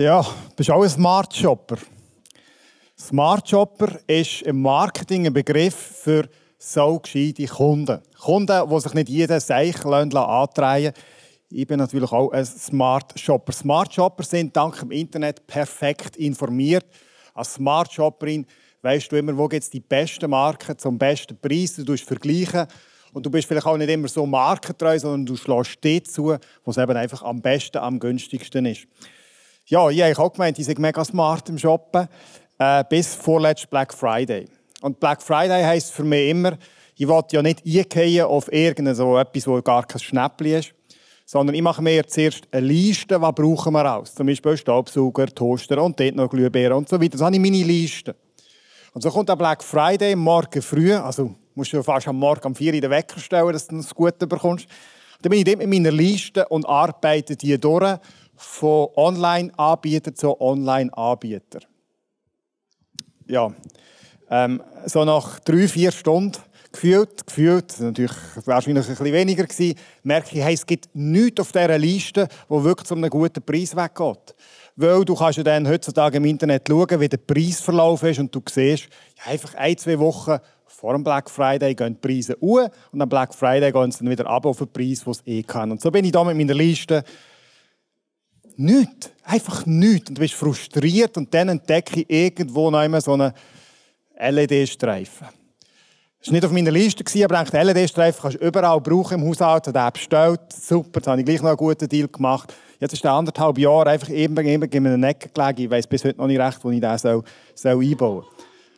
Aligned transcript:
Ja, 0.00 0.26
bist 0.56 0.70
auch 0.70 0.82
ein 0.82 0.88
Smart 0.88 1.36
Shopper? 1.36 1.76
Smart 2.98 3.46
Shopper 3.46 3.98
ist 4.06 4.40
im 4.40 4.62
Marketing 4.62 5.26
ein 5.26 5.32
Begriff 5.34 5.74
für 5.74 6.26
so 6.56 6.98
gescheite 6.98 7.44
Kunden. 7.44 8.00
Kunden, 8.18 8.70
die 8.70 8.80
sich 8.80 8.94
nicht 8.94 9.10
jeden 9.10 9.38
Seich 9.40 9.84
antreiben 9.84 10.94
Ich 11.50 11.66
bin 11.66 11.80
natürlich 11.80 12.10
auch 12.12 12.30
ein 12.30 12.46
Smart 12.46 13.12
Shopper. 13.20 13.52
Smart 13.52 13.92
Shopper 13.92 14.22
sind 14.22 14.56
dank 14.56 14.80
dem 14.80 14.90
Internet 14.90 15.46
perfekt 15.46 16.16
informiert. 16.16 16.86
Als 17.34 17.52
Smart 17.52 17.92
Shopperin 17.92 18.46
weißt 18.80 19.12
du 19.12 19.16
immer, 19.16 19.36
wo 19.36 19.48
gibt 19.48 19.64
es 19.64 19.68
die 19.68 19.80
besten 19.80 20.30
Marken 20.30 20.78
zum 20.78 20.96
besten 20.96 21.36
Preis. 21.38 21.74
Du 21.76 21.94
vergleichen 21.94 22.66
und 23.12 23.26
du 23.26 23.30
bist 23.30 23.46
vielleicht 23.46 23.66
auch 23.66 23.76
nicht 23.76 23.90
immer 23.90 24.08
so 24.08 24.24
markentreu, 24.24 24.98
sondern 24.98 25.26
du 25.26 25.36
schlägst 25.36 25.84
die 25.84 26.02
zu, 26.02 26.38
wo 26.64 26.80
eben 26.80 26.96
einfach 26.96 27.22
am 27.22 27.42
besten, 27.42 27.76
am 27.76 28.00
günstigsten 28.00 28.64
ist. 28.64 28.86
Ja, 29.70 29.88
ich 29.88 30.02
habe 30.02 30.18
auch 30.18 30.32
gemeint, 30.32 30.58
ich 30.58 30.66
sei 30.66 30.74
mega 30.78 31.04
smart 31.04 31.48
im 31.48 31.56
Shoppen, 31.56 32.08
äh, 32.58 32.82
bis 32.90 33.14
vorletzt 33.14 33.70
Black 33.70 33.94
Friday. 33.94 34.48
Und 34.80 34.98
Black 34.98 35.22
Friday 35.22 35.62
heisst 35.62 35.92
für 35.92 36.02
mich 36.02 36.30
immer, 36.30 36.58
ich 36.96 37.06
will 37.06 37.22
ja 37.30 37.40
nicht 37.40 37.64
eingehen 37.64 38.24
auf 38.24 38.52
irgendetwas, 38.52 38.96
so 38.96 39.16
etwas, 39.16 39.46
wo 39.46 39.62
gar 39.62 39.86
kein 39.86 40.00
Schnäppchen 40.00 40.54
ist, 40.54 40.74
sondern 41.24 41.54
ich 41.54 41.62
mache 41.62 41.82
mir 41.82 42.04
zuerst 42.04 42.48
eine 42.50 42.66
Liste, 42.66 43.20
was 43.22 43.32
brauchen 43.32 43.72
wir 43.72 43.94
aus. 43.94 44.12
Zum 44.12 44.26
Beispiel 44.26 44.56
Staubsauger, 44.56 45.26
Toaster 45.26 45.80
und 45.80 46.00
dort 46.00 46.16
noch 46.16 46.28
Glühbirnen 46.28 46.78
und 46.78 46.88
so 46.88 47.00
weiter. 47.00 47.12
Das 47.12 47.20
habe 47.20 47.36
ich 47.36 47.40
meine 47.40 47.62
Liste. 47.62 48.16
Und 48.92 49.02
so 49.02 49.10
kommt 49.10 49.28
der 49.28 49.36
Black 49.36 49.62
Friday 49.62 50.16
morgen 50.16 50.62
früh, 50.62 50.92
also 50.94 51.32
musst 51.54 51.72
du 51.72 51.80
fast 51.84 52.08
am 52.08 52.16
Morgen 52.16 52.44
um 52.44 52.56
4 52.56 52.74
Uhr 52.74 52.80
den 52.80 52.90
Wecker 52.90 53.20
stellen, 53.20 53.52
dass 53.52 53.68
du 53.68 53.76
das 53.76 53.94
Gute 53.94 54.26
bekommst. 54.26 54.66
Dann 55.22 55.30
bin 55.30 55.38
ich 55.38 55.44
dort 55.44 55.58
mit 55.58 55.68
meiner 55.68 55.92
Liste 55.92 56.48
und 56.48 56.66
arbeite 56.66 57.36
die 57.36 57.56
durch 57.56 57.98
von 58.40 58.88
Online-Anbieter 58.96 60.14
zu 60.14 60.40
Online-Anbieter. 60.40 61.60
Ja, 63.26 63.52
ähm, 64.30 64.62
so 64.86 65.04
nach 65.04 65.40
drei, 65.40 65.68
vier 65.68 65.92
Stunden 65.92 66.38
gefühlt, 66.72 67.26
gefühlt, 67.26 67.78
natürlich 67.80 68.12
wahrscheinlich 68.46 68.86
ein 68.86 68.90
bisschen 68.96 69.12
weniger 69.12 69.44
gewesen, 69.44 69.78
merke 70.02 70.38
ich, 70.38 70.42
hey, 70.42 70.54
es 70.54 70.64
gibt 70.64 70.88
nichts 70.94 71.40
auf 71.40 71.52
dieser 71.52 71.78
Liste, 71.78 72.28
wo 72.48 72.64
wirklich 72.64 72.88
zu 72.88 72.94
einem 72.94 73.10
guten 73.10 73.42
Preis 73.42 73.76
weggeht. 73.76 74.34
Weil 74.74 75.04
du 75.04 75.14
kannst 75.14 75.36
ja 75.36 75.44
dann 75.44 75.68
heutzutage 75.68 76.16
im 76.16 76.24
Internet 76.24 76.66
schauen, 76.66 76.98
wie 76.98 77.08
der 77.08 77.18
Preisverlauf 77.18 78.02
ist 78.04 78.20
und 78.20 78.34
du 78.34 78.40
siehst, 78.48 78.88
ja, 79.18 79.32
einfach 79.32 79.54
ein, 79.54 79.76
zwei 79.76 79.98
Wochen 79.98 80.38
vor 80.64 80.94
dem 80.94 81.04
Black 81.04 81.28
Friday 81.28 81.74
gehen 81.74 81.98
die 82.00 82.08
Preise 82.08 82.36
hoch 82.40 82.68
und 82.90 83.02
am 83.02 83.08
Black 83.08 83.34
Friday 83.34 83.70
gehen 83.70 83.90
sie 83.92 83.98
dann 83.98 84.10
wieder 84.10 84.26
ab 84.26 84.46
auf 84.46 84.58
den 84.58 84.72
Preis, 84.72 85.04
den 85.04 85.10
es 85.10 85.22
eh 85.26 85.42
kann. 85.42 85.72
Und 85.72 85.82
so 85.82 85.90
bin 85.90 86.06
ich 86.06 86.12
da 86.12 86.24
mit 86.24 86.38
meiner 86.38 86.54
Liste 86.54 87.04
Nichts. 88.60 89.10
Einfach 89.24 89.64
nichts. 89.64 90.10
Und 90.10 90.18
du 90.18 90.20
bist 90.20 90.34
frustriert 90.34 91.16
und 91.16 91.32
dann 91.32 91.48
entdecke 91.48 92.00
ich 92.00 92.10
irgendwo 92.10 92.70
noch 92.70 92.82
immer 92.82 93.00
so 93.00 93.14
einen 93.14 93.32
LED-Streifen. 94.18 95.28
Das 96.18 96.28
war 96.28 96.34
nicht 96.34 96.44
auf 96.44 96.52
meiner 96.52 96.70
Liste, 96.70 97.02
aber 97.24 97.42
ich 97.42 97.52
LED-Streifen 97.52 98.20
kannst 98.20 98.38
du 98.38 98.46
überall 98.46 98.78
brauchen 98.82 99.18
im 99.18 99.26
Haushalt. 99.26 99.66
Ich 99.66 99.74
habe 99.74 99.92
bestellt. 99.92 100.40
Super, 100.52 101.00
da 101.00 101.12
habe 101.12 101.22
ich 101.22 101.26
gleich 101.26 101.40
noch 101.40 101.48
einen 101.48 101.56
guten 101.56 101.88
Deal 101.88 102.06
gemacht. 102.08 102.52
Jetzt 102.78 102.92
ist 102.92 103.02
der 103.02 103.12
anderthalb 103.12 103.56
Jahre 103.56 103.88
einfach 103.88 104.10
eben 104.10 104.36
in 104.36 104.86
einer 104.86 105.08
Ecke 105.08 105.30
gelegen. 105.30 105.62
Ich 105.62 105.70
weiß 105.70 105.86
bis 105.86 106.04
heute 106.04 106.18
noch 106.18 106.26
nicht 106.26 106.38
recht, 106.38 106.58
wo 106.62 106.70
ich 106.70 106.82
den 106.82 106.98
soll, 106.98 107.22
soll 107.54 107.82
einbauen 107.82 108.24
soll. 108.24 108.24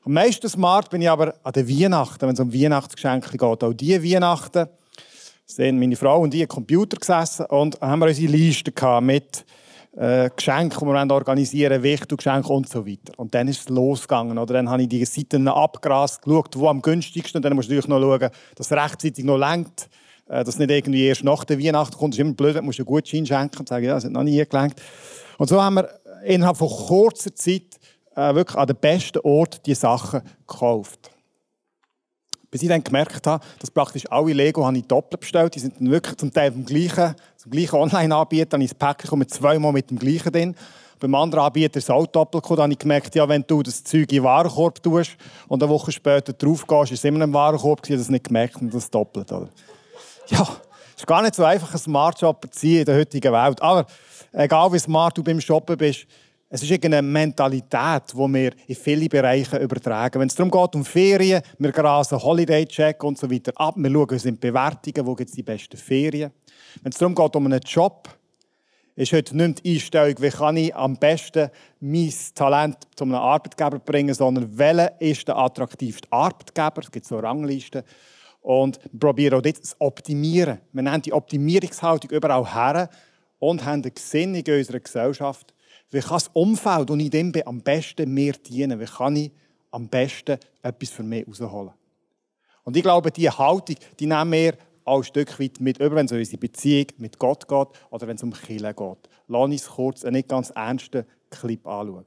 Am 0.05 0.13
meisten 0.13 0.49
smart 0.49 0.91
bin 0.91 1.03
ich 1.03 1.11
aber 1.11 1.35
an 1.43 1.53
den 1.53 1.69
Weihnachten, 1.69 2.21
wenn 2.21 2.35
es 2.35 2.41
um 2.41 2.55
Weihnachtsgeschenke 2.55 3.31
geht. 3.37 3.43
Auch 3.65 3.73
diese 3.73 4.05
Weihnachten 4.05 4.69
sind 5.45 5.81
meine 5.81 5.97
Frau 5.97 6.21
und 6.21 6.35
ich 6.35 6.43
am 6.43 6.49
Computer 6.49 6.97
gesessen 6.97 7.47
und 7.47 7.81
haben 7.81 7.99
wir 7.99 8.07
unsere 8.07 8.31
Liste 8.31 8.73
mit 9.01 9.45
äh, 9.97 10.31
Geschenke, 10.35 10.79
die 10.79 10.87
wir 10.87 11.11
organisieren 11.11 11.73
wollen, 11.73 11.83
Wichtelgeschenke 11.83 12.53
und 12.53 12.69
so 12.69 12.87
weiter. 12.87 13.13
Und 13.17 13.35
dann 13.35 13.49
ist 13.49 13.61
es 13.61 13.69
losgegangen. 13.69 14.39
Oder 14.39 14.55
dann 14.55 14.71
habe 14.71 14.83
ich 14.83 14.89
die 14.89 15.05
Seiten 15.05 15.47
abgrast, 15.49 16.23
geschaut, 16.23 16.59
wo 16.59 16.69
am 16.69 16.81
günstigsten. 16.81 17.39
Und 17.39 17.45
dann 17.45 17.55
musst 17.55 17.69
du 17.69 17.75
natürlich 17.75 17.89
noch 17.89 18.01
schauen, 18.01 18.31
dass 18.55 18.71
es 18.71 18.73
rechtzeitig 18.73 19.25
noch 19.25 19.39
lenkt. 19.39 19.89
Äh, 20.29 20.45
dass 20.45 20.59
nicht 20.59 20.71
irgendwie 20.71 21.07
erst 21.07 21.25
nach 21.25 21.45
der 21.45 21.59
Weihnachten 21.59 21.97
kommt. 21.97 22.15
Das 22.15 22.19
ist 22.19 22.23
immer 22.23 22.35
blöd, 22.35 22.57
du 22.57 22.63
musst 22.63 22.79
einen 22.79 22.87
Gutschein 22.87 23.27
schenken 23.27 23.59
und 23.59 23.69
sagen, 23.69 23.85
ja, 23.85 23.95
das 23.95 24.05
hat 24.05 24.13
noch 24.13 24.23
nie 24.23 24.43
gelenkt. 24.45 24.81
Und 25.37 25.49
so 25.49 25.61
haben 25.61 25.75
wir 25.75 25.89
innerhalb 26.25 26.57
von 26.57 26.69
kurzer 26.69 27.35
Zeit 27.35 27.79
äh, 28.15 28.35
wirklich 28.35 28.57
an 28.57 28.67
den 28.67 28.77
besten 28.77 29.19
Ort 29.25 29.65
die 29.67 29.75
Sachen 29.75 30.23
gekauft. 30.47 31.12
Bis 32.53 32.63
ich 32.63 32.69
dann 32.69 32.85
gemerkt 32.85 33.27
habe, 33.27 33.43
dass 33.61 33.71
praktisch 33.71 34.05
alle 34.13 34.35
Lego 34.35 34.67
habe 34.67 34.77
ich 34.77 34.85
doppelt 34.85 35.21
bestellt. 35.21 35.55
Die 35.55 35.59
sind 35.59 35.81
dann 35.81 35.91
wirklich 35.91 36.19
zum 36.19 36.31
Teil 36.31 36.53
vom 36.53 36.67
gleichen, 36.67 37.15
zum 37.39 37.51
gleichen 37.51 37.77
Online-Anbieter. 37.77 38.51
Dann 38.51 38.61
ist 38.61 38.75
das 38.79 38.79
Päckchen 38.79 39.19
mit 39.19 39.31
zweimal 39.31 39.73
mit 39.73 39.89
dem 39.91 39.99
gleichen 39.99 40.31
drin. 40.31 40.55
Beim 41.01 41.15
anderen 41.15 41.47
Anbieter 41.47 41.79
ist 41.79 41.85
es 41.85 41.91
auch 41.91 42.07
doppelt 42.07 42.45
gekommen. 42.45 42.59
Dann 42.59 42.65
habe 42.65 42.73
ich 42.75 42.79
gemerkt, 42.79 43.15
ja, 43.15 43.27
wenn 43.27 43.43
du 43.47 43.63
das 43.63 43.83
Zeug 43.83 44.03
in 44.03 44.19
den 44.19 44.25
Warenkorb 44.25 44.83
tust 44.83 45.17
und 45.49 45.63
eine 45.63 45.73
Woche 45.73 45.93
später 45.93 46.35
drauf 46.35 46.67
gehst, 46.67 46.93
ist 46.93 46.99
es 46.99 47.05
immer 47.05 47.25
im 47.25 47.33
Warenkorb. 47.33 47.81
Ich 47.85 47.91
habe 47.91 47.99
das 47.99 48.11
nicht 48.11 48.25
gemerkt 48.25 48.57
und 48.61 48.73
das 48.73 48.91
doppelt. 48.91 49.33
Oder? 49.33 49.49
Ja, 50.29 50.43
es 50.95 50.99
ist 50.99 51.07
gar 51.07 51.23
nicht 51.23 51.35
so 51.35 51.45
einfach, 51.45 51.73
ein 51.73 51.79
Smart 51.79 52.21
Shopper 52.21 52.51
zu 52.51 52.61
sein 52.61 52.77
in 52.81 52.85
der 52.85 52.97
heutigen 52.97 53.33
Welt. 53.33 53.63
Aber 53.63 53.87
egal 54.33 54.71
wie 54.75 54.79
smart 54.79 55.17
du 55.17 55.23
beim 55.23 55.41
Shoppen 55.41 55.79
bist, 55.79 56.07
es 56.55 56.63
ist 56.63 56.85
eine 56.85 57.01
Mentalität, 57.01 58.13
die 58.13 58.19
wir 58.19 58.53
in 58.67 58.75
viele 58.75 59.09
Bereiche 59.09 59.57
übertragen. 59.57 60.21
Wenn 60.21 60.29
es 60.29 60.35
darum 60.35 60.51
geht, 60.51 60.75
um 60.75 60.85
Ferien, 60.85 61.41
wir 61.59 61.73
grasen 61.73 62.23
Holiday-Check 62.23 63.03
und 63.05 63.17
so 63.17 63.31
weiter 63.31 63.53
ab. 63.57 63.75
Wir 63.79 63.91
schauen 63.91 64.11
uns 64.11 64.27
in 64.27 64.39
Bewertungen, 64.39 65.07
wo 65.07 65.15
gibt 65.15 65.31
es 65.31 65.37
die 65.37 65.43
besten 65.43 65.79
Ferien. 65.79 66.31
Wenn 66.83 66.93
es 66.93 66.99
darum 66.99 67.15
geht, 67.15 67.35
um 67.37 67.47
einen 67.47 67.61
Job, 67.61 68.07
ist 68.97 69.15
heute 69.15 69.35
nicht 69.35 69.65
die 69.65 69.73
Einstellung, 69.77 70.15
wie 70.21 70.29
kann 70.29 70.59
ich 70.59 70.75
am 70.75 70.99
besten 70.99 71.49
mein 71.81 72.13
Talent 72.35 72.77
zu 72.97 73.05
einem 73.05 73.15
Arbeitgeber 73.15 73.79
bringen, 73.79 74.13
sondern 74.13 74.59
welcher 74.59 75.01
ist 75.01 75.27
der 75.27 75.39
attraktivste 75.39 76.13
Arbeitgeber. 76.13 76.83
Es 76.83 76.91
gibt 76.91 77.07
so 77.07 77.19
Ranglisten. 77.19 77.83
Und 78.43 78.79
wir 78.93 79.01
probieren 79.01 79.39
auch 79.39 79.43
das 79.43 79.63
zu 79.63 79.77
optimieren. 79.79 80.59
Wir 80.71 80.83
nehmen 80.83 81.01
die 81.01 81.15
Optimierungshaltung 81.15 82.11
überall 82.11 82.45
her 82.45 82.91
und 83.39 83.65
haben 83.65 83.83
einen 83.83 83.93
Sinn 83.97 84.35
in 84.35 84.55
unserer 84.55 84.81
Gesellschaft, 84.81 85.55
wie 85.93 86.01
kann 86.01 86.15
das 86.15 86.29
Umfeld, 86.29 86.91
und 86.91 87.01
ich 87.01 87.11
dem 87.11 87.31
bin, 87.31 87.47
am 87.47 87.61
besten 87.61 88.13
mir 88.13 88.33
dienen? 88.33 88.81
Wie 88.81 88.87
kann 88.87 89.15
ich 89.15 89.31
am 89.71 89.89
besten 89.89 90.39
etwas 90.63 90.91
für 90.91 91.03
mich 91.03 91.27
herausholen? 91.27 91.75
Und 92.65 92.77
ich 92.77 92.83
glaube, 92.83 93.11
diese 93.11 93.37
Haltung, 93.37 93.77
die 94.01 94.07
nehmen 94.07 94.33
wir 94.33 94.55
auch 94.85 94.99
ein 94.99 95.05
Stück 95.05 95.39
weit 95.39 95.61
mit 95.61 95.79
über, 95.79 95.97
wenn 95.97 96.07
es 96.07 96.13
um 96.13 96.19
unsere 96.19 96.39
Beziehung 96.39 96.87
mit 96.97 97.19
Gott 97.19 97.47
geht 97.47 97.69
oder 97.91 98.07
wenn 98.07 98.17
es 98.17 98.23
um 98.23 98.33
Kirche 98.33 98.73
geht. 98.75 99.09
Lass 99.29 99.43
uns 99.43 99.67
kurz 99.69 100.05
einen 100.05 100.15
nicht 100.17 100.29
ganz 100.29 100.51
ernsten 100.51 101.05
Clip 101.31 101.67
anschauen. 101.67 102.05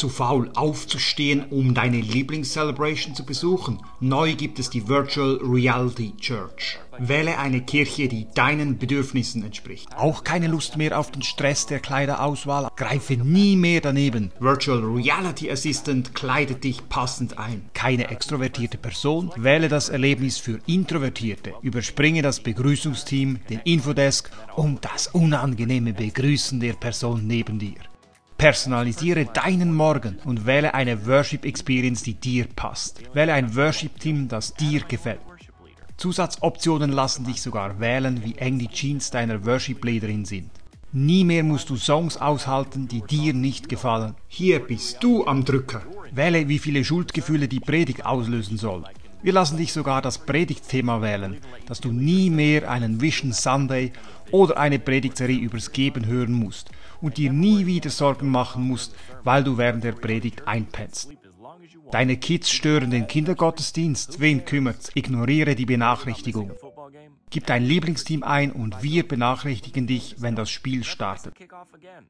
Zu 0.00 0.08
faul 0.08 0.50
aufzustehen, 0.54 1.44
um 1.50 1.74
deine 1.74 2.00
Lieblingscelebration 2.00 3.14
zu 3.14 3.26
besuchen? 3.26 3.82
Neu 4.00 4.34
gibt 4.34 4.58
es 4.58 4.70
die 4.70 4.88
Virtual 4.88 5.38
Reality 5.42 6.16
Church. 6.16 6.78
Wähle 6.96 7.36
eine 7.36 7.60
Kirche, 7.60 8.08
die 8.08 8.26
deinen 8.34 8.78
Bedürfnissen 8.78 9.44
entspricht. 9.44 9.94
Auch 9.94 10.24
keine 10.24 10.46
Lust 10.46 10.78
mehr 10.78 10.98
auf 10.98 11.10
den 11.10 11.20
Stress 11.20 11.66
der 11.66 11.80
Kleiderauswahl. 11.80 12.68
Greife 12.76 13.18
nie 13.18 13.56
mehr 13.56 13.82
daneben. 13.82 14.32
Virtual 14.40 14.78
Reality 14.78 15.50
Assistant 15.50 16.14
kleidet 16.14 16.64
dich 16.64 16.88
passend 16.88 17.38
ein. 17.38 17.68
Keine 17.74 18.08
extrovertierte 18.08 18.78
Person. 18.78 19.30
Wähle 19.36 19.68
das 19.68 19.90
Erlebnis 19.90 20.38
für 20.38 20.60
Introvertierte. 20.64 21.52
Überspringe 21.60 22.22
das 22.22 22.40
Begrüßungsteam, 22.40 23.40
den 23.50 23.60
Infodesk 23.64 24.30
und 24.56 24.82
das 24.82 25.08
unangenehme 25.08 25.92
Begrüßen 25.92 26.58
der 26.58 26.72
Person 26.72 27.26
neben 27.26 27.58
dir. 27.58 27.89
Personalisiere 28.40 29.26
deinen 29.26 29.74
Morgen 29.74 30.16
und 30.24 30.46
wähle 30.46 30.72
eine 30.72 31.06
Worship 31.06 31.44
Experience, 31.44 32.02
die 32.02 32.14
dir 32.14 32.46
passt. 32.46 33.02
Wähle 33.12 33.34
ein 33.34 33.54
Worship 33.54 34.00
Team, 34.00 34.28
das 34.28 34.54
dir 34.54 34.80
gefällt. 34.80 35.20
Zusatzoptionen 35.98 36.90
lassen 36.90 37.26
dich 37.26 37.42
sogar 37.42 37.80
wählen, 37.80 38.24
wie 38.24 38.36
eng 38.36 38.58
die 38.58 38.68
Jeans 38.68 39.10
deiner 39.10 39.44
Worship-Leaderin 39.44 40.24
sind. 40.24 40.50
Nie 40.90 41.22
mehr 41.22 41.44
musst 41.44 41.68
du 41.68 41.76
Songs 41.76 42.16
aushalten, 42.16 42.88
die 42.88 43.02
dir 43.02 43.34
nicht 43.34 43.68
gefallen. 43.68 44.14
Hier 44.26 44.60
bist 44.60 45.02
du 45.02 45.26
am 45.26 45.44
Drücker. 45.44 45.82
Wähle, 46.10 46.48
wie 46.48 46.58
viele 46.58 46.82
Schuldgefühle 46.82 47.46
die 47.46 47.60
Predigt 47.60 48.06
auslösen 48.06 48.56
soll. 48.56 48.84
Wir 49.22 49.34
lassen 49.34 49.58
dich 49.58 49.74
sogar 49.74 50.00
das 50.00 50.16
Predigtthema 50.16 51.02
wählen, 51.02 51.36
dass 51.66 51.82
du 51.82 51.92
nie 51.92 52.30
mehr 52.30 52.70
einen 52.70 53.02
Vision 53.02 53.34
Sunday 53.34 53.92
oder 54.30 54.56
eine 54.56 54.78
Predigtserie 54.78 55.40
übers 55.40 55.72
Geben 55.72 56.06
hören 56.06 56.32
musst 56.32 56.70
und 57.00 57.16
dir 57.16 57.32
nie 57.32 57.66
wieder 57.66 57.90
Sorgen 57.90 58.28
machen 58.28 58.66
musst, 58.66 58.94
weil 59.24 59.44
du 59.44 59.58
während 59.58 59.84
der 59.84 59.92
Predigt 59.92 60.46
einpennst. 60.46 61.10
Deine 61.90 62.16
Kids 62.16 62.50
stören 62.50 62.90
den 62.90 63.06
Kindergottesdienst, 63.08 64.20
wen 64.20 64.44
kümmert's? 64.44 64.90
Ignoriere 64.94 65.54
die 65.54 65.66
Benachrichtigung. 65.66 66.52
Gib 67.30 67.46
dein 67.46 67.64
Lieblingsteam 67.64 68.22
ein 68.22 68.52
und 68.52 68.82
wir 68.82 69.06
benachrichtigen 69.06 69.86
dich, 69.86 70.16
wenn 70.18 70.36
das 70.36 70.50
Spiel 70.50 70.84
startet. 70.84 71.34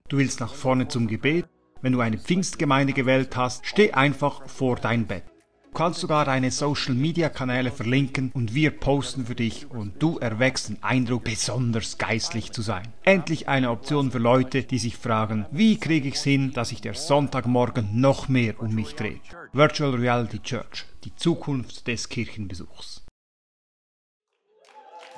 Du 0.08 0.18
willst 0.18 0.40
nach 0.40 0.54
vorne 0.54 0.88
zum 0.88 1.06
Gebet? 1.06 1.46
Wenn 1.82 1.92
du 1.92 2.00
eine 2.00 2.18
Pfingstgemeinde 2.18 2.92
gewählt 2.92 3.36
hast, 3.36 3.66
steh 3.66 3.92
einfach 3.92 4.46
vor 4.48 4.76
dein 4.76 5.06
Bett. 5.06 5.24
Du 5.70 5.78
kannst 5.78 6.00
sogar 6.00 6.24
deine 6.24 6.50
Social 6.50 6.94
Media 6.94 7.28
Kanäle 7.28 7.70
verlinken 7.70 8.32
und 8.34 8.54
wir 8.54 8.72
posten 8.72 9.26
für 9.26 9.36
dich 9.36 9.70
und 9.70 10.02
du 10.02 10.18
erweckst 10.18 10.68
den 10.68 10.82
Eindruck, 10.82 11.22
besonders 11.22 11.96
geistlich 11.96 12.50
zu 12.50 12.60
sein. 12.60 12.92
Endlich 13.04 13.48
eine 13.48 13.70
Option 13.70 14.10
für 14.10 14.18
Leute, 14.18 14.64
die 14.64 14.78
sich 14.78 14.96
fragen, 14.96 15.46
wie 15.52 15.78
kriege 15.78 16.08
ich 16.08 16.16
es 16.16 16.24
hin, 16.24 16.52
dass 16.52 16.70
sich 16.70 16.80
der 16.80 16.94
Sonntagmorgen 16.94 18.00
noch 18.00 18.28
mehr 18.28 18.60
um 18.60 18.74
mich 18.74 18.96
dreht. 18.96 19.22
Virtual 19.52 19.94
Reality 19.94 20.40
Church, 20.40 20.86
die 21.04 21.14
Zukunft 21.14 21.86
des 21.86 22.08
Kirchenbesuchs. 22.08 23.04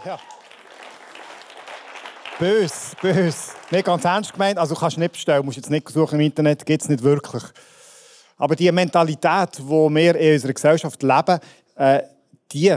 Ja. 0.04 0.20
Bös, 2.38 2.94
bös. 3.00 3.52
Nicht 3.70 3.86
ganz 3.86 4.04
ernst 4.04 4.32
gemeint, 4.34 4.58
also 4.58 4.74
kannst 4.74 4.98
du 4.98 5.00
nicht 5.00 5.12
bestellen, 5.12 5.46
musst 5.46 5.56
jetzt 5.56 5.70
nicht 5.70 5.88
suchen 5.88 6.20
im 6.20 6.26
Internet, 6.26 6.66
gibt 6.66 6.82
es 6.82 6.90
nicht 6.90 7.02
wirklich. 7.02 7.42
Aber 8.42 8.56
die 8.56 8.72
Mentalität, 8.72 9.56
die 9.56 9.62
wir 9.62 10.16
in 10.16 10.32
unserer 10.32 10.52
Gesellschaft 10.52 11.00
leben, 11.00 11.38
äh, 11.76 12.02
die 12.50 12.76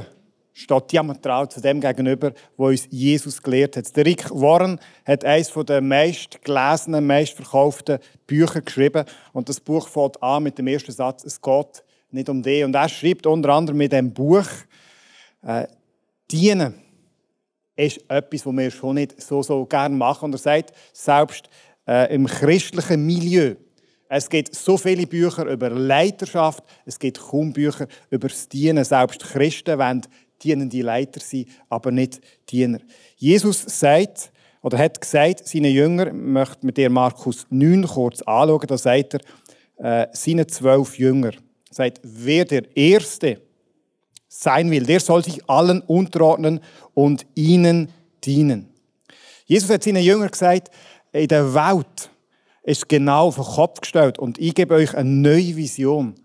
steht 0.54 0.92
diametral 0.92 1.50
zu 1.50 1.60
dem 1.60 1.82
gegenüber, 1.82 2.34
wo 2.56 2.68
uns 2.68 2.88
Jesus 2.92 3.42
gelehrt 3.42 3.76
hat. 3.76 3.98
Der 3.98 4.06
Rick 4.06 4.30
Warren 4.30 4.80
hat 5.06 5.26
eines 5.26 5.52
der 5.52 5.82
meist 5.82 6.40
gelesenen, 6.44 7.08
meist 7.08 7.34
verkauften 7.34 7.98
Bücher 8.28 8.62
geschrieben. 8.62 9.06
Und 9.34 9.50
das 9.50 9.60
Buch 9.60 9.88
fängt 9.88 10.22
an 10.22 10.44
mit 10.44 10.56
dem 10.60 10.68
ersten 10.68 10.92
Satz, 10.92 11.24
es 11.24 11.42
geht 11.42 11.84
nicht 12.12 12.30
um 12.30 12.44
dich. 12.44 12.64
Und 12.64 12.76
er 12.76 12.88
schreibt 12.88 13.26
unter 13.26 13.50
anderem 13.50 13.80
mit 13.80 13.92
dem 13.92 14.14
Buch, 14.14 14.46
äh, 15.42 15.66
dienen 16.30 16.76
ist 17.76 18.08
etwas, 18.08 18.46
was 18.46 18.56
wir 18.56 18.70
schon 18.70 18.94
nicht 18.94 19.20
so, 19.20 19.42
so 19.42 19.66
gerne 19.66 19.96
machen. 19.96 20.26
Und 20.26 20.36
er 20.36 20.38
sagt, 20.38 20.74
selbst 20.94 21.50
äh, 21.88 22.14
im 22.14 22.28
christlichen 22.28 23.04
Milieu, 23.04 23.56
es 24.08 24.30
gibt 24.30 24.54
so 24.54 24.78
viele 24.78 25.08
Bücher 25.08 25.46
über 25.46 25.70
Leiterschaft, 25.70 26.64
es 26.86 27.00
gibt 27.00 27.20
kaum 27.20 27.54
Bücher 27.54 27.88
über 28.10 28.28
das 28.28 28.48
Dienen. 28.48 28.84
Selbst 28.84 29.22
Christen 29.22 29.80
wollen 29.80 30.02
dienende 30.44 30.82
Leiter 30.82 31.20
sein, 31.20 31.46
aber 31.70 31.92
nicht 31.92 32.22
Diener. 32.50 32.80
Jesus 33.18 33.62
sagt, 33.62 34.32
oder 34.62 34.78
hat 34.78 35.00
gesagt, 35.00 35.48
seine 35.48 35.70
Jünger, 35.70 36.08
ich 36.08 36.14
möchte 36.14 36.66
mit 36.66 36.78
dir 36.78 36.90
Markus 36.90 37.46
9 37.50 37.86
kurz 37.86 38.22
anschauen, 38.24 38.68
da 38.68 38.78
sagt 38.78 39.16
er, 39.16 39.22
äh, 39.78 40.08
seine 40.14 40.48
zwölf 40.48 40.98
Jünger, 40.98 41.32
sagt, 41.70 42.00
wer 42.04 42.46
der 42.46 42.76
Erste 42.76 43.42
sein 44.28 44.72
will, 44.72 44.86
der 44.86 45.00
soll 45.00 45.24
sich 45.24 45.48
allen 45.50 45.82
unterordnen 45.82 46.60
und 46.94 47.26
ihnen 47.36 47.90
dienen. 48.24 48.70
Jesus 49.46 49.70
hat 49.70 49.84
seinen 49.84 50.04
Jüngern 50.04 50.32
gesagt, 50.32 50.72
in 51.12 51.28
der 51.28 51.54
Welt 51.54 52.10
ist 52.66 52.90
genau 52.90 53.28
auf 53.28 53.36
den 53.36 53.46
Kopf 53.46 53.82
gestellt 53.82 54.20
und 54.20 54.38
ich 54.40 54.56
gebe 54.56 54.74
euch 54.74 54.96
eine 54.96 55.10
neue 55.10 55.56
Vision. 55.56 56.16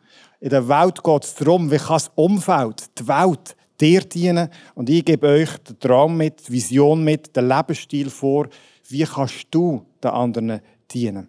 In 0.41 0.49
der 0.49 0.67
Welt 0.69 1.05
geht 1.05 1.25
es 1.25 1.35
darum, 1.35 1.71
wie 1.71 1.77
kann 1.77 1.97
das 1.97 2.11
Umfeld, 2.15 2.87
die 2.99 3.07
Welt, 3.07 3.57
dir 3.81 4.01
dienen 4.01 4.49
und 4.75 4.89
ich 4.89 5.05
gebe 5.05 5.27
euch 5.27 5.51
den 5.59 5.79
Traum 5.79 6.17
mit, 6.17 6.49
die 6.49 6.53
Vision 6.53 7.05
mit, 7.05 7.35
den 7.37 7.49
Lebensstil 7.49 8.11
vor, 8.11 8.49
wie 8.89 9.05
kannst 9.05 9.47
du 9.51 9.85
den 10.03 10.11
anderen 10.11 10.61
dienen. 10.91 11.29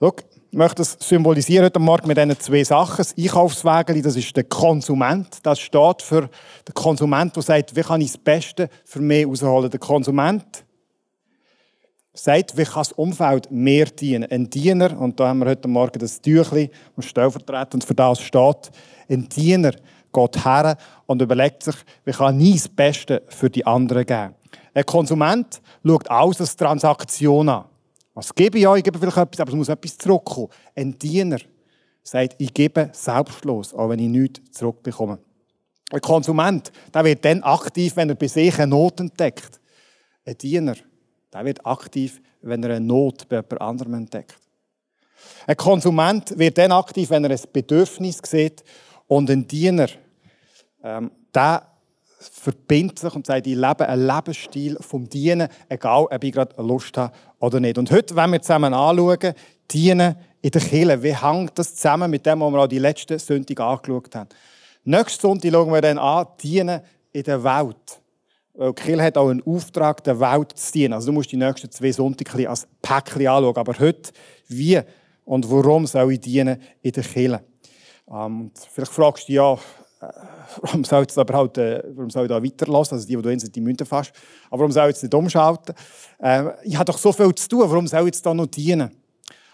Schau, 0.00 0.14
ich 0.50 0.58
möchte 0.58 0.76
das 0.76 0.96
symbolisieren 1.00 1.64
heute 1.64 1.78
Morgen 1.78 2.08
mit 2.08 2.16
diesen 2.16 2.38
zwei 2.38 2.64
Sachen. 2.64 2.98
Das 2.98 3.16
Einkaufswägeli, 3.16 4.02
das 4.02 4.16
ist 4.16 4.36
der 4.36 4.44
Konsument. 4.44 5.38
Das 5.42 5.60
steht 5.60 6.02
für 6.02 6.22
den 6.22 6.74
Konsument, 6.74 7.34
der 7.34 7.42
sagt, 7.42 7.76
wie 7.76 7.82
kann 7.82 8.00
ich 8.00 8.12
das 8.12 8.18
Beste 8.18 8.68
für 8.84 9.00
mich 9.00 9.24
herausholen. 9.24 9.70
Der 9.70 9.80
Konsument 9.80 10.65
sagt, 12.18 12.56
wie 12.56 12.64
kann 12.64 12.80
das 12.80 12.92
Umfeld 12.92 13.50
mehr 13.50 13.86
dienen. 13.86 14.30
Ein 14.30 14.48
Diener, 14.48 14.98
und 14.98 15.18
da 15.20 15.28
haben 15.28 15.40
wir 15.40 15.46
heute 15.46 15.68
Morgen 15.68 15.98
das 15.98 16.20
Tüchli, 16.20 16.70
das 16.96 17.06
stellvertretend 17.06 17.84
für 17.84 17.94
das 17.94 18.20
steht, 18.20 18.70
ein 19.08 19.28
Diener 19.28 19.72
geht 20.12 20.44
her 20.44 20.76
und 21.06 21.22
überlegt 21.22 21.62
sich, 21.62 21.74
wie 22.04 22.12
kann 22.12 22.40
ich 22.40 22.62
das 22.62 22.68
Beste 22.68 23.22
für 23.28 23.50
die 23.50 23.64
anderen 23.66 24.06
geben. 24.06 24.34
Ein 24.74 24.86
Konsument 24.86 25.60
schaut 25.84 26.10
alles 26.10 26.40
als 26.40 26.56
Transaktion 26.56 27.48
an. 27.48 27.64
Was 28.14 28.34
gebe 28.34 28.58
ich 28.58 28.66
euch? 28.66 28.78
Ich 28.78 28.84
gebe 28.84 28.98
vielleicht 28.98 29.16
etwas, 29.16 29.40
aber 29.40 29.50
es 29.50 29.56
muss 29.56 29.68
etwas 29.68 29.98
zurückkommen. 29.98 30.48
Ein 30.74 30.98
Diener 30.98 31.38
sagt, 32.02 32.34
ich 32.38 32.52
gebe 32.52 32.88
selbstlos, 32.92 33.74
auch 33.74 33.90
wenn 33.90 33.98
ich 33.98 34.08
nichts 34.08 34.40
zurückbekomme. 34.52 35.18
Ein 35.92 36.00
Konsument, 36.00 36.72
der 36.92 37.04
wird 37.04 37.24
dann 37.24 37.42
aktiv, 37.42 37.94
wenn 37.96 38.08
er 38.08 38.14
bei 38.14 38.26
sich 38.26 38.58
eine 38.58 38.68
Not 38.68 39.00
entdeckt. 39.00 39.60
Ein 40.24 40.36
Diener, 40.38 40.74
der 41.36 41.44
wird 41.44 41.66
aktiv, 41.66 42.20
wenn 42.40 42.62
er 42.62 42.76
eine 42.76 42.86
Not 42.86 43.28
bei 43.28 43.36
jemand 43.36 43.60
anderem 43.60 43.94
entdeckt. 43.94 44.36
Ein 45.46 45.56
Konsument 45.56 46.38
wird 46.38 46.56
dann 46.56 46.72
aktiv, 46.72 47.10
wenn 47.10 47.24
er 47.24 47.30
ein 47.30 47.40
Bedürfnis 47.52 48.20
sieht. 48.24 48.64
Und 49.06 49.30
ein 49.30 49.46
Diener, 49.46 49.88
ähm, 50.82 51.10
der 51.34 51.66
verbindet 52.18 52.98
sich 52.98 53.14
und 53.14 53.26
sagt, 53.26 53.46
ich 53.46 53.54
lebe 53.54 53.86
einen 53.86 54.06
Lebensstil 54.06 54.78
vom 54.80 55.08
Dienen, 55.08 55.48
egal 55.68 56.06
ob 56.10 56.24
ich 56.24 56.32
gerade 56.32 56.60
Lust 56.62 56.96
habe 56.96 57.14
oder 57.38 57.60
nicht. 57.60 57.76
Und 57.76 57.90
heute 57.90 58.16
wollen 58.16 58.32
wir 58.32 58.40
zusammen 58.40 58.72
anschauen, 58.72 59.34
Dienen 59.70 60.16
in 60.40 60.50
der 60.50 60.60
Kirche. 60.62 61.02
Wie 61.02 61.14
hängt 61.14 61.58
das 61.58 61.74
zusammen 61.74 62.10
mit 62.10 62.24
dem, 62.24 62.40
was 62.40 62.50
wir 62.50 62.60
auch 62.60 62.66
die 62.66 62.78
letzten 62.78 63.18
Sündig 63.18 63.60
angeschaut 63.60 64.14
haben? 64.14 64.30
Nächsten 64.84 65.20
Sonntag 65.20 65.52
schauen 65.52 65.72
wir 65.72 65.82
dann 65.82 65.98
an, 65.98 66.26
Dienen 66.42 66.80
in 67.12 67.22
der 67.22 67.44
Welt. 67.44 68.00
Weil 68.56 68.72
Kirche 68.72 69.02
hat 69.02 69.18
auch 69.18 69.28
einen 69.28 69.42
Auftrag, 69.42 70.02
der 70.04 70.18
Welt 70.18 70.52
zu 70.56 70.72
dienen. 70.72 70.94
Also 70.94 71.08
du 71.08 71.12
musst 71.12 71.30
die 71.30 71.36
nächsten 71.36 71.70
zwei 71.70 71.92
Sonntage 71.92 72.48
als 72.48 72.66
Päckchen 72.80 73.26
anschauen. 73.26 73.56
Aber 73.56 73.78
heute, 73.78 74.10
wie 74.48 74.80
und 75.24 75.50
warum 75.50 75.86
soll 75.86 76.12
ich 76.12 76.20
dienen 76.20 76.60
in 76.80 76.92
der 76.92 77.04
Kirche? 77.04 77.44
Ähm, 78.10 78.50
vielleicht 78.72 78.92
fragst 78.92 79.24
du 79.24 79.26
dich 79.26 79.36
ja, 79.36 79.58
warum 80.62 80.84
soll 80.84 81.04
ich 81.08 81.18
aber 81.18 81.34
halt, 81.34 81.58
äh, 81.58 81.82
warum 81.94 82.08
soll 82.08 82.24
ich 82.24 82.28
da 82.28 82.42
weiterlassen? 82.42 82.94
Also 82.94 83.06
die, 83.06 83.16
die 83.16 83.22
da 83.22 83.38
sind, 83.38 83.54
die 83.54 83.60
Münzen 83.60 83.86
fast. 83.86 84.12
Aber 84.48 84.60
warum 84.60 84.72
soll 84.72 84.84
ich 84.84 84.94
jetzt 84.94 85.02
nicht 85.02 85.14
umschalten? 85.14 85.74
Äh, 86.18 86.44
ich 86.64 86.76
habe 86.76 86.86
doch 86.86 86.98
so 86.98 87.12
viel 87.12 87.34
zu 87.34 87.48
tun, 87.48 87.60
warum 87.60 87.86
soll 87.86 88.00
ich 88.00 88.06
jetzt 88.06 88.24
da 88.24 88.32
noch 88.32 88.46
dienen? 88.46 88.90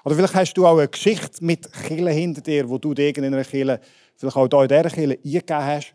Oder 0.05 0.15
vielleicht 0.15 0.35
hast 0.35 0.55
du 0.55 0.67
auch 0.67 0.79
eine 0.79 0.89
Geschichte 0.89 1.45
mit 1.45 1.73
Kirche 1.73 2.11
hinter 2.11 2.41
dir, 2.41 2.69
wo 2.69 2.79
du 2.79 2.93
in 2.93 3.25
einer 3.25 3.45
Kirche, 3.45 3.81
vielleicht 4.17 4.37
auch 4.37 4.49
hier 4.49 4.63
in 4.63 4.69
dieser 4.69 4.91
Kirche 4.91 5.19
eingegeben 5.25 5.65
hast. 5.65 5.93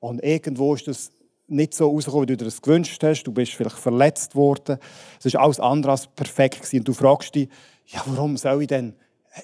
Und 0.00 0.22
irgendwo 0.22 0.74
ist 0.74 0.88
das 0.88 1.10
nicht 1.52 1.74
so 1.74 1.90
rausgekommen, 1.90 2.28
wie 2.28 2.32
du 2.32 2.36
dir 2.38 2.44
das 2.46 2.60
gewünscht 2.60 3.02
hast. 3.02 3.24
Du 3.24 3.32
bist 3.32 3.52
vielleicht 3.52 3.78
verletzt 3.78 4.34
worden. 4.34 4.78
Es 5.18 5.26
ist 5.26 5.36
alles 5.36 5.60
andere 5.60 5.92
als 5.92 6.06
perfekt 6.06 6.56
gewesen. 6.56 6.80
Und 6.80 6.88
du 6.88 6.92
fragst 6.92 7.34
dich, 7.34 7.48
ja, 7.86 8.02
warum 8.06 8.36
soll 8.36 8.62
ich 8.62 8.68
denn 8.68 8.94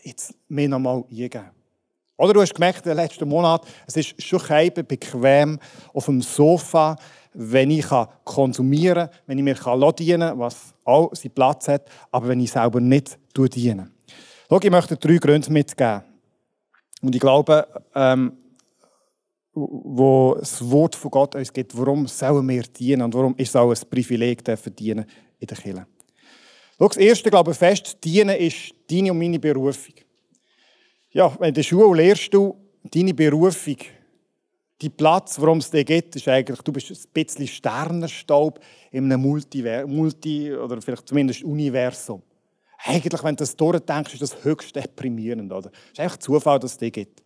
jetzt 0.03 0.35
mir 0.49 0.69
nochmal 0.69 1.05
eingeben? 1.11 1.51
Oder 2.17 2.33
du 2.33 2.43
hast 2.43 2.55
gemerkt, 2.55 2.85
in 2.85 2.91
den 2.91 2.97
letzten 2.97 3.29
Monaten, 3.29 3.69
es 3.87 3.97
ist 3.97 4.21
schon 4.23 4.41
bequem 4.89 5.61
auf 5.95 6.07
dem 6.07 6.21
Sofa, 6.21 6.97
wenn 7.33 7.71
ich 7.71 7.87
konsumieren 8.25 9.09
kann, 9.09 9.19
wenn 9.27 9.39
ich 9.39 9.45
mir 9.45 9.93
dienen 9.93 10.29
kann, 10.29 10.39
was 10.39 10.75
auch 10.85 11.15
seinen 11.15 11.31
Platz 11.31 11.69
hat, 11.69 11.89
aber 12.11 12.29
wenn 12.29 12.41
ich 12.41 12.51
selber 12.51 12.81
nicht 12.81 13.19
diene. 13.37 13.91
Schau, 14.49 14.59
ich 14.61 14.71
möchte 14.71 14.97
drei 14.97 15.19
Gründe 15.19 15.53
mitgeben. 15.53 16.03
Und 17.03 17.15
ich 17.15 17.21
glaube, 17.21 17.69
ähm, 17.95 18.33
wo 19.59 20.37
das 20.39 20.69
Wort 20.71 20.95
von 20.95 21.11
Gott 21.11 21.35
uns 21.35 21.53
gibt, 21.53 21.77
warum 21.77 22.07
sollen 22.07 22.49
wir 22.49 22.63
dienen 22.63 23.03
und 23.03 23.15
warum 23.15 23.35
ist 23.37 23.49
es 23.49 23.57
auch 23.57 23.71
ein 23.71 23.91
Privileg, 23.91 24.45
dürfen 24.45 24.75
dienen 24.75 25.05
in 25.39 25.47
der 25.47 25.57
Kirche. 25.57 25.87
Schau, 26.79 26.89
das 26.89 26.97
Erste, 26.97 27.31
glaube 27.31 27.51
ich, 27.51 27.57
fest, 27.57 27.99
dienen 28.03 28.37
ist 28.37 28.73
deine 28.91 29.11
und 29.11 29.19
meine 29.19 29.39
Berufung. 29.39 29.95
Ja, 31.11 31.37
in 31.41 31.55
der 31.55 31.63
Schule 31.63 32.03
lehrst 32.03 32.33
du 32.33 32.57
deine 32.85 33.15
Berufung. 33.15 33.77
Die 34.81 34.91
Platz, 34.91 35.41
worum 35.41 35.59
es 35.59 35.71
dir 35.71 35.83
geht, 35.83 36.15
ist 36.15 36.29
eigentlich, 36.29 36.61
du 36.63 36.73
bist 36.73 36.91
ein 36.91 36.97
bisschen 37.13 37.49
Sternenstaub 37.49 38.61
in 38.93 39.05
einem 39.05 39.21
Multi, 39.21 39.65
Multi 39.87 40.55
oder 40.55 40.81
vielleicht 40.81 41.09
zumindest 41.09 41.43
Universum. 41.43 42.23
Eigentlich, 42.85 43.25
wenn 43.25 43.35
du 43.35 43.43
das 43.43 43.57
durchdenkst, 43.57 44.13
ist 44.15 44.23
das 44.23 44.45
höchst 44.45 44.77
deprimierend. 44.77 45.53
Oder? 45.53 45.71
Es 45.87 45.93
ist 45.95 46.01
einfach 46.01 46.19
Zufall, 46.19 46.61
dass 46.61 46.73
es 46.73 46.79
dir 46.79 46.93
gibt. 46.93 47.25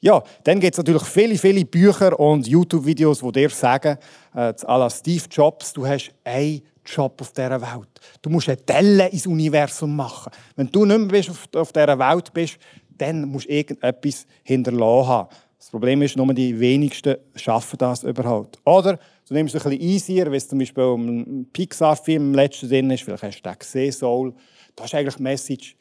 Ja, 0.00 0.22
dann 0.44 0.60
gibt 0.60 0.74
es 0.74 0.78
natürlich 0.78 1.04
viele, 1.04 1.38
viele 1.38 1.64
Bücher 1.64 2.18
und 2.20 2.46
YouTube-Videos, 2.46 3.20
die 3.20 3.32
dir 3.32 3.50
sagen, 3.50 3.96
äh, 4.34 4.52
à 4.52 4.90
Steve 4.90 5.24
Jobs, 5.30 5.72
du 5.72 5.86
hast 5.86 6.12
einen 6.22 6.60
Job 6.84 7.20
auf 7.20 7.32
dieser 7.32 7.60
Welt. 7.60 7.88
Du 8.20 8.28
musst 8.28 8.48
eine 8.48 8.58
Delle 8.58 9.08
ins 9.08 9.26
Universum 9.26 9.96
machen. 9.96 10.30
Wenn 10.54 10.70
du 10.70 10.84
nicht 10.84 11.10
mehr 11.10 11.60
auf 11.60 11.72
dieser 11.72 11.98
Welt 11.98 12.32
bist, 12.34 12.58
dann 12.98 13.26
musst 13.26 13.46
du 13.46 13.52
irgendetwas 13.52 14.26
hinterlassen 14.42 15.08
haben. 15.08 15.28
Das 15.58 15.70
Problem 15.70 16.02
ist, 16.02 16.16
nur 16.16 16.32
die 16.34 16.58
wenigsten 16.60 17.16
schaffen 17.34 17.78
das 17.78 18.04
überhaupt. 18.04 18.58
Oder 18.64 18.98
du 19.26 19.34
nimmst 19.34 19.54
es 19.54 19.64
ein 19.64 19.70
bisschen 19.70 19.88
easier, 19.88 20.30
wie 20.30 20.36
es 20.36 20.46
zum 20.46 20.58
Beispiel 20.58 20.84
um 20.84 21.46
Pixar-Film 21.52 22.22
im 22.22 22.34
letzten 22.34 22.68
Sinn 22.68 22.90
ist, 22.90 23.02
vielleicht 23.02 23.22
hast 23.22 23.40
du 23.40 23.50
den 23.50 23.58
gesehen, 23.58 23.92
Soul. 23.92 24.34
Da 24.76 24.84
ist 24.84 24.94
eigentlich 24.94 25.16
die 25.16 25.22
Message, 25.22 25.76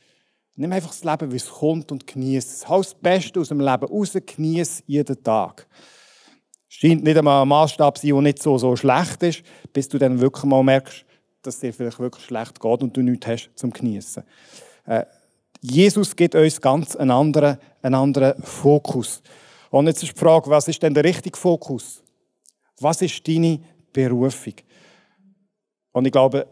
nimm 0.56 0.72
einfach 0.72 0.90
das 0.90 1.04
Leben, 1.04 1.32
wie 1.32 1.38
es 1.38 1.50
kommt 1.50 1.92
und 1.92 2.08
genieße 2.08 2.48
es. 2.48 2.70
Hau 2.70 2.78
das 2.78 2.96
Beste 2.96 3.40
aus 3.40 3.50
dem 3.50 3.60
Leben 3.60 3.86
raus, 3.86 4.18
genieße 4.26 4.84
jeden 4.88 5.24
Tag. 5.24 5.68
Scheint 6.68 7.04
nicht 7.04 7.18
einmal 7.18 7.42
ein 7.42 7.48
Maßstab 7.48 7.98
sein, 7.98 8.12
der 8.12 8.22
nicht 8.22 8.42
so, 8.42 8.58
so 8.58 8.76
schlecht 8.76 9.24
ist, 9.24 9.44
bis 9.72 9.88
du 9.88 9.98
dann 9.98 10.20
wirklich 10.20 10.44
mal 10.46 10.64
merkst, 10.64 11.06
dass 11.42 11.56
es 11.56 11.62
dir 11.62 11.74
vielleicht 11.74 12.00
wirklich 12.00 12.26
schlecht 12.26 12.60
geht 12.60 12.84
und 12.84 12.96
du 12.96 13.02
nichts 13.02 13.28
hast 13.28 13.50
zum 13.56 13.72
Genießen. 13.72 14.24
Äh, 14.86 15.06
Jesus 15.62 16.16
gibt 16.16 16.36
uns 16.36 16.60
ganz 16.60 16.96
einen 16.96 17.12
anderen, 17.12 17.58
einen 17.82 17.96
anderen 17.96 18.42
Fokus. 18.44 19.22
Und 19.70 19.88
jetzt 19.88 20.04
ist 20.04 20.14
die 20.14 20.20
Frage, 20.20 20.50
was 20.50 20.68
ist 20.68 20.82
denn 20.84 20.94
der 20.94 21.04
richtige 21.04 21.38
Fokus? 21.38 22.04
Was 22.80 23.02
ist 23.02 23.28
deine 23.28 23.60
Berufung? 23.94 24.54
Und 25.92 26.06
ich 26.06 26.12
glaube, 26.12 26.46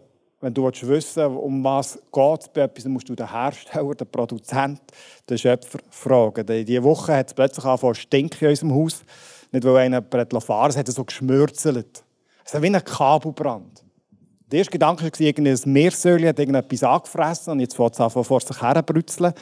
wenn 0.44 0.54
du 0.54 0.66
wissen 0.66 0.90
willst, 0.90 1.18
um 1.18 1.64
was 1.64 1.98
geht 2.12 2.54
bei 2.54 2.62
etwas, 2.62 2.84
musst 2.86 3.08
du 3.08 3.16
den 3.16 3.32
Hersteller, 3.32 3.96
den 3.96 4.08
Produzent, 4.12 4.82
den 5.30 5.38
Schöpfer 5.38 5.80
fragen. 5.90 6.46
Diese 6.66 6.84
Woche 6.84 7.16
hat 7.16 7.28
es 7.28 7.34
plötzlich 7.34 7.64
angefangen 7.64 7.96
zu 7.96 8.02
stinken 8.02 8.44
in 8.44 8.50
unserem 8.50 8.76
Haus. 8.76 9.06
Nicht, 9.54 9.64
weil 9.64 9.78
einer 9.78 10.04
jemand 10.12 10.44
fahren 10.44 10.70
es 10.70 10.76
hat 10.76 10.88
so 10.88 11.06
geschmürzelt. 11.06 12.04
Es 12.44 12.54
ist 12.54 12.62
wie 12.62 12.68
ein 12.68 12.84
Kabelbrand. 12.84 13.86
Der 14.52 14.60
erste 14.60 14.72
Gedanke 14.72 15.06
war, 15.06 15.46
ein 15.46 15.72
Meersäule 15.72 16.28
hat 16.28 16.40
irgendetwas 16.40 16.84
angefressen 16.84 17.54
und 17.54 17.60
jetzt 17.62 17.78
fängt 17.78 17.98
es 17.98 18.28
vor 18.28 18.42
sich 18.42 18.62
herzubrutzeln. 18.62 19.34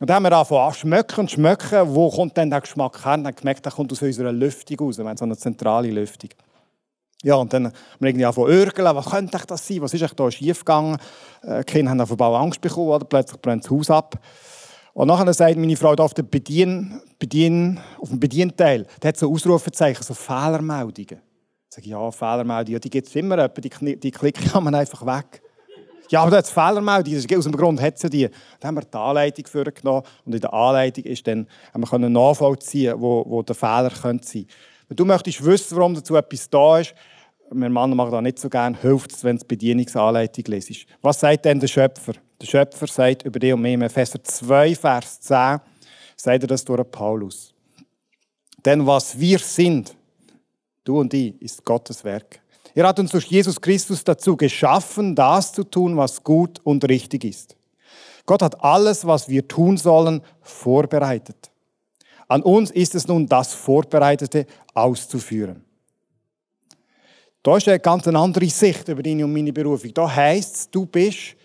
Und 0.00 0.08
dann 0.08 0.16
haben 0.16 0.22
wir 0.22 0.32
angefangen 0.32 0.72
zu 0.72 0.80
schmecken 0.80 1.20
und 1.20 1.30
schmecken. 1.30 1.94
Wo 1.94 2.10
kommt 2.10 2.34
denn 2.38 2.48
der 2.48 2.62
Geschmack 2.62 3.04
her? 3.04 3.14
Und 3.14 3.24
dann 3.24 3.34
gemerkt, 3.34 3.66
der 3.66 3.72
kommt 3.72 3.92
aus 3.92 4.00
unserer 4.00 4.32
Lüftung 4.32 4.78
raus. 4.78 4.96
Wir 4.96 5.04
haben 5.04 5.16
so 5.18 5.26
eine 5.26 5.36
zentrale 5.36 5.90
Lüftung. 5.90 6.30
Ja, 7.26 7.34
und 7.34 7.52
dann 7.52 7.64
haben 7.64 7.74
wir 7.98 8.10
irgendwie 8.10 8.24
angefangen 8.24 8.50
örgeln, 8.50 8.94
was 8.94 9.06
könnte 9.06 9.38
das 9.48 9.66
sein, 9.66 9.82
was 9.82 9.92
ist 9.92 10.14
da 10.14 10.30
schief 10.30 10.60
gegangen? 10.60 10.96
Äh, 11.42 11.64
die 11.64 11.72
Kinder 11.72 11.90
haben 11.90 12.00
auf 12.00 12.06
den 12.06 12.16
Bau 12.16 12.36
Angst 12.36 12.60
bekommen, 12.60 12.86
oder? 12.86 13.04
plötzlich 13.04 13.42
brennt 13.42 13.64
das 13.64 13.70
Haus 13.72 13.90
ab. 13.90 14.14
Und 14.92 15.08
nachher 15.08 15.34
sagt 15.34 15.56
meine 15.56 15.76
Frau 15.76 15.92
auf, 15.94 16.14
Bedien, 16.14 17.00
Bedien, 17.18 17.80
auf 18.00 18.10
dem 18.10 18.20
Bedienteil, 18.20 18.86
der 19.02 19.08
hat 19.08 19.16
so 19.16 19.32
Ausrufezeichen, 19.32 20.04
so 20.04 20.14
Fehlermeldungen. 20.14 21.20
Ich 21.68 21.74
sage, 21.74 21.88
ja, 21.88 22.10
Fehlermeldungen, 22.12 22.74
ja, 22.74 22.78
die 22.78 22.90
gibt 22.90 23.08
es 23.08 23.16
immer, 23.16 23.48
die, 23.48 23.96
die 23.98 24.10
klicken 24.12 24.62
man 24.62 24.76
einfach 24.76 25.04
weg. 25.04 25.42
Ja, 26.08 26.22
aber 26.22 26.30
da 26.30 26.36
hat 26.36 26.44
es 26.44 26.52
Fehlermeldungen, 26.52 27.38
aus 27.38 27.44
dem 27.44 27.56
Grund 27.56 27.82
hat 27.82 28.00
ja 28.04 28.08
die. 28.08 28.28
Dann 28.60 28.68
haben 28.68 28.76
wir 28.76 28.82
die 28.82 28.96
Anleitung 28.96 29.46
vorgenommen 29.46 30.02
und 30.24 30.32
in 30.32 30.40
der 30.40 30.54
Anleitung 30.54 31.02
ist 31.02 31.26
dann, 31.26 31.48
haben 31.74 32.02
wir 32.02 32.08
nachvollziehen, 32.08 32.94
wo, 33.00 33.24
wo 33.26 33.42
der 33.42 33.56
Fehler 33.56 33.90
könnte 33.90 34.24
sein. 34.24 34.46
Wenn 34.88 34.96
du 34.96 35.04
möchtest 35.04 35.44
wissen, 35.44 35.76
warum 35.76 35.94
dazu 35.94 36.14
etwas 36.14 36.48
da 36.48 36.78
ist, 36.78 36.94
mein 37.52 37.72
Mann 37.72 37.94
macht 37.96 38.12
das 38.12 38.22
nicht 38.22 38.38
so 38.38 38.48
gerne, 38.48 38.76
hilft 38.80 39.12
es, 39.12 39.24
wenn 39.24 39.36
du 39.36 39.42
die 39.42 39.48
Bedienungsanleitung 39.48 40.44
liest. 40.46 40.86
Was 41.02 41.20
sagt 41.20 41.44
denn 41.44 41.60
der 41.60 41.68
Schöpfer? 41.68 42.14
Der 42.40 42.46
Schöpfer 42.46 42.86
sagt 42.86 43.24
über 43.24 43.38
dich 43.38 43.52
und 43.52 43.62
mich 43.62 43.74
im 43.74 43.82
Epheser 43.82 44.22
2, 44.22 44.74
Vers 44.74 45.20
10, 45.20 45.60
sagt 46.16 46.42
er 46.42 46.46
das 46.46 46.64
durch 46.64 46.90
Paulus. 46.90 47.54
Denn 48.64 48.86
was 48.86 49.18
wir 49.18 49.38
sind, 49.38 49.94
du 50.84 51.00
und 51.00 51.14
ich, 51.14 51.40
ist 51.40 51.64
Gottes 51.64 52.04
Werk. 52.04 52.40
Er 52.74 52.86
hat 52.86 52.98
uns 52.98 53.12
durch 53.12 53.26
Jesus 53.26 53.60
Christus 53.60 54.04
dazu 54.04 54.36
geschaffen, 54.36 55.14
das 55.14 55.52
zu 55.52 55.64
tun, 55.64 55.96
was 55.96 56.22
gut 56.22 56.60
und 56.62 56.86
richtig 56.88 57.24
ist. 57.24 57.56
Gott 58.26 58.42
hat 58.42 58.62
alles, 58.62 59.06
was 59.06 59.28
wir 59.28 59.46
tun 59.46 59.76
sollen, 59.76 60.20
vorbereitet. 60.42 61.50
An 62.28 62.42
uns 62.42 62.70
ist 62.72 62.94
es 62.94 63.06
nun, 63.06 63.26
das 63.26 63.54
Vorbereitete 63.54 64.46
auszuführen. 64.74 65.64
Da 67.46 67.58
ist 67.58 67.68
eine 67.68 67.78
ganz 67.78 68.08
andere 68.08 68.46
Sicht 68.46 68.88
über 68.88 69.04
deine 69.04 69.24
und 69.24 69.32
meine 69.32 69.52
Berufung. 69.52 69.94
Da 69.94 70.12
heißt 70.12 70.56
es, 70.56 70.68
du 70.68 70.84
bist 70.84 71.36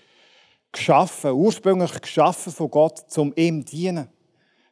geschaffen, 0.71 1.29
ursprünglich 1.29 2.01
geschaffen 2.01 2.51
von 2.51 2.71
Gott, 2.71 3.03
zum 3.07 3.31
ihm 3.35 3.63
dienen, 3.63 4.07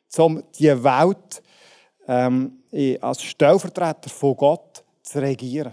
zum 0.08 0.42
die 0.58 0.84
Welt 0.84 1.44
ähm, 2.08 2.64
als 3.00 3.22
Stellvertreter 3.22 4.10
von 4.10 4.36
Gott 4.38 4.84
zu 5.04 5.22
regieren. 5.22 5.72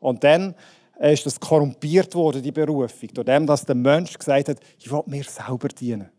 Und 0.00 0.22
dann 0.22 0.54
ist 0.98 1.24
das 1.24 1.40
korrumpiert 1.40 2.14
worden, 2.14 2.42
die 2.42 2.52
Berufung, 2.52 3.08
durch 3.14 3.24
dem, 3.24 3.46
dass 3.46 3.64
der 3.64 3.74
Mensch 3.74 4.18
gesagt 4.18 4.50
hat, 4.50 4.60
ich 4.78 4.92
will 4.92 5.02
mir 5.06 5.24
selber 5.24 5.68
dienen. 5.68 6.10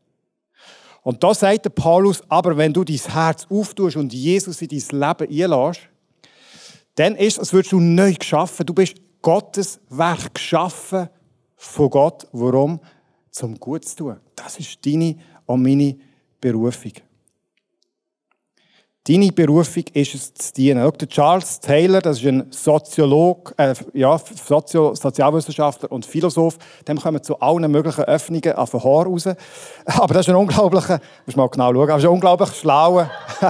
Und 1.03 1.23
da 1.23 1.35
sagt 1.35 1.65
der 1.65 1.69
Paulus, 1.69 2.23
aber 2.27 2.57
wenn 2.57 2.73
du 2.73 2.83
dein 2.83 2.97
Herz 2.97 3.45
auftust 3.47 3.95
und 3.95 4.11
Jesus 4.11 4.59
in 4.63 4.69
dein 4.69 4.99
Leben 4.99 5.43
einlässt, 5.43 5.88
dann 6.99 7.15
ist 7.15 7.33
es, 7.33 7.39
als 7.39 7.53
würdest 7.53 7.71
du 7.71 7.79
neu 7.79 8.13
geschaffen. 8.13 8.65
Du 8.65 8.73
bist 8.73 8.95
Gottes 9.21 9.79
Werk 9.89 10.33
geschaffen 10.33 11.07
von 11.55 11.89
Gott. 11.89 12.27
Warum? 12.33 12.81
Zum 13.31 13.57
Gut 13.57 13.85
zu 13.85 13.95
tun. 13.95 14.17
Das 14.35 14.59
ist 14.59 14.85
deine 14.85 15.15
und 15.45 15.63
meine 15.63 15.95
Berufung. 16.41 16.91
Deine 19.07 19.31
Berufung 19.31 19.85
ist 19.93 20.13
es 20.13 20.33
zu 20.33 20.53
dienen. 20.53 20.83
Schau, 20.83 21.05
Charles 21.07 21.61
Taylor, 21.61 22.01
das 22.01 22.19
ist 22.19 22.25
ein 22.25 22.51
Soziolog, 22.51 23.53
äh, 23.55 23.73
ja, 23.93 24.19
Sozio 24.19 24.93
Sozialwissenschaftler 24.93 25.89
und 25.89 26.05
Philosoph, 26.05 26.57
dem 26.85 26.99
kommen 26.99 27.23
zu 27.23 27.39
allen 27.39 27.71
möglichen 27.71 28.03
Öffnungen 28.03 28.53
auf 28.53 28.71
den 28.71 28.83
Haar 28.83 29.05
raus. 29.05 29.25
Aber 29.85 30.13
das 30.13 30.27
ist 30.27 30.29
ein 30.29 30.35
unglaublicher, 30.35 30.99
muss 31.25 31.35
mal 31.37 31.47
genau 31.47 31.73
schauen, 31.73 31.81
aber 31.81 31.93
das 31.93 32.03
ist 32.03 32.09
ein 32.09 32.13
unglaublich 32.13 32.49
schlauer, 32.55 33.09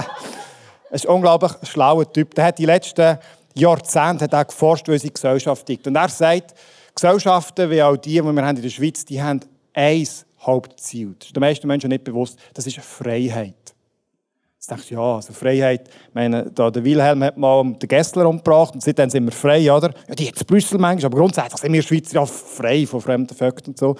ist 0.90 1.06
ein 1.06 1.14
unglaublich 1.14 1.52
schlauer 1.64 2.10
Typ. 2.10 2.32
Der 2.36 2.44
hat 2.44 2.58
die 2.58 2.66
letzten 2.66 3.18
Jahrzehnte 3.60 4.24
hat 4.24 4.32
er 4.32 4.44
geforscht, 4.44 4.88
wie 4.88 4.92
unsere 4.92 5.12
Gesellschaft 5.12 5.66
tickt. 5.66 5.86
Und 5.86 5.96
er 5.96 6.08
sagt, 6.08 6.54
Gesellschaften 6.94 7.70
wie 7.70 7.82
auch 7.82 7.96
die, 7.96 8.10
die 8.12 8.22
wir 8.22 8.42
haben 8.42 8.56
in 8.56 8.62
der 8.62 8.70
Schweiz, 8.70 9.04
die 9.04 9.22
haben 9.22 9.40
ein 9.72 10.08
Hauptziel. 10.40 11.14
Das 11.18 11.28
ist 11.28 11.36
den 11.36 11.40
meisten 11.40 11.66
Menschen 11.66 11.88
nicht 11.88 12.04
bewusst. 12.04 12.38
Das 12.54 12.66
ist 12.66 12.78
Freiheit. 12.78 13.54
Jetzt 14.56 14.70
dachte 14.70 14.82
ich, 14.84 14.90
ja, 14.90 15.14
also 15.16 15.32
Freiheit. 15.32 15.88
Ich 15.88 16.14
meine, 16.14 16.50
da 16.50 16.70
der 16.70 16.84
Wilhelm 16.84 17.24
hat 17.24 17.38
mal 17.38 17.72
den 17.72 17.88
Gessler 17.88 18.28
umgebracht 18.28 18.74
und 18.74 18.82
seitdem 18.82 19.08
sind 19.08 19.24
wir 19.24 19.32
frei, 19.32 19.72
oder? 19.72 19.90
Ja, 20.06 20.14
die 20.14 20.26
jetzt 20.26 20.46
Brüssel 20.46 20.78
manchmal, 20.78 21.06
aber 21.06 21.18
grundsätzlich 21.18 21.60
sind 21.60 21.72
wir 21.72 21.82
Schweizer 21.82 22.16
ja 22.16 22.26
frei 22.26 22.86
von 22.86 23.00
fremden 23.00 23.34
Völkern 23.34 23.68
und 23.68 23.78
so. 23.78 23.96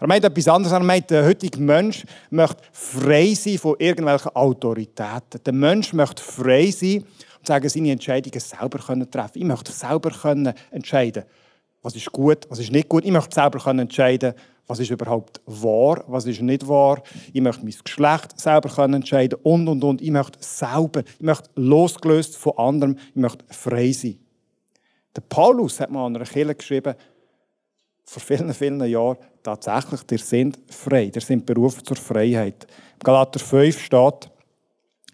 Er 0.00 0.08
meint 0.08 0.24
etwas 0.24 0.48
anderes. 0.48 0.72
Er 0.72 0.82
meint, 0.82 1.10
der 1.10 1.24
heutige 1.24 1.60
Mensch 1.60 2.04
möchte 2.30 2.62
frei 2.72 3.34
sein 3.34 3.58
von 3.58 3.76
irgendwelchen 3.78 4.34
Autoritäten. 4.34 5.44
Der 5.44 5.52
Mensch 5.52 5.92
möchte 5.92 6.22
frei 6.22 6.70
sein 6.70 7.04
und 7.40 7.46
sagen, 7.46 7.68
seine 7.68 7.90
Entscheidungen 7.90 8.40
selber 8.40 8.78
treffen 8.78 9.10
können 9.10 9.32
Ich 9.34 9.44
möchte 9.44 9.72
selber 9.72 10.54
entscheiden 10.70 11.24
was 11.82 11.96
ist 11.96 12.12
gut, 12.12 12.46
was 12.50 12.58
ist 12.58 12.72
nicht 12.72 12.90
gut. 12.90 13.04
Ich 13.06 13.10
möchte 13.10 13.34
selber 13.34 13.66
entscheiden 13.66 14.34
was 14.70 14.78
ist 14.78 14.90
überhaupt 14.90 15.40
wahr, 15.46 16.04
was 16.06 16.26
ist 16.26 16.40
nicht 16.40 16.66
wahr. 16.68 17.02
Ich 17.32 17.40
möchte 17.40 17.64
mein 17.64 17.74
Geschlecht 17.84 18.38
selber 18.38 18.68
können 18.68 18.94
entscheiden 18.94 19.40
und, 19.42 19.66
und, 19.66 19.82
und. 19.82 20.00
Ich 20.00 20.12
möchte 20.12 20.38
selber, 20.40 21.00
ich 21.00 21.20
möchte 21.22 21.50
losgelöst 21.56 22.36
von 22.36 22.56
anderem, 22.56 22.96
ich 23.08 23.16
möchte 23.16 23.44
frei 23.48 23.90
sein. 23.90 24.20
Der 25.16 25.22
Paulus 25.22 25.80
hat 25.80 25.90
mal 25.90 26.06
an 26.06 26.14
einer 26.14 26.24
Kirche 26.24 26.54
geschrieben, 26.54 26.94
vor 28.04 28.22
vielen, 28.22 28.54
vielen 28.54 28.84
Jahren, 28.84 29.16
tatsächlich, 29.42 30.00
ihr 30.08 30.18
sind 30.18 30.58
frei, 30.68 31.10
ihr 31.12 31.20
sind 31.20 31.44
berufen 31.44 31.84
zur 31.84 31.96
Freiheit. 31.96 32.68
Im 32.94 33.02
Galater 33.02 33.40
5 33.40 33.76
steht, 33.76 34.30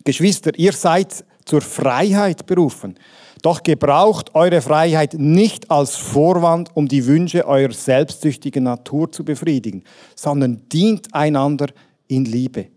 Geschwister, 0.04 0.52
ihr 0.58 0.72
seid 0.72 1.24
zur 1.46 1.62
Freiheit 1.62 2.44
berufen. 2.44 2.98
Doch 3.42 3.62
gebraucht 3.62 4.34
eure 4.34 4.60
Freiheit 4.60 5.14
nicht 5.14 5.70
als 5.70 5.96
Vorwand, 5.96 6.70
um 6.74 6.88
die 6.88 7.06
Wünsche 7.06 7.46
eurer 7.46 7.72
selbstsüchtigen 7.72 8.64
Natur 8.64 9.10
zu 9.10 9.24
befriedigen, 9.24 9.84
sondern 10.14 10.68
dient 10.68 11.14
einander 11.14 11.68
in 12.08 12.24
Liebe. 12.24 12.68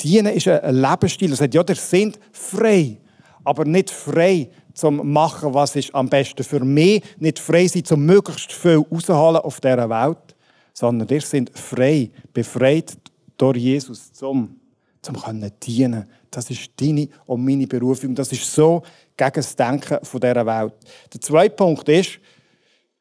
Dienen 0.00 0.34
ist 0.34 0.48
ein 0.48 0.74
Lebensstil. 0.74 1.30
Er 1.30 1.36
sagt, 1.36 1.54
ja, 1.54 1.62
ihr 1.66 1.74
sind 1.76 2.18
frei, 2.32 2.98
aber 3.44 3.64
nicht 3.64 3.90
frei 3.90 4.50
zum 4.74 5.12
machen, 5.12 5.54
was 5.54 5.76
ist 5.76 5.94
am 5.94 6.08
besten 6.08 6.44
für 6.44 6.64
mich, 6.64 7.02
nicht 7.18 7.38
frei 7.38 7.66
sein, 7.66 7.84
zum 7.84 8.04
möglichst 8.04 8.52
viel 8.52 8.84
rausholen 8.90 9.42
auf 9.42 9.60
dieser 9.60 9.88
Welt, 9.88 10.34
sondern 10.72 11.08
ihr 11.08 11.20
sind 11.20 11.56
frei, 11.56 12.10
befreit 12.32 12.96
durch 13.36 13.58
Jesus 13.58 14.12
zum, 14.12 14.56
zum 15.02 15.16
können. 15.16 16.06
Das 16.32 16.48
ist 16.48 16.70
deine 16.80 17.08
und 17.26 17.44
meine 17.44 17.66
Berufung. 17.66 18.14
Das 18.14 18.32
ist 18.32 18.50
so 18.50 18.82
gegen 19.16 19.32
das 19.34 19.54
Denken 19.54 19.98
dieser 20.02 20.46
Welt. 20.46 20.72
Der 21.12 21.20
zweite 21.20 21.54
Punkt 21.54 21.86
ist, 21.90 22.18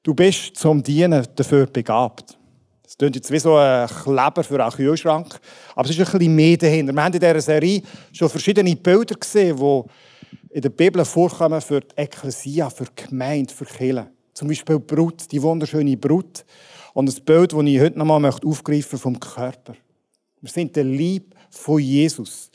du 0.04 0.14
bist 0.14 0.58
zum 0.58 0.84
Dienen 0.84 1.26
dafür 1.36 1.66
begabt. 1.66 2.38
Das 2.84 2.98
klingt 2.98 3.16
jetzt 3.16 3.32
wie 3.32 3.40
so 3.40 3.56
ein 3.56 3.88
Kleber 3.88 4.44
für 4.44 4.62
einen 4.62 4.74
Kühlschrank, 4.74 5.40
aber 5.76 5.90
es 5.90 5.98
ist 5.98 6.00
ein 6.06 6.20
bisschen 6.20 6.36
mehr 6.36 6.58
dahinter. 6.58 6.94
Wir 6.94 7.04
haben 7.04 7.14
in 7.14 7.20
dieser 7.22 7.40
Serie 7.40 7.82
schon 8.12 8.30
verschiedene 8.30 8.76
Bilder 8.76 9.16
gesehen, 9.16 9.56
die 9.56 9.84
in 10.50 10.62
der 10.62 10.70
Bibel 10.70 11.06
vorkommen 11.06 11.62
für 11.62 11.80
die 11.80 11.96
Ekklesia, 11.96 12.70
für 12.70 12.84
die 12.84 13.08
Gemeinde, 13.08 13.54
für 13.54 13.64
die 13.64 13.74
Kirche. 13.74 14.12
Zum 14.34 14.50
Beispiel 14.50 14.78
die 14.78 14.94
Brut, 14.94 15.32
die 15.32 15.42
wunderschöne 15.42 15.96
Brut. 15.96 16.44
Und 16.94 17.06
das 17.06 17.22
Bild, 17.22 17.54
das 17.54 17.64
ich 17.64 17.80
heute 17.80 17.98
noch 17.98 18.06
nochmal 18.06 18.30
aufgreifen 18.30 18.90
möchte, 18.92 18.98
vom 18.98 19.18
Körper. 19.18 19.76
Wir 20.42 20.50
sind 20.50 20.76
der 20.76 20.84
Lieb 20.84 21.34
von 21.50 21.80
Jesus. 21.80 22.51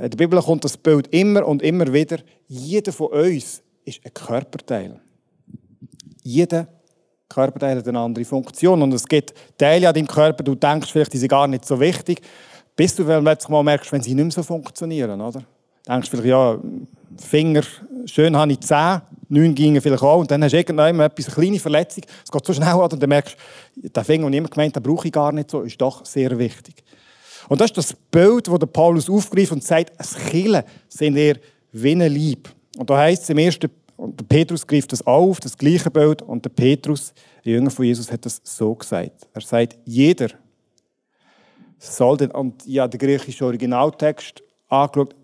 In 0.00 0.10
der 0.10 0.16
Bibel 0.16 0.40
kommt 0.40 0.64
das 0.64 0.76
Bild 0.76 1.08
immer 1.08 1.44
und 1.44 1.60
immer 1.60 1.92
wieder. 1.92 2.18
Jeder 2.46 2.92
von 2.92 3.08
uns 3.08 3.62
ist 3.84 4.00
ein 4.04 4.14
Körperteil. 4.14 5.00
Jeder 6.22 6.68
Körperteil 7.28 7.78
hat 7.78 7.88
eine 7.88 7.98
andere 7.98 8.24
Funktion. 8.24 8.80
Und 8.80 8.94
es 8.94 9.06
gibt 9.06 9.34
Teile 9.58 9.88
an 9.88 9.94
deinem 9.94 10.06
Körper, 10.06 10.44
du 10.44 10.54
denkst 10.54 10.92
vielleicht, 10.92 11.12
die 11.12 11.18
sind 11.18 11.28
gar 11.28 11.48
nicht 11.48 11.64
so 11.64 11.80
wichtig, 11.80 12.20
bis 12.76 12.94
du 12.94 13.04
plötzlich 13.04 13.48
mal 13.48 13.64
merkst, 13.64 13.90
wenn 13.90 14.02
sie 14.02 14.14
nicht 14.14 14.24
mehr 14.24 14.30
so 14.30 14.42
funktionieren. 14.44 15.20
Oder? 15.20 15.40
Du 15.40 15.92
denkst 15.92 16.10
vielleicht, 16.10 16.28
ja, 16.28 16.58
Finger, 17.16 17.62
schön 18.04 18.36
habe 18.36 18.52
ich 18.52 18.60
zehn, 18.60 19.00
neun 19.28 19.52
gingen 19.52 19.82
vielleicht 19.82 20.02
auch. 20.02 20.20
Und 20.20 20.30
dann 20.30 20.44
hast 20.44 20.52
du 20.52 20.58
irgendwann 20.58 21.00
etwas, 21.00 21.26
eine 21.26 21.34
kleine 21.34 21.58
Verletzung. 21.58 22.04
Es 22.24 22.30
geht 22.30 22.46
so 22.46 22.52
schnell, 22.52 22.74
oder? 22.74 22.92
und 22.92 23.02
dann 23.02 23.08
merkst 23.08 23.36
du, 23.74 23.88
der 23.88 24.04
Finger, 24.04 24.26
den 24.26 24.34
ich 24.34 24.38
immer 24.38 24.48
gemeint 24.48 24.76
habe, 24.76 24.88
brauche 24.88 25.08
ich 25.08 25.12
gar 25.12 25.32
nicht 25.32 25.50
so, 25.50 25.62
ist 25.62 25.80
doch 25.80 26.06
sehr 26.06 26.38
wichtig. 26.38 26.84
Und 27.48 27.60
das 27.60 27.70
ist 27.70 27.76
das 27.76 27.94
Bild, 28.10 28.46
das 28.46 28.70
Paulus 28.72 29.08
aufgreift 29.08 29.52
und 29.52 29.64
sagt, 29.64 29.92
es 29.98 30.14
Kille 30.14 30.64
sind 30.88 31.16
ihr 31.16 31.38
wie 31.72 31.92
ein 31.92 32.12
Lieb. 32.12 32.48
Und 32.76 32.90
da 32.90 32.98
heißt 32.98 33.22
es 33.22 33.30
im 33.30 33.38
ersten, 33.38 33.70
und 33.96 34.18
der 34.20 34.24
Petrus 34.24 34.66
greift 34.66 34.92
das 34.92 35.04
auf, 35.04 35.40
das 35.40 35.56
gleiche 35.56 35.90
Bild, 35.90 36.22
und 36.22 36.44
der 36.44 36.50
Petrus, 36.50 37.12
der 37.44 37.54
Jünger 37.54 37.70
von 37.70 37.84
Jesus, 37.84 38.12
hat 38.12 38.24
das 38.24 38.40
so 38.44 38.74
gesagt. 38.74 39.26
Er 39.34 39.40
sagt, 39.40 39.76
jeder 39.84 40.28
soll 41.78 42.16
den, 42.16 42.30
und 42.30 42.64
ja, 42.66 42.86
der 42.86 42.98
griechische 42.98 43.44
Originaltext 43.44 44.42
angeschaut, 44.68 45.14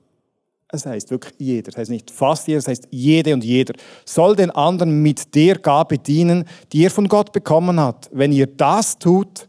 es 0.72 0.86
heißt 0.86 1.10
wirklich 1.10 1.34
jeder, 1.38 1.68
es 1.68 1.76
heißt 1.76 1.90
nicht 1.90 2.10
fast 2.10 2.48
jeder, 2.48 2.58
es 2.58 2.66
heißt 2.66 2.88
jede 2.90 3.32
und 3.32 3.44
jeder, 3.44 3.74
soll 4.04 4.34
den 4.34 4.50
anderen 4.50 5.02
mit 5.02 5.34
der 5.34 5.58
Gabe 5.58 5.98
dienen, 5.98 6.44
die 6.72 6.84
er 6.84 6.90
von 6.90 7.06
Gott 7.06 7.32
bekommen 7.32 7.78
hat. 7.78 8.10
Wenn 8.12 8.32
ihr 8.32 8.48
das 8.48 8.98
tut, 8.98 9.48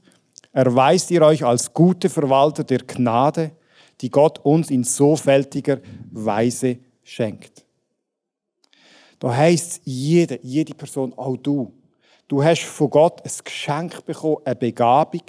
erweist 0.56 1.12
ihr 1.12 1.22
euch 1.22 1.44
als 1.44 1.74
gute 1.74 2.10
Verwalter 2.10 2.64
der 2.64 2.80
Gnade, 2.80 3.52
die 4.00 4.10
Gott 4.10 4.40
uns 4.40 4.72
in 4.72 4.84
so 4.84 5.16
fältiger 5.16 5.80
Weise 6.12 6.78
schenkt. 7.04 7.66
Da 9.20 9.36
heißt 9.36 9.82
jede, 9.84 10.40
jede 10.42 10.74
Person, 10.74 11.14
auch 11.18 11.36
du. 11.38 11.74
Du 12.28 12.44
hast 12.44 12.64
von 12.64 12.90
Gott 12.90 13.22
ein 13.24 13.32
Geschenk 13.44 14.06
bekommen, 14.06 14.38
eine 14.46 14.56
Begabung, 14.56 15.22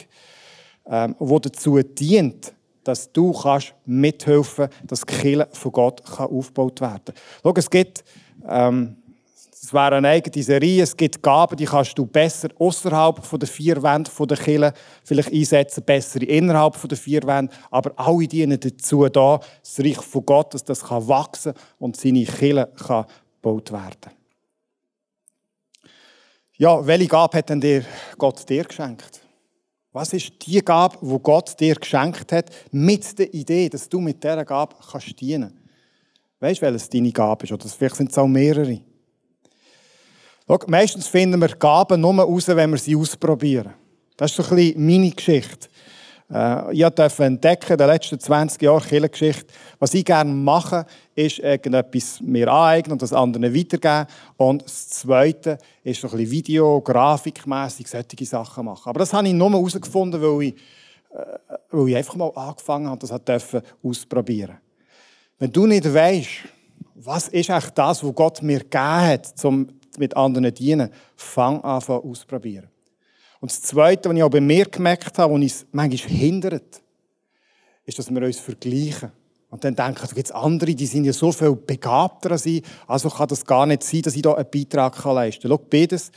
ähm, 0.87 1.17
dazu 1.19 1.81
dient, 1.83 2.53
dass 2.85 3.13
du 3.13 3.33
kannst 3.33 3.75
mithelfen 3.85 4.69
dass 4.87 5.01
die 5.01 5.13
Kirche 5.13 5.49
von 5.53 5.73
Gott 5.73 6.05
kann 6.05 6.31
aufgebaut 6.31 6.81
werden. 6.81 7.15
Schau, 7.43 7.53
es 7.57 7.69
gibt, 7.69 8.05
ähm, 8.49 8.97
es 9.67 9.73
wäre 9.73 9.97
eine 9.97 10.09
eigene 10.09 10.45
Serie, 10.45 10.85
es 10.85 10.97
gibt 10.97 11.21
Gaben, 11.21 11.57
die 11.57 11.65
kannst 11.65 11.99
du 11.99 12.07
besser 12.07 12.49
außerhalb 12.57 13.21
der 13.37 13.49
vier 13.49 13.83
Wände 13.83 14.09
der 14.17 14.37
Kirche 14.37 14.73
vielleicht 15.03 15.33
einsetzen, 15.33 15.83
besser 15.85 16.23
innerhalb 16.23 16.81
der 16.89 16.97
vier 16.97 17.25
Wände, 17.25 17.53
aber 17.73 17.93
alle 17.97 18.29
dienen 18.29 18.61
dazu 18.61 19.09
da, 19.09 19.41
das 19.61 19.81
Reich 19.81 20.01
von 20.01 20.25
Gott, 20.25 20.55
dass 20.55 20.63
das 20.63 20.85
kann 20.85 21.03
und 21.81 21.97
seine 21.97 22.25
kann 22.25 23.07
gebaut 23.43 23.73
werden. 23.73 24.13
Ja, 26.59 26.87
welche 26.87 27.09
Gabe 27.09 27.39
hat 27.39 27.51
denn 27.51 27.61
dir 27.61 27.85
Gott 28.17 28.49
dir 28.49 28.63
geschenkt? 28.63 29.21
Was 29.91 30.13
ist 30.13 30.47
die 30.47 30.65
Gabe, 30.65 30.97
wo 31.01 31.19
Gott 31.19 31.59
dir 31.59 31.75
geschenkt 31.75 32.31
hat, 32.31 32.51
mit 32.71 33.19
der 33.19 33.35
Idee, 33.35 33.69
dass 33.69 33.89
du 33.89 33.99
mit 33.99 34.23
dieser 34.23 34.45
Gabe 34.45 34.77
kannst 34.93 35.21
dienen 35.21 35.59
Weißt 36.39 36.63
du, 36.63 36.67
welches 36.67 36.89
deine 36.89 37.11
Gabe 37.11 37.47
ist? 37.47 37.53
Oder 37.53 37.67
vielleicht 37.67 37.97
sind 37.97 38.13
es 38.13 38.19
auch 38.19 38.29
mehrere. 38.29 38.81
Schau, 40.49 40.61
meistens 40.69 41.09
finden 41.09 41.41
wir 41.41 41.49
Gaben 41.57 42.01
nur 42.01 42.15
raus, 42.15 42.47
wenn 42.47 42.71
wir 42.71 42.79
sie 42.79 42.95
ausprobieren. 42.95 43.75
Das 44.17 44.31
ist 44.31 44.37
so 44.37 44.45
ein 44.45 44.57
bisschen 44.57 44.87
meine 44.87 45.11
Geschichte. 45.11 45.69
Äh, 46.33 46.73
ich 46.73 46.85
durfte 46.95 47.25
entdecken, 47.25 47.73
in 47.73 47.79
den 47.79 47.89
letzten 47.89 48.21
20 48.21 48.63
Jahren 48.63 48.81
Kirchengeschichte, 48.81 49.53
was 49.81 49.93
ich 49.95 50.05
gerne 50.05 50.31
mache, 50.31 50.87
ist 51.17 51.41
irgendetwas 51.41 52.21
mir 52.21 52.47
aneignen 52.47 52.93
und 52.93 53.03
das 53.03 53.13
anderen 53.13 53.53
weitergeben. 53.53 54.07
Und 54.37 54.65
das 54.65 54.89
Zweite 54.91 55.59
ist 55.83 56.01
so 56.01 56.07
ein 56.07 56.13
bisschen 56.13 56.31
Video, 56.31 56.81
grafikmässig 56.81 57.89
solche 57.89 58.25
Sachen 58.25 58.67
machen. 58.67 58.89
Aber 58.89 59.01
das 59.01 59.13
habe 59.13 59.27
ich 59.27 59.35
nur 59.35 59.51
herausgefunden, 59.51 60.23
weil 60.23 60.49
ich, 60.49 60.55
äh, 61.13 61.57
weil 61.73 61.89
ich 61.89 61.97
einfach 61.97 62.15
mal 62.15 62.31
angefangen 62.37 62.89
habe, 62.89 63.05
das 63.05 63.57
auszuprobieren. 63.83 64.59
Wenn 65.41 65.51
du 65.51 65.67
nicht 65.67 65.93
weißt, 65.93 66.29
was 66.95 67.29
ist 67.29 67.51
eigentlich 67.51 67.71
das, 67.71 68.03
was 68.03 68.15
Gott 68.15 68.43
mir 68.43 68.61
gegeben 68.61 68.85
hat, 68.85 69.45
um 69.45 69.69
mit 69.99 70.17
anderen 70.17 70.53
dienen, 70.53 70.91
fang 71.17 71.61
an 71.63 71.83
auszuprobieren. 71.83 72.69
Und 73.41 73.51
das 73.51 73.63
Zweite, 73.63 74.09
was 74.09 74.17
ich 74.17 74.23
auch 74.23 74.31
bei 74.31 74.41
mir 74.41 74.65
gemerkt 74.67 75.19
habe, 75.19 75.33
was 75.33 75.41
uns 75.41 75.67
manchmal 75.73 76.15
hindert, 76.15 76.83
ist, 77.85 77.99
dass 77.99 78.11
wir 78.11 78.23
uns 78.23 78.39
vergleichen. 78.39 79.13
Und 79.49 79.63
dann 79.63 79.77
denken, 79.77 80.01
da 80.01 80.15
gibt 80.15 80.27
es 80.27 80.33
andere, 80.33 80.75
die 80.75 80.87
sind 80.87 81.05
ja 81.05 81.13
so 81.13 81.31
viel 81.31 81.55
begabter 81.55 82.33
als 82.33 82.47
ich, 82.47 82.63
also 82.87 83.09
kann 83.09 83.29
das 83.29 83.45
gar 83.45 83.65
nicht 83.65 83.85
sein, 83.85 84.03
dass 84.03 84.17
ich 84.17 84.23
da 84.23 84.35
einen 84.35 84.51
Beitrag 84.51 85.05
leisten 85.05 85.49
kann. 85.49 85.51
Schau, 85.51 85.65
beides 85.71 86.11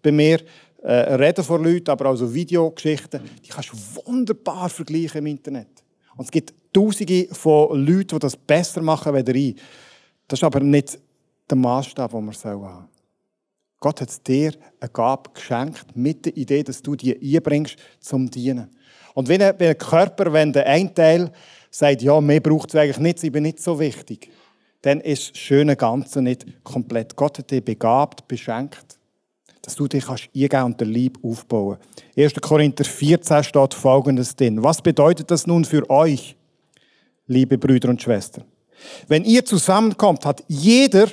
bei 0.00 0.12
mir, 0.12 0.40
äh, 0.82 1.14
reden 1.14 1.44
vor 1.44 1.58
Leuten, 1.58 1.90
aber 1.90 2.10
auch 2.10 2.16
so 2.16 2.32
Videogeschichten, 2.32 3.20
die 3.44 3.48
kannst 3.48 3.72
du 3.72 3.76
wunderbar 4.06 4.68
vergleichen 4.68 5.18
im 5.18 5.26
Internet. 5.26 5.68
Und 6.16 6.26
es 6.26 6.30
gibt 6.30 6.54
tausende 6.72 7.26
von 7.32 7.84
Leuten, 7.84 8.06
die 8.06 8.18
das 8.20 8.36
besser 8.36 8.82
machen 8.82 9.14
als 9.14 9.28
ich. 9.28 9.56
Das 10.28 10.38
ist 10.38 10.44
aber 10.44 10.60
nicht 10.60 10.98
der 11.50 11.56
Maßstab, 11.56 12.12
den 12.12 12.24
wir 12.24 12.32
haben 12.32 12.60
sollen. 12.60 12.95
Gott 13.80 14.00
hat 14.00 14.26
dir 14.26 14.52
eine 14.80 14.90
Gabe 14.90 15.30
geschenkt 15.34 15.94
mit 15.94 16.24
der 16.24 16.36
Idee, 16.36 16.62
dass 16.62 16.82
du 16.82 16.96
die 16.96 17.36
einbringst 17.36 17.76
zum 18.00 18.30
Dienen. 18.30 18.70
Und 19.14 19.28
wenn 19.28 19.42
ein 19.42 19.78
Körper, 19.78 20.32
wenn 20.32 20.52
der 20.52 20.66
ein 20.66 20.94
Teil 20.94 21.30
sagt, 21.70 22.02
ja, 22.02 22.20
mehr 22.20 22.40
braucht 22.40 22.70
es 22.70 22.76
eigentlich 22.76 22.98
nicht, 22.98 23.24
ich 23.24 23.32
bin 23.32 23.42
nicht 23.42 23.60
so 23.60 23.78
wichtig, 23.78 24.30
dann 24.82 25.00
ist 25.00 25.30
das 25.30 25.38
schöne 25.38 25.76
Ganze 25.76 26.22
nicht 26.22 26.46
komplett. 26.62 27.16
Gott 27.16 27.38
hat 27.38 27.50
dich 27.50 27.64
begabt, 27.64 28.26
beschenkt, 28.28 28.98
dass 29.62 29.74
du 29.74 29.88
dich 29.88 30.04
kannst 30.04 30.28
eingeben 30.34 30.64
und 30.64 30.80
den 30.80 30.88
Lieb 30.88 31.18
aufbauen. 31.22 31.78
1. 32.16 32.34
Korinther 32.34 32.84
14 32.84 33.42
steht 33.42 33.74
folgendes 33.74 34.36
drin. 34.36 34.62
Was 34.62 34.80
bedeutet 34.80 35.30
das 35.30 35.46
nun 35.46 35.64
für 35.64 35.88
euch, 35.90 36.36
liebe 37.26 37.58
Brüder 37.58 37.88
und 37.88 38.00
Schwestern? 38.00 38.44
Wenn 39.08 39.24
ihr 39.24 39.44
zusammenkommt, 39.44 40.24
hat 40.24 40.44
jeder 40.46 41.08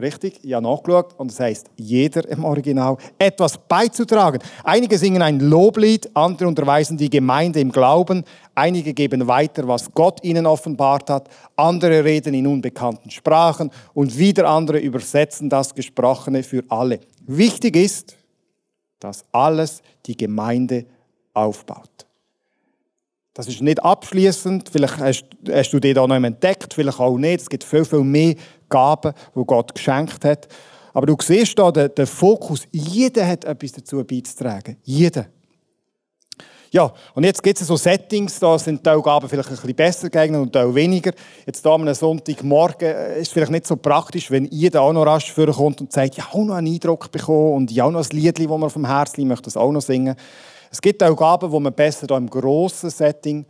Richtig? 0.00 0.40
Ich 0.42 0.52
habe 0.52 0.66
nachgeschaut 0.66 1.14
und 1.18 1.30
es 1.30 1.38
heißt 1.38 1.70
jeder 1.76 2.28
im 2.28 2.44
Original 2.44 2.96
etwas 3.16 3.56
beizutragen. 3.56 4.42
Einige 4.64 4.98
singen 4.98 5.22
ein 5.22 5.38
Loblied, 5.38 6.10
andere 6.14 6.48
unterweisen 6.48 6.96
die 6.96 7.08
Gemeinde 7.08 7.60
im 7.60 7.70
Glauben, 7.70 8.24
einige 8.56 8.92
geben 8.92 9.28
weiter, 9.28 9.68
was 9.68 9.92
Gott 9.94 10.24
ihnen 10.24 10.46
offenbart 10.46 11.10
hat, 11.10 11.28
andere 11.54 12.02
reden 12.02 12.34
in 12.34 12.48
unbekannten 12.48 13.08
Sprachen 13.08 13.70
und 13.92 14.18
wieder 14.18 14.48
andere 14.48 14.78
übersetzen 14.78 15.48
das 15.48 15.72
Gesprochene 15.72 16.42
für 16.42 16.64
alle. 16.70 16.98
Wichtig 17.24 17.76
ist, 17.76 18.16
dass 18.98 19.24
alles 19.30 19.80
die 20.06 20.16
Gemeinde 20.16 20.86
aufbaut. 21.34 22.04
Das 23.34 23.48
ist 23.48 23.60
nicht 23.60 23.82
abschließend. 23.82 24.68
Vielleicht 24.70 24.98
hast, 24.98 25.72
du 25.72 25.80
dich 25.80 25.94
da 25.94 26.06
noch 26.06 26.14
entdeckt, 26.14 26.72
vielleicht 26.72 27.00
auch 27.00 27.18
nicht. 27.18 27.42
Es 27.42 27.50
gibt 27.50 27.64
viel, 27.64 27.84
viel 27.84 28.04
mehr 28.04 28.34
Gaben, 28.68 29.12
die 29.34 29.44
Gott 29.44 29.74
geschenkt 29.74 30.24
hat. 30.24 30.48
Aber 30.92 31.06
du 31.06 31.16
siehst 31.20 31.58
da 31.58 31.70
den, 31.70 31.94
den 31.94 32.06
Fokus. 32.06 32.66
Jeder 32.70 33.26
hat 33.26 33.44
etwas 33.44 33.72
dazu 33.72 34.04
beizutragen. 34.04 34.76
Jeder. 34.82 35.26
Ja, 36.74 36.92
und 37.14 37.22
jetzt 37.22 37.40
gibt 37.40 37.60
es 37.60 37.68
so 37.68 37.76
Settings, 37.76 38.40
da 38.40 38.58
sind 38.58 38.84
die 38.84 38.90
Gaben 39.00 39.28
vielleicht 39.28 39.48
ein 39.48 39.54
bisschen 39.54 39.76
besser 39.76 40.10
geeignet 40.10 40.40
und 40.40 40.56
auch 40.56 40.74
weniger. 40.74 41.12
Jetzt 41.46 41.64
da 41.64 41.70
am 41.70 41.94
Sonntagmorgen 41.94 42.88
äh, 42.88 43.20
ist 43.20 43.28
es 43.28 43.32
vielleicht 43.32 43.52
nicht 43.52 43.64
so 43.68 43.76
praktisch, 43.76 44.28
wenn 44.28 44.46
jeder 44.46 44.82
auch 44.82 44.92
noch 44.92 45.06
rasch 45.06 45.32
vorkommt 45.32 45.80
und 45.80 45.92
sagt, 45.92 46.16
ja, 46.16 46.24
auch 46.32 46.44
noch 46.44 46.56
einen 46.56 46.74
Eindruck 46.74 47.12
bekommen 47.12 47.54
und 47.54 47.70
ja, 47.70 47.84
auch 47.84 47.92
noch 47.92 48.04
ein 48.04 48.16
Lied, 48.16 48.40
das 48.40 48.46
man 48.48 48.70
vom 48.70 48.84
Herzen 48.84 49.28
möchte 49.28 49.44
das 49.44 49.56
auch 49.56 49.70
noch 49.70 49.82
singen. 49.82 50.16
Es 50.68 50.80
gibt 50.80 51.00
auch 51.04 51.14
Gaben, 51.14 51.48
die 51.48 51.60
man 51.60 51.72
besser 51.72 52.08
da 52.08 52.16
im 52.16 52.28
grossen 52.28 52.90
Setting, 52.90 53.46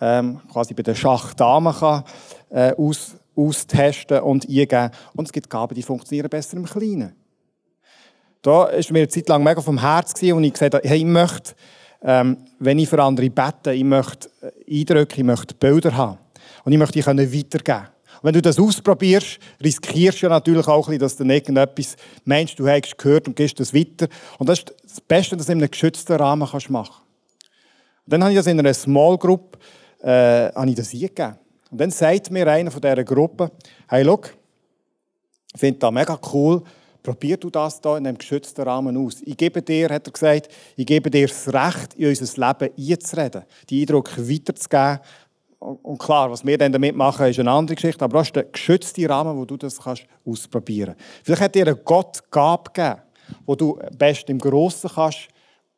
ähm, 0.00 0.40
quasi 0.52 0.72
bei 0.72 0.84
den 0.84 0.94
Schachdamen 0.94 1.74
kann, 1.74 2.04
äh, 2.50 2.72
aus, 2.76 3.16
austesten 3.48 4.20
und 4.20 4.48
eingeben. 4.48 4.90
Und 5.14 5.26
es 5.26 5.32
gibt 5.32 5.50
Gaben, 5.50 5.74
die 5.74 5.82
funktionieren 5.82 6.28
besser 6.28 6.56
im 6.56 6.66
Kleinen. 6.66 7.14
Da 8.42 8.50
war 8.50 8.70
mir 8.70 9.00
eine 9.00 9.08
Zeit 9.08 9.28
lang 9.28 9.42
mega 9.42 9.60
vom 9.60 9.78
Herz 9.78 10.20
und 10.22 10.44
ich 10.44 10.52
gesagt 10.52 10.74
habe, 10.74 10.88
hey, 10.88 10.98
ich 10.98 11.04
möchte, 11.04 11.52
ähm, 12.02 12.38
wenn 12.58 12.78
ich 12.78 12.88
für 12.88 13.02
andere 13.02 13.28
bete, 13.28 13.72
ich 13.72 13.84
möchte 13.84 14.30
äh, 14.40 14.80
Eindrücke, 14.80 15.16
ich 15.18 15.24
möchte 15.24 15.54
Bilder 15.54 15.94
haben. 15.94 16.18
Und 16.64 16.72
ich 16.72 16.78
möchte 16.78 16.98
die 16.98 17.06
weitergeben 17.06 17.62
können. 17.64 17.88
wenn 18.22 18.32
du 18.32 18.42
das 18.42 18.58
ausprobierst, 18.58 19.38
riskierst 19.62 20.22
du 20.22 20.28
natürlich 20.28 20.66
auch 20.68 20.88
ein 20.88 20.98
dass 20.98 21.16
du 21.16 21.24
irgendetwas 21.24 21.96
meinst, 22.24 22.58
du 22.58 22.66
hast 22.66 22.96
gehört 22.96 23.28
und 23.28 23.36
gehst 23.36 23.60
das 23.60 23.74
weiter. 23.74 24.08
Und 24.38 24.48
das 24.48 24.60
ist 24.60 24.74
das 24.82 25.00
Beste, 25.00 25.36
dass 25.36 25.46
du 25.46 25.52
in 25.52 25.58
einem 25.58 25.70
geschützten 25.70 26.16
Rahmen 26.16 26.40
machen 26.40 26.60
kannst. 26.60 26.70
Und 26.70 26.90
dann 28.06 28.22
habe 28.22 28.32
ich 28.32 28.38
das 28.38 28.46
in 28.46 28.58
einer 28.58 28.74
Small 28.74 29.18
Group 29.18 29.58
äh, 30.02 30.50
habe 30.52 30.70
ich 30.70 30.74
das 30.76 30.92
eingegeben. 30.92 31.39
Und 31.70 31.80
dann 31.80 31.90
sagt 31.90 32.30
mir 32.30 32.46
einer 32.46 32.70
von 32.70 32.80
dieser 32.80 33.04
Gruppe, 33.04 33.50
hey, 33.88 34.04
schau, 34.04 34.20
ich 35.54 35.60
finde 35.60 35.78
das 35.78 35.92
mega 35.92 36.18
cool, 36.32 36.62
probier 37.02 37.36
du 37.36 37.50
das 37.50 37.80
da 37.80 37.96
in 37.96 38.06
einem 38.06 38.18
geschützten 38.18 38.62
Rahmen 38.62 38.96
aus. 38.96 39.22
Ich 39.22 39.36
gebe 39.36 39.62
dir, 39.62 39.88
hat 39.88 40.06
er 40.06 40.12
gesagt, 40.12 40.48
ich 40.76 40.86
gebe 40.86 41.10
dir 41.10 41.26
das 41.26 41.52
Recht, 41.52 41.94
in 41.94 42.08
unser 42.08 42.48
Leben 42.48 42.74
einzureden, 42.76 43.44
die 43.68 43.80
Eindrücke 43.82 44.28
weiterzugeben. 44.28 45.00
Und 45.58 45.98
klar, 45.98 46.30
was 46.30 46.44
wir 46.44 46.56
dann 46.56 46.72
damit 46.72 46.96
machen, 46.96 47.26
ist 47.26 47.38
eine 47.38 47.50
andere 47.50 47.74
Geschichte, 47.74 48.02
aber 48.04 48.18
das 48.18 48.28
ist 48.28 48.36
der 48.36 48.44
geschützte 48.44 49.08
Rahmen, 49.08 49.36
wo 49.36 49.44
du 49.44 49.56
das 49.56 49.78
kannst 49.78 50.06
ausprobieren 50.24 50.94
kannst. 50.96 51.20
Vielleicht 51.24 51.42
hat 51.42 51.54
dir 51.54 51.68
ein 51.68 51.80
Gott 51.84 52.30
Gabe 52.30 52.70
gegeben, 52.72 53.02
wo 53.44 53.54
du 53.54 53.78
best 53.96 54.28
im 54.30 54.38
Grossen 54.38 54.90
kannst 54.94 55.28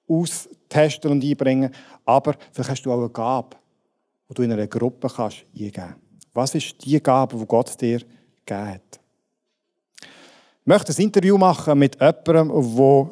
austesten 0.09 1.11
und 1.11 1.25
einbringen, 1.25 1.75
aber 2.05 2.35
vielleicht 2.53 2.71
hast 2.71 2.83
du 2.83 2.93
auch 2.93 2.99
eine 2.99 3.09
Gabe, 3.11 3.57
wo 4.33 4.35
du 4.35 4.43
in 4.45 4.53
einer 4.53 4.67
Gruppe 4.67 5.09
kannst 5.15 5.45
eingeben. 5.55 5.95
Was 6.33 6.55
ist 6.55 6.83
die 6.83 7.03
Gabe, 7.03 7.37
die 7.37 7.45
Gott 7.45 7.79
dir 7.79 7.99
gegeben 7.99 8.69
hat? 8.69 9.01
Ich 10.01 10.67
möchte 10.67 10.93
ein 10.93 11.03
Interview 11.03 11.37
machen 11.37 11.79
mit 11.79 12.01
jemandem, 12.01 12.65
der 12.65 13.11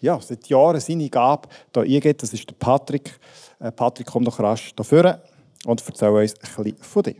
ja, 0.00 0.20
seit 0.20 0.46
Jahren 0.46 0.78
seine 0.78 1.08
Gabe 1.08 1.48
hier 1.74 1.82
eingeht. 1.82 2.22
Das 2.22 2.32
ist 2.32 2.48
der 2.48 2.54
Patrick. 2.54 3.18
Äh, 3.58 3.72
Patrick, 3.72 4.06
komm 4.06 4.24
doch 4.24 4.38
rasch 4.38 4.72
hierher 4.88 5.20
und 5.64 5.82
erzähl 5.84 6.08
uns 6.08 6.34
bisschen 6.34 6.76
von 6.76 7.02
dir. 7.02 7.14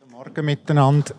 Guten 0.00 0.10
Morgen 0.10 0.44
miteinander. 0.44 1.14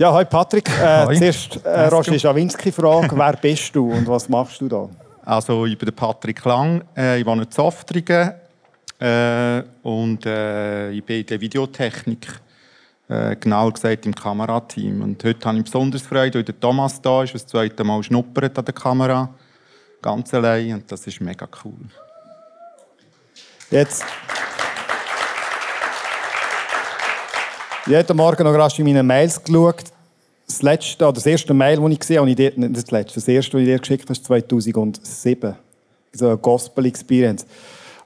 Ja, 0.00 0.14
hi 0.14 0.24
Patrick. 0.24 0.66
Äh, 0.80 1.14
Zuerst 1.14 1.62
äh, 1.62 1.88
Roger 1.88 2.18
Schawinski-Frage. 2.18 3.14
Wer 3.18 3.34
bist 3.34 3.76
du 3.76 3.92
und 3.92 4.08
was 4.08 4.30
machst 4.30 4.58
du 4.62 4.66
da? 4.66 4.88
Also, 5.26 5.66
ich 5.66 5.76
bin 5.76 5.84
der 5.84 5.92
Patrick 5.92 6.42
Lang. 6.42 6.82
Äh, 6.96 7.20
ich 7.20 7.26
wohne 7.26 7.42
in 7.42 7.50
Zoftringen. 7.50 8.32
Äh, 8.98 9.62
und 9.82 10.24
äh, 10.24 10.90
ich 10.92 11.04
bin 11.04 11.20
in 11.20 11.26
der 11.26 11.38
Videotechnik. 11.38 12.28
Äh, 13.10 13.36
genau 13.36 13.70
gesagt 13.70 14.06
im 14.06 14.14
Kamerateam. 14.14 15.02
Und 15.02 15.22
heute 15.22 15.46
habe 15.46 15.58
ich 15.58 15.64
besonders 15.64 16.00
Freude, 16.00 16.38
weil 16.38 16.44
der 16.44 16.58
Thomas 16.58 17.02
da 17.02 17.22
ist, 17.22 17.34
das 17.34 17.46
zweite 17.46 17.84
Mal 17.84 18.02
schnuppert 18.02 18.58
an 18.58 18.64
der 18.64 18.72
Kamera. 18.72 19.28
Ganz 20.00 20.32
allein. 20.32 20.76
Und 20.76 20.90
das 20.90 21.06
ist 21.06 21.20
mega 21.20 21.46
cool. 21.62 21.90
Jetzt. 23.70 24.06
Ich 27.90 27.96
habe 27.96 28.04
heute 28.04 28.14
Morgen 28.14 28.44
noch 28.44 28.54
rasch 28.54 28.78
in 28.78 28.84
meine 28.84 29.02
Mails 29.02 29.42
geschaut. 29.42 29.82
Das 30.46 30.62
letzte, 30.62 31.04
oder 31.04 31.14
das 31.14 31.26
erste 31.26 31.52
Mail, 31.52 31.76
das 31.76 31.90
ich 31.90 31.98
gesehen 31.98 32.18
habe, 32.18 32.28
nicht 32.28 32.76
das 32.76 32.90
letzte, 32.92 33.14
das 33.16 33.26
erste, 33.26 33.50
das 33.50 33.60
ich 33.62 33.66
dir 33.66 33.78
geschickt 33.80 34.04
habe, 34.04 34.12
ist 34.12 34.24
2007. 34.26 35.56
So 36.12 36.28
eine 36.28 36.38
Gospel-Experience. 36.38 37.44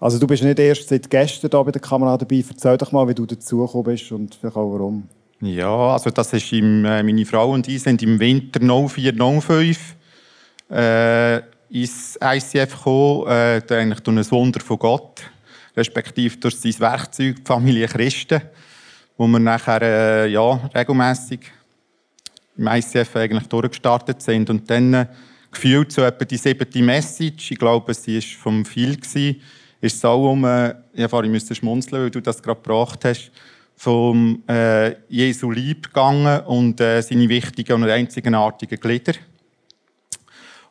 Also 0.01 0.19
du 0.19 0.27
bist 0.27 0.43
nicht 0.43 0.59
erst 0.59 0.89
seit 0.89 1.11
gestern 1.11 1.51
da 1.51 1.63
bei 1.63 1.71
der 1.71 1.83
Kamera 1.83 2.17
dabei. 2.17 2.43
Erzähl 2.49 2.79
doch 2.79 2.93
mal, 2.93 3.07
wie 3.07 3.15
du 3.15 3.27
dazugekommen 3.27 3.85
bist 3.85 4.11
und 4.11 4.35
vielleicht 4.35 4.57
auch 4.57 4.73
warum. 4.73 5.07
Ja, 5.43 5.93
also 5.93 6.09
das 6.09 6.33
ist 6.33 6.51
im, 6.55 6.87
äh, 6.87 7.03
meine 7.03 7.27
Frau 7.27 7.51
und 7.51 7.69
ich 7.69 7.83
sind 7.83 8.03
im 8.03 8.19
Winter 8.19 8.61
04, 8.61 9.13
05 9.43 9.97
äh, 10.71 11.37
ins 11.69 12.19
ICF 12.25 12.75
gekommen, 12.75 13.27
äh, 13.27 13.61
eigentlich 13.69 14.01
durch 14.01 14.17
ein 14.17 14.31
Wunder 14.31 14.61
von 14.61 14.79
Gott, 14.79 15.21
respektive 15.77 16.39
durch 16.39 16.59
sein 16.59 16.81
Werkzeug, 16.81 17.37
die 17.37 17.45
Familie 17.45 17.87
Christen 17.87 18.41
wo 19.17 19.27
wir 19.27 19.39
nachher 19.39 19.83
äh, 19.83 20.29
ja, 20.29 20.53
regelmässig 20.75 21.53
im 22.57 22.67
ICF 22.67 23.17
eigentlich 23.17 23.49
durchgestartet 23.49 24.23
sind. 24.23 24.51
Und 24.51 24.69
dann 24.71 24.95
äh, 24.95 25.07
gefühlt 25.51 25.93
so 25.93 26.03
etwa 26.03 26.25
die 26.25 26.37
siebte 26.37 26.83
Message, 26.83 27.53
ich 27.53 27.59
glaube, 27.59 27.95
sie 27.95 28.17
war 28.17 28.23
vom 28.43 28.65
Viel, 28.65 28.97
gewesen, 28.97 29.41
ist 29.81 30.05
auch 30.05 30.33
um, 30.33 30.45
äh, 30.45 30.75
ich 30.95 31.11
musste 31.11 31.55
schmunzeln, 31.55 32.03
weil 32.03 32.11
du 32.11 32.21
das 32.21 32.43
gerade 32.43 32.61
gebracht 32.61 33.05
hast, 33.05 33.31
vom 33.77 34.43
äh, 34.49 34.95
Jesu 35.09 35.51
Lieb 35.51 35.89
gegangen 35.89 36.41
und 36.47 36.81
äh, 36.81 37.01
seine 37.03 37.29
wichtigen 37.29 37.83
und 37.83 37.91
einzigartigen 37.91 38.79
Glieder. 38.79 39.15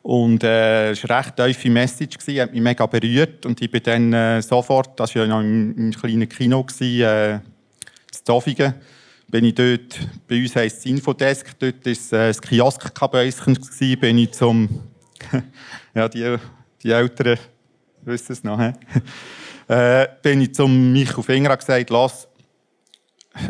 Und 0.02 0.42
äh, 0.44 0.90
es 0.90 1.02
war 1.08 1.16
eine 1.16 1.26
recht 1.26 1.36
tiefe 1.36 1.70
Message, 1.70 2.18
gewesen, 2.18 2.42
hat 2.42 2.52
mich 2.52 2.60
mega 2.60 2.84
berührt 2.86 3.46
und 3.46 3.60
ich 3.62 3.70
bin 3.70 3.82
dann 3.82 4.12
äh, 4.12 4.42
sofort, 4.42 4.98
das 5.00 5.14
war 5.14 5.22
ja 5.22 5.28
noch 5.28 5.40
im, 5.40 5.74
im 5.76 5.90
kleinen 5.92 6.28
Kino, 6.28 6.62
gewesen, 6.62 7.02
äh, 7.02 7.38
Zofingen 8.24 8.74
bin 9.28 9.44
ich 9.44 9.54
dort, 9.54 9.98
bei 10.28 10.40
uns 10.40 10.56
heisst 10.56 10.78
es 10.78 10.86
Infodesk, 10.86 11.58
dort 11.58 11.84
war 11.84 11.92
es 11.92 12.12
äh, 12.12 12.28
das 12.28 12.40
Kioskkabäuschen, 12.40 13.58
bin 14.00 14.18
ich 14.18 14.32
zum, 14.32 14.68
ja, 15.94 16.08
die, 16.08 16.36
die 16.82 16.90
Älteren 16.90 17.38
wissen 18.02 18.32
es 18.32 18.44
noch, 18.44 18.58
äh, 19.68 20.08
bin 20.22 20.40
ich 20.40 20.54
zum 20.54 20.92
Michael 20.92 21.22
Finger 21.22 21.56
gesagt, 21.56 21.90
lass, 21.90 22.28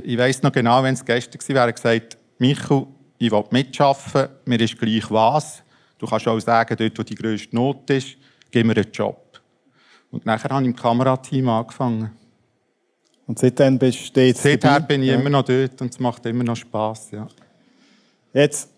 ich 0.02 0.18
weiss 0.18 0.42
noch 0.42 0.52
genau, 0.52 0.82
wenn 0.82 0.94
es 0.94 1.04
gestern 1.04 1.38
gewesen 1.38 1.54
wäre, 1.54 1.72
gesagt, 1.72 2.16
Michael, 2.38 2.86
ich 3.18 3.30
will 3.30 3.44
mitschaffen, 3.50 4.28
mir 4.44 4.60
ist 4.60 4.78
gleich 4.78 5.08
was. 5.10 5.62
Du 5.98 6.06
kannst 6.06 6.26
auch 6.26 6.40
sagen, 6.40 6.76
dort, 6.76 6.98
wo 6.98 7.02
die 7.02 7.14
grösste 7.14 7.54
Not 7.54 7.88
ist, 7.90 8.16
gib 8.50 8.66
mir 8.66 8.76
einen 8.76 8.90
Job. 8.90 9.40
Und 10.10 10.26
nachher 10.26 10.50
habe 10.50 10.62
ich 10.62 10.68
im 10.68 10.76
Kamerateam 10.76 11.48
angefangen. 11.48 12.10
Und 13.26 13.38
seitdem 13.38 13.78
bist 13.78 14.14
du 14.14 14.20
jetzt 14.20 14.42
Seither 14.42 14.80
bin 14.80 15.02
ich 15.02 15.08
ja. 15.08 15.14
immer 15.14 15.30
noch 15.30 15.44
dort 15.44 15.80
und 15.80 15.92
es 15.92 15.98
macht 15.98 16.26
immer 16.26 16.44
noch 16.44 16.56
Spass. 16.56 17.10
Ja. 17.10 17.26
Jetzt, 18.34 18.68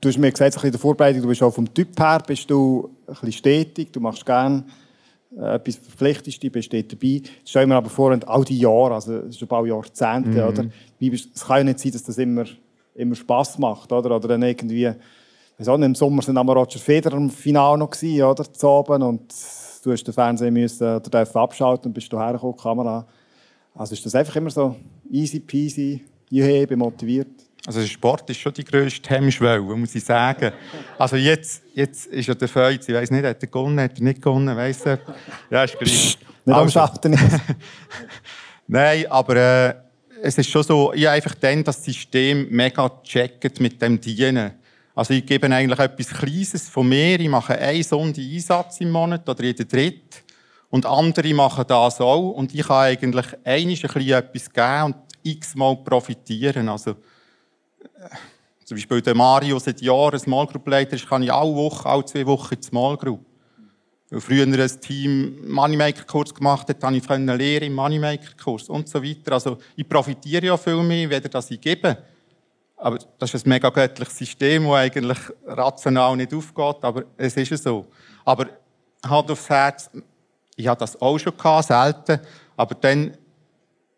du 0.00 0.08
hast 0.08 0.18
mir 0.18 0.30
gesagt, 0.30 0.62
in 0.62 0.70
der 0.70 0.80
Vorbereitung, 0.80 1.22
du 1.22 1.28
bist 1.28 1.42
auch 1.42 1.52
vom 1.52 1.72
Typ 1.72 1.98
her 1.98 2.22
bist 2.24 2.48
du 2.50 2.90
ein 3.06 3.14
bisschen 3.14 3.32
stetig, 3.32 3.92
du 3.92 4.00
machst 4.00 4.24
gerne 4.24 4.64
äh, 5.36 5.54
etwas 5.54 5.76
verpflichtest 5.76 6.42
dich, 6.42 6.52
bist 6.52 6.72
dabei. 6.72 7.22
Das 7.22 7.50
stellen 7.50 7.68
wir 7.68 7.76
aber 7.76 7.90
vor, 7.90 8.16
all 8.26 8.44
die 8.44 8.58
Jahre, 8.58 8.94
also 8.94 9.16
es 9.18 9.36
ist 9.36 9.42
ein 9.42 9.48
paar 9.48 9.66
Jahrzehnte, 9.66 10.30
mhm. 10.30 10.48
oder? 10.48 10.64
Es 11.00 11.46
kann 11.46 11.58
ja 11.58 11.64
nicht 11.64 11.80
sein, 11.80 11.92
dass 11.92 12.04
das 12.04 12.18
immer, 12.18 12.44
immer 12.94 13.14
Spass 13.14 13.58
macht, 13.58 13.90
oder? 13.92 14.14
Oder 14.16 14.28
dann 14.28 14.42
irgendwie, 14.42 14.86
ich 14.86 15.66
weiß 15.66 15.80
im 15.80 15.94
Sommer 15.94 16.22
sind 16.22 16.34
wir 16.34 16.52
Roger 16.52 16.78
Federer 16.78 17.16
im 17.16 17.30
Finale 17.30 17.78
noch 17.78 17.90
gewesen, 17.90 18.22
oder? 18.22 18.52
Zu 18.52 18.68
oben 18.68 19.02
und 19.02 19.32
du 19.82 19.92
hast 19.92 20.04
den 20.04 20.14
Fernseher 20.14 20.50
müssen, 20.50 20.96
oder 20.96 21.36
abschalten 21.36 21.88
und 21.88 21.94
bist 21.94 22.10
hierher 22.10 22.32
gekommen, 22.32 22.56
Kamera. 22.56 23.06
Also 23.74 23.94
ist 23.94 24.04
das 24.04 24.14
einfach 24.14 24.36
immer 24.36 24.50
so 24.50 24.76
easy 25.10 25.40
peasy, 25.40 26.04
juhe, 26.28 26.66
bin 26.66 26.78
motiviert? 26.78 27.28
Also 27.66 27.84
Sport 27.86 28.28
ist 28.30 28.40
schon 28.40 28.54
die 28.54 28.64
grösste 28.64 29.08
Hemmschwelle, 29.10 29.60
muss 29.60 29.94
ich 29.94 30.04
sagen. 30.04 30.52
Also 30.98 31.16
jetzt, 31.16 31.62
jetzt 31.74 32.06
ist 32.06 32.26
ja 32.26 32.34
der 32.34 32.48
Feuz, 32.48 32.88
ich 32.88 32.94
weiss 32.94 33.10
nicht, 33.10 33.24
hat 33.24 33.42
er 33.42 33.48
gewonnen, 33.48 33.80
hat 33.80 33.98
er 33.98 34.04
nicht 34.04 34.22
gewonnen, 34.22 34.56
weiss 34.56 34.86
er? 34.86 34.98
Ja, 35.50 35.64
ist 35.64 35.78
gleich. 35.78 36.18
nicht 36.44 36.56
also. 36.56 36.80
am 36.80 36.98
Nein, 38.66 39.04
aber 39.10 39.36
äh, 39.36 39.74
es 40.22 40.38
ist 40.38 40.48
schon 40.48 40.62
so, 40.62 40.92
ich 40.94 41.08
einfach 41.08 41.34
dann 41.34 41.62
das 41.62 41.84
System 41.84 42.48
mega 42.50 42.88
checkt 43.02 43.60
mit 43.60 43.80
dem 43.82 44.00
Dienen. 44.00 44.52
Also 45.00 45.14
ich 45.14 45.24
gebe 45.24 45.46
eigentlich 45.46 45.78
etwas 45.78 46.08
Kleines 46.08 46.68
von 46.68 46.86
mir. 46.86 47.18
Ich 47.18 47.28
mache 47.30 47.56
einen 47.56 47.82
Sonde 47.82 48.20
Einsatz 48.20 48.82
im 48.82 48.90
Monat 48.90 49.26
oder 49.26 49.42
jeden 49.42 49.66
dritten. 49.66 50.18
Und 50.68 50.84
andere 50.84 51.32
machen 51.32 51.64
das 51.66 52.02
auch. 52.02 52.32
Und 52.32 52.54
ich 52.54 52.66
kann 52.66 52.82
eigentlich 52.82 53.26
einiges 53.42 53.82
ein 53.82 53.94
bisschen 53.94 54.12
etwas 54.12 54.52
geben 54.52 54.82
und 54.84 54.96
x-mal 55.22 55.76
profitieren. 55.76 56.68
Also, 56.68 56.90
äh, 56.90 58.10
zum 58.62 58.76
Beispiel 58.76 59.00
der 59.00 59.14
Mario 59.14 59.58
seit 59.58 59.80
Jahren 59.80 60.20
Small 60.20 60.46
Group 60.46 60.68
Leiter 60.68 60.96
ist, 60.96 61.08
kann 61.08 61.22
ich 61.22 61.32
alle 61.32 61.54
Woche, 61.54 61.88
alle 61.88 62.04
zwei 62.04 62.26
Wochen 62.26 62.56
in 62.56 62.62
Small 62.62 62.98
Group. 62.98 63.24
Weil 64.10 64.20
früher 64.20 64.44
ein 64.44 64.80
Team 64.82 65.50
Moneymaker-Kurs 65.50 66.34
gemacht 66.34 66.68
hat, 66.68 66.84
habe 66.84 66.98
ich 66.98 67.08
eine 67.08 67.36
Lehre 67.36 67.64
im 67.64 67.72
Moneymaker-Kurs 67.72 68.68
und 68.68 68.86
so 68.86 69.02
weiter. 69.02 69.32
Also 69.32 69.56
ich 69.76 69.88
profitiere 69.88 70.44
ja 70.44 70.58
viel 70.58 70.82
mehr, 70.82 71.08
weder 71.08 71.30
dass 71.30 71.50
ich 71.50 71.58
gebe. 71.58 71.96
Aber 72.80 72.98
das 73.18 73.34
ist 73.34 73.46
ein 73.46 73.50
mega 73.50 73.68
göttliches 73.68 74.16
System, 74.16 74.64
das 74.64 74.72
eigentlich 74.72 75.18
rational 75.46 76.16
nicht 76.16 76.32
aufgeht, 76.32 76.76
aber 76.82 77.04
es 77.18 77.36
ist 77.36 77.62
so. 77.62 77.86
Aber 78.24 78.46
Hand 79.04 79.30
aufs 79.30 79.50
Herz, 79.50 79.90
ich 80.56 80.66
hatte 80.66 80.80
das 80.80 81.00
auch 81.00 81.18
schon 81.18 81.36
gehabt, 81.36 81.66
selten, 81.66 82.20
aber 82.56 82.74
dann 82.74 83.16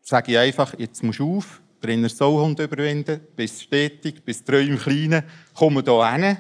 sage 0.01 0.33
ich 0.33 0.39
einfach, 0.39 0.75
jetzt 0.79 1.03
musst 1.03 1.21
du 1.21 1.39
auf, 1.39 1.63
den 1.83 1.91
inneren 1.91 2.17
Sauhund 2.17 2.59
überwinden, 2.59 3.21
bist 3.37 3.63
stetig, 3.63 4.25
bist 4.25 4.47
treu 4.47 4.61
im 4.61 4.79
Kleinen, 4.79 5.23
komm 5.55 5.81
hier 5.81 6.13
hin 6.13 6.39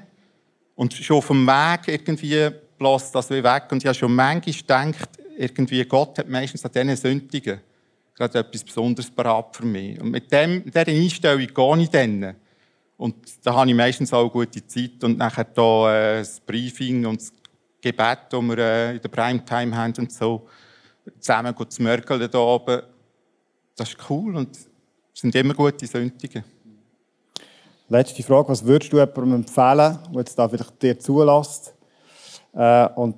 und 0.74 0.94
schon 0.94 1.18
auf 1.18 1.28
dem 1.28 1.46
Weg 1.46 1.86
irgendwie 1.86 2.50
bläst 2.76 3.14
das 3.14 3.30
weg. 3.30 3.64
Und 3.70 3.82
ich 3.82 3.86
habe 3.86 3.94
schon 3.94 4.14
manchmal 4.14 4.54
gedacht, 4.54 5.10
irgendwie 5.36 5.84
Gott 5.84 6.18
hat 6.18 6.28
meistens 6.28 6.64
an 6.64 6.72
diesen 6.72 6.96
Sündigen 6.96 7.60
gerade 8.22 8.38
etwas 8.38 8.64
Besonderes 8.64 9.10
parat 9.10 9.56
für 9.56 9.64
mich. 9.64 10.00
Und 10.00 10.10
mit, 10.10 10.30
dem, 10.30 10.64
dieser 10.64 10.88
Einstellung 10.88 11.46
gehe 11.46 11.82
ich 11.82 11.90
dann. 11.90 12.36
Und 12.96 13.16
da 13.44 13.54
habe 13.54 13.68
ich 13.68 13.76
meistens 13.76 14.12
auch 14.12 14.30
gute 14.30 14.64
Zeit. 14.66 15.02
Und 15.02 15.18
nachher 15.18 15.44
da, 15.44 15.94
äh, 15.94 16.18
das 16.18 16.40
Briefing 16.40 17.04
und 17.06 17.20
das 17.20 17.32
Gebet, 17.80 18.18
das 18.30 18.42
wir 18.42 18.58
äh, 18.58 18.96
in 18.96 19.02
der 19.02 19.08
Primetime 19.08 19.76
haben 19.76 19.94
und 19.98 20.12
so, 20.12 20.46
zusammen 21.18 21.54
zu 21.68 21.82
Mörkeln 21.82 22.30
da 22.30 22.38
oben, 22.38 22.82
das 23.74 23.88
ist 23.88 23.98
cool 24.08 24.36
und 24.36 24.54
es 24.54 24.68
sind 25.14 25.34
immer 25.34 25.54
gute 25.54 25.86
Sündigen. 25.86 26.44
Letzte 27.88 28.22
Frage, 28.22 28.48
was 28.50 28.64
würdest 28.64 28.92
du 28.92 28.98
jemandem 28.98 29.34
empfehlen, 29.34 29.98
der 30.12 30.20
jetzt 30.20 30.36
vielleicht 30.36 30.82
dir 30.82 30.98
zulässt? 30.98 31.74
Äh, 32.54 32.86
und 32.94 33.16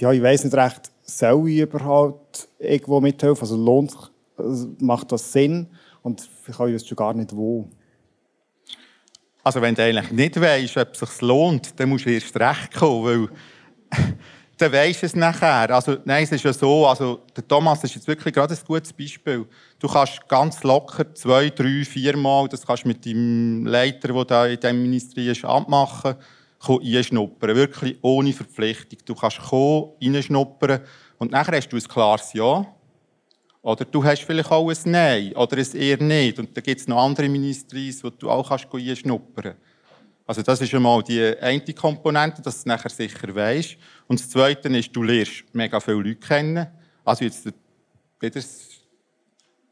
ja, 0.00 0.10
ich 0.10 0.22
weiß 0.22 0.44
nicht 0.44 0.56
recht, 0.56 0.90
soll 1.08 1.48
ich 1.48 1.60
überhaupt 1.60 2.48
irgendwo 2.58 3.00
mithelfen? 3.00 3.42
Also 3.42 3.56
lohnt 3.56 3.96
also 4.38 4.68
macht 4.80 5.10
das 5.12 5.32
Sinn? 5.32 5.66
Und 6.02 6.28
ich 6.46 6.58
weiß 6.58 6.86
schon 6.86 6.96
gar 6.96 7.12
nicht 7.12 7.34
wo. 7.34 7.68
Also 9.42 9.60
wenn 9.60 9.74
du 9.74 9.82
eigentlich 9.82 10.10
nicht 10.10 10.40
weißt, 10.40 10.76
ob 10.76 10.92
es 10.92 11.00
sich 11.00 11.20
lohnt, 11.20 11.78
dann 11.78 11.88
musst 11.88 12.04
du 12.04 12.10
erst 12.10 12.36
recht 12.38 12.74
kommen, 12.74 13.04
weil 13.04 13.28
dann 14.58 14.72
weisst 14.72 15.02
du 15.02 15.06
es 15.06 15.16
nachher. 15.16 15.74
Also 15.74 15.96
nein, 16.04 16.24
es 16.24 16.32
ist 16.32 16.44
ja 16.44 16.52
so, 16.52 16.86
also 16.86 17.20
der 17.34 17.46
Thomas 17.46 17.82
ist 17.82 17.94
jetzt 17.94 18.06
wirklich 18.06 18.34
gerade 18.34 18.54
ein 18.54 18.60
gutes 18.66 18.92
Beispiel. 18.92 19.46
Du 19.78 19.88
kannst 19.88 20.28
ganz 20.28 20.62
locker 20.62 21.14
zwei, 21.14 21.50
drei, 21.50 21.84
vier 21.84 22.16
Mal, 22.16 22.48
das 22.48 22.66
kannst 22.66 22.84
du 22.84 22.88
mit 22.88 23.04
dem 23.04 23.66
Leiter, 23.66 24.12
der 24.12 24.24
da 24.24 24.46
in 24.46 24.60
diesem 24.60 24.82
Ministerium 24.82 25.32
ist, 25.32 25.44
abmachen 25.44 26.16
einschnuppern. 26.60 27.56
Wirklich 27.56 27.98
ohne 28.02 28.32
Verpflichtung. 28.32 28.98
Du 29.04 29.14
kannst 29.14 29.38
kommen, 29.38 29.92
reinschnuppern 30.02 30.80
und 31.18 31.30
nachher 31.30 31.56
hast 31.56 31.68
du 31.68 31.76
ein 31.76 31.82
klares 31.82 32.32
Ja. 32.32 32.66
Oder 33.60 33.84
du 33.84 34.02
hast 34.02 34.22
vielleicht 34.22 34.50
auch 34.50 34.68
ein 34.68 34.76
Nein 34.84 35.32
oder 35.34 35.58
ein 35.58 35.76
eher 35.76 36.00
nicht. 36.02 36.38
Und 36.38 36.56
dann 36.56 36.62
gibt 36.64 36.80
es 36.80 36.88
noch 36.88 37.04
andere 37.04 37.28
Ministries, 37.28 38.02
wo 38.02 38.10
du 38.10 38.30
auch 38.30 38.48
kannst 38.48 38.66
einschnuppern 38.72 39.54
kannst. 39.54 39.58
Also 40.26 40.42
das 40.42 40.60
ist 40.60 40.74
einmal 40.74 41.02
die 41.02 41.34
eine 41.40 41.60
Komponente, 41.74 42.42
dass 42.42 42.56
du 42.56 42.60
es 42.60 42.66
nachher 42.66 42.90
sicher 42.90 43.34
weißt. 43.34 43.76
Und 44.06 44.20
das 44.20 44.28
Zweite 44.28 44.68
ist, 44.68 44.94
du 44.94 45.02
lernst 45.02 45.44
mega 45.52 45.80
viele 45.80 45.96
Leute 45.96 46.16
kennen. 46.16 46.66
Also 47.04 47.24
jetzt 47.24 47.46
wieder 48.20 48.40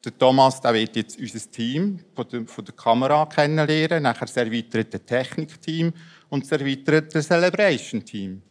der 0.04 0.18
Thomas, 0.18 0.60
der 0.60 0.72
wird 0.72 0.96
jetzt 0.96 1.18
unser 1.18 1.50
Team 1.50 2.00
von 2.14 2.28
der, 2.28 2.46
von 2.46 2.64
der 2.64 2.74
Kamera 2.74 3.26
kennenlernen, 3.26 4.04
nachher 4.04 4.26
das 4.26 4.36
erweiterte 4.36 5.00
Technikteam 5.00 5.92
und 6.28 6.44
das 6.44 6.52
erweiterte 6.52 7.22
Celebration-Team. 7.22 8.42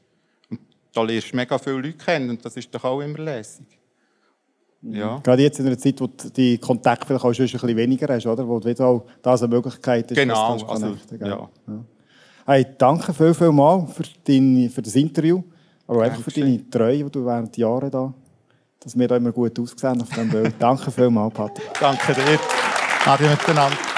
Und 0.49 0.59
da 0.93 1.01
lernst 1.03 1.31
du 1.31 1.35
mega 1.35 1.57
viele 1.57 1.75
Leute 1.75 1.93
kennen 1.93 2.29
und 2.29 2.45
das 2.45 2.55
ist 2.57 2.73
doch 2.73 2.83
auch 2.83 3.01
immer 3.01 3.19
lässig. 3.19 3.65
Ja. 4.81 5.19
Gerade 5.19 5.41
jetzt 5.41 5.59
in 5.59 5.65
einer 5.65 5.77
Zeit, 5.77 5.99
wo 5.99 6.07
du 6.07 6.29
die 6.29 6.57
Kontakte 6.59 7.07
vielleicht 7.07 7.25
auch 7.25 7.33
schon 7.33 7.45
ein 7.45 7.51
bisschen 7.51 7.77
weniger 7.77 8.13
hast, 8.13 8.27
oder? 8.27 8.47
wo 8.47 8.63
wieder 8.63 8.85
auch 8.85 9.05
das 9.21 9.41
eine 9.41 9.55
Möglichkeit 9.55 10.11
ist, 10.11 10.17
genau, 10.17 10.63
also, 10.67 10.95
ja. 11.19 11.27
ja. 11.27 11.49
Hey, 12.45 12.67
danke 12.77 13.11
viel, 13.13 13.33
viel 13.33 13.51
mal 13.51 13.87
für, 13.87 14.03
dein, 14.23 14.69
für 14.69 14.83
das 14.83 14.95
Interview, 14.95 15.41
aber 15.87 15.99
auch 15.99 16.03
einfach 16.03 16.21
für 16.21 16.39
deine 16.39 16.69
Treue, 16.69 17.03
die 17.03 17.09
du 17.09 17.25
während 17.25 17.57
Jahren 17.57 17.89
da 17.89 18.13
dass 18.85 18.97
wir 18.97 19.07
da 19.07 19.17
immer 19.17 19.31
gut 19.31 19.59
aussehen 19.59 19.99
auf 19.99 20.09
diesem 20.09 20.29
Bild. 20.29 20.53
Danke 20.59 20.91
vielmals, 20.91 21.33
Patrick. 21.33 21.73
Danke 21.79 22.13
dir. 22.13 22.39
Adi 23.05 23.23
miteinander. 23.23 23.94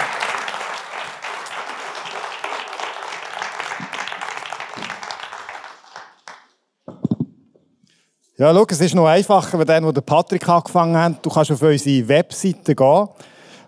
Ja, 8.39 8.53
schau, 8.53 8.67
es 8.69 8.79
ist 8.79 8.93
noch 8.93 9.07
einfacher, 9.07 9.57
wenn 9.57 9.65
dann, 9.65 9.83
wo 9.83 9.91
der 9.91 10.01
Patrick 10.01 10.47
angefangen 10.47 10.95
hat, 10.95 11.25
du 11.25 11.29
kannst 11.31 11.51
auf 11.51 11.59
unsere 11.59 12.07
Webseite 12.07 12.75
gehen 12.75 13.07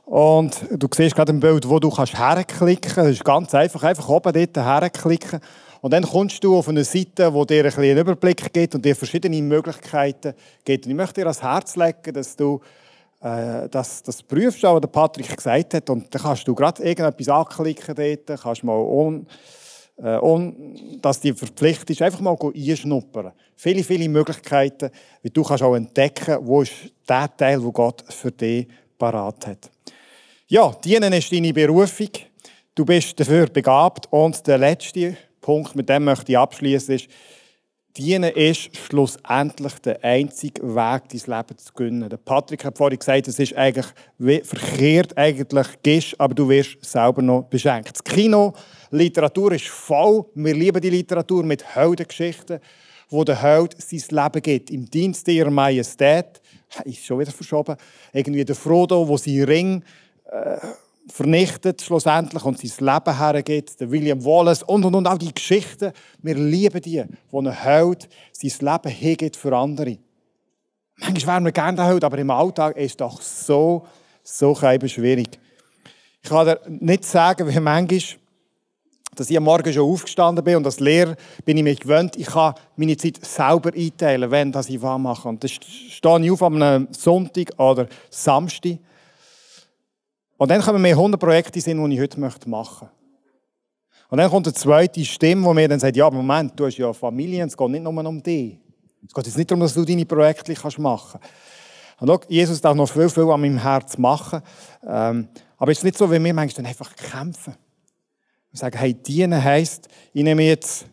und 0.05 0.63
du 0.69 0.87
siehst 0.95 1.15
gerade 1.15 1.31
im 1.31 1.39
Bild, 1.39 1.67
wo 1.67 1.79
du 1.79 1.89
kannst 1.89 2.15
herklicken. 2.15 2.93
Das 2.97 3.07
ist 3.07 3.25
ganz 3.25 3.55
einfach, 3.55 3.81
einfach 3.81 4.07
oben 4.07 4.31
dort 4.31 4.57
herklicken 4.57 5.39
und 5.81 5.91
dann 5.91 6.03
kommst 6.03 6.43
du 6.43 6.55
auf 6.55 6.69
eine 6.69 6.83
Seite, 6.83 7.31
die 7.31 7.45
dir 7.47 7.65
ein 7.65 7.73
einen 7.79 7.97
Überblick 7.97 8.53
gibt 8.53 8.75
und 8.75 8.85
dir 8.85 8.95
verschiedene 8.95 9.41
Möglichkeiten 9.41 10.35
gibt. 10.63 10.85
Und 10.85 10.91
ich 10.91 10.97
möchte 10.97 11.15
dir 11.15 11.25
ans 11.25 11.41
Herz 11.41 11.75
legen, 11.75 12.13
dass 12.13 12.35
du 12.35 12.61
äh, 13.21 13.67
das, 13.69 14.03
das 14.03 14.21
prüfst, 14.21 14.61
was 14.61 14.81
der 14.81 14.87
Patrick 14.87 15.35
gesagt 15.35 15.73
hat. 15.73 15.89
Und 15.89 16.13
dann 16.13 16.21
kannst 16.21 16.47
du 16.47 16.53
gerade 16.53 16.83
irgendetwas 16.83 17.27
anklicken 17.27 17.95
dort, 17.95 18.39
kannst 18.39 18.63
mal 18.63 18.77
äh, 20.01 20.17
on, 20.21 20.99
dass 21.01 21.19
die 21.19 21.33
Verpflichtung 21.33 21.93
ist, 21.93 22.01
einfach 22.01 22.21
mal 22.21 22.37
einschnuppern. 22.55 23.31
Viele, 23.55 23.83
viele 23.83 24.07
Möglichkeiten, 24.07 24.89
wie 25.21 25.29
du 25.29 25.43
kannst 25.43 25.63
auch 25.63 25.75
entdecken, 25.75 26.37
wo 26.41 26.61
ist 26.61 26.73
der 27.07 27.35
Teil, 27.35 27.63
wo 27.63 27.71
Gott 27.71 28.03
für 28.09 28.31
dich 28.31 28.67
parat 28.97 29.47
hat. 29.47 29.69
Ja, 30.47 30.71
dienen 30.83 31.13
ist 31.13 31.31
deine 31.31 31.53
Berufung. 31.53 32.09
Du 32.75 32.85
bist 32.85 33.19
dafür 33.19 33.47
begabt. 33.47 34.07
Und 34.11 34.45
der 34.47 34.57
letzte 34.57 35.17
Punkt, 35.41 35.75
mit 35.75 35.89
dem 35.89 36.05
möchte 36.05 36.31
ich 36.31 36.37
abschließen, 36.37 36.95
ist, 36.95 37.07
Dienen 37.97 38.31
ist 38.33 38.75
schlussendlich 38.77 39.73
der 39.79 40.01
einzige 40.03 40.61
Weg, 40.61 41.03
dein 41.09 41.37
Leben 41.37 41.57
zu. 41.57 42.07
Der 42.09 42.17
Patrick 42.17 42.63
hat 42.63 42.77
vorhin 42.77 42.99
gesagt, 42.99 43.27
es 43.27 43.39
ist 43.39 43.55
eigentlich 43.55 43.87
verkehrt, 44.43 45.17
eigentlich 45.17 45.67
gehst, 45.81 46.15
aber 46.19 46.33
du 46.33 46.47
wirst 46.47 46.77
selber 46.85 47.21
noch 47.21 47.43
beschenkt. 47.43 47.91
Das 47.91 48.03
Kino, 48.03 48.53
Literatur 48.91 49.51
ist 49.53 49.67
voll. 49.67 50.25
Wir 50.35 50.53
lieben 50.53 50.81
die 50.81 50.89
Literatur 50.89 51.43
mit 51.43 51.63
Heldengeschichten, 51.75 52.59
wo 53.09 53.23
der 53.23 53.41
Held 53.41 53.75
sein 53.81 54.03
Leben 54.09 54.41
gibt. 54.41 54.69
Im 54.71 54.89
Dienst 54.89 55.27
ihrer 55.27 55.51
Majestät, 55.51 56.41
ist 56.85 57.05
schon 57.05 57.19
wieder 57.19 57.31
verschoben, 57.31 57.75
irgendwie 58.13 58.45
der 58.45 58.55
Frodo, 58.55 59.07
wo 59.07 59.17
sein 59.17 59.43
Ring 59.43 59.83
äh, 60.25 60.57
vernichtet 61.11 61.81
schlussendlich 61.81 62.43
und 62.43 62.59
sein 62.59 62.85
Leben 62.85 63.17
hergibt, 63.17 63.79
der 63.79 63.91
William 63.91 64.23
Wallace 64.23 64.63
und 64.63 64.85
und 64.85 64.95
und 64.95 65.07
auch 65.07 65.17
die 65.17 65.33
Geschichten. 65.33 65.91
Wir 66.21 66.35
lieben 66.35 66.81
die, 66.81 67.03
wo 67.31 67.41
ein 67.41 67.51
Held 67.51 68.07
sein 68.31 68.51
Leben 68.59 68.95
hergibt 68.95 69.35
für 69.35 69.55
andere. 69.55 69.97
Manchmal 70.97 71.35
wären 71.35 71.45
wir 71.45 71.51
gerne 71.51 71.75
der 71.77 71.87
Held, 71.87 72.03
aber 72.03 72.17
im 72.17 72.29
Alltag 72.29 72.75
ist 72.77 72.91
es 72.91 72.97
doch 72.97 73.21
so, 73.21 73.85
so 74.23 74.55
schwierig. 74.55 75.39
Ich 76.21 76.29
kann 76.29 76.45
dir 76.45 76.59
nicht 76.67 77.05
sagen, 77.05 77.47
wie 77.47 77.59
manchmal, 77.59 78.19
dass 79.15 79.29
ich 79.29 79.37
am 79.37 79.43
Morgen 79.43 79.73
schon 79.73 79.89
aufgestanden 79.89 80.43
bin 80.43 80.57
und 80.57 80.65
als 80.65 80.79
Lehrer 80.79 81.15
bin 81.43 81.57
ich 81.57 81.63
mich 81.63 81.79
gewöhnt, 81.79 82.15
ich 82.15 82.27
kann 82.27 82.53
meine 82.75 82.95
Zeit 82.95 83.23
selber 83.25 83.71
einteilen, 83.75 84.31
wenn 84.31 84.51
das 84.51 84.69
ich 84.69 84.81
was 84.81 84.99
mache. 84.99 85.27
Und 85.27 85.43
dann 85.43 85.49
stehe 85.49 86.19
ich 86.21 86.31
auf 86.31 86.43
am 86.43 86.87
Sonntag 86.91 87.51
oder 87.57 87.87
Samstag 88.09 88.77
und 90.39 90.49
dann 90.49 90.61
kommen 90.61 90.81
mir 90.81 90.91
100 90.91 91.19
Projekte 91.19 91.59
sind, 91.59 91.83
die 91.83 91.95
ich 91.95 91.99
heute 91.99 92.17
machen 92.17 92.49
möchte. 92.49 92.89
Und 94.09 94.17
dann 94.17 94.29
kommt 94.29 94.47
eine 94.47 94.53
zweite 94.53 95.03
Stimme, 95.03 95.45
die 95.49 95.53
mir 95.53 95.67
dann 95.67 95.81
sagt, 95.81 95.97
ja, 95.97 96.09
Moment, 96.09 96.57
du 96.57 96.65
hast 96.65 96.77
ja 96.77 96.93
Familie, 96.93 97.45
es 97.45 97.57
geht 97.57 97.69
nicht 97.69 97.83
nur 97.83 97.93
um 97.93 98.23
dich. 98.23 98.57
Es 99.05 99.13
geht 99.13 99.25
jetzt 99.27 99.37
nicht 99.37 99.51
darum, 99.51 99.59
dass 99.59 99.73
du 99.73 99.83
deine 99.83 100.05
Projekte 100.05 100.53
machen 100.79 101.19
kannst. 101.19 101.99
Und 101.99 102.07
schau, 102.07 102.19
Jesus 102.29 102.61
darf 102.61 102.73
noch 102.73 102.89
viel, 102.89 103.09
viel 103.09 103.29
an 103.29 103.41
meinem 103.41 103.57
Herz 103.57 103.97
machen. 103.97 104.41
Ähm, 104.87 105.27
aber 105.57 105.73
es 105.73 105.79
ist 105.79 105.83
nicht 105.83 105.97
so, 105.97 106.09
wie 106.09 106.23
wir 106.23 106.33
manchmal 106.33 106.67
einfach 106.67 106.95
kämpfen. 106.95 107.55
Wir 108.51 108.57
sagen, 108.57 108.77
hey, 108.79 108.93
dienen 108.95 109.43
heisst, 109.43 109.87
ich 110.11 110.23
nehme 110.23 110.43
jetzt 110.43 110.85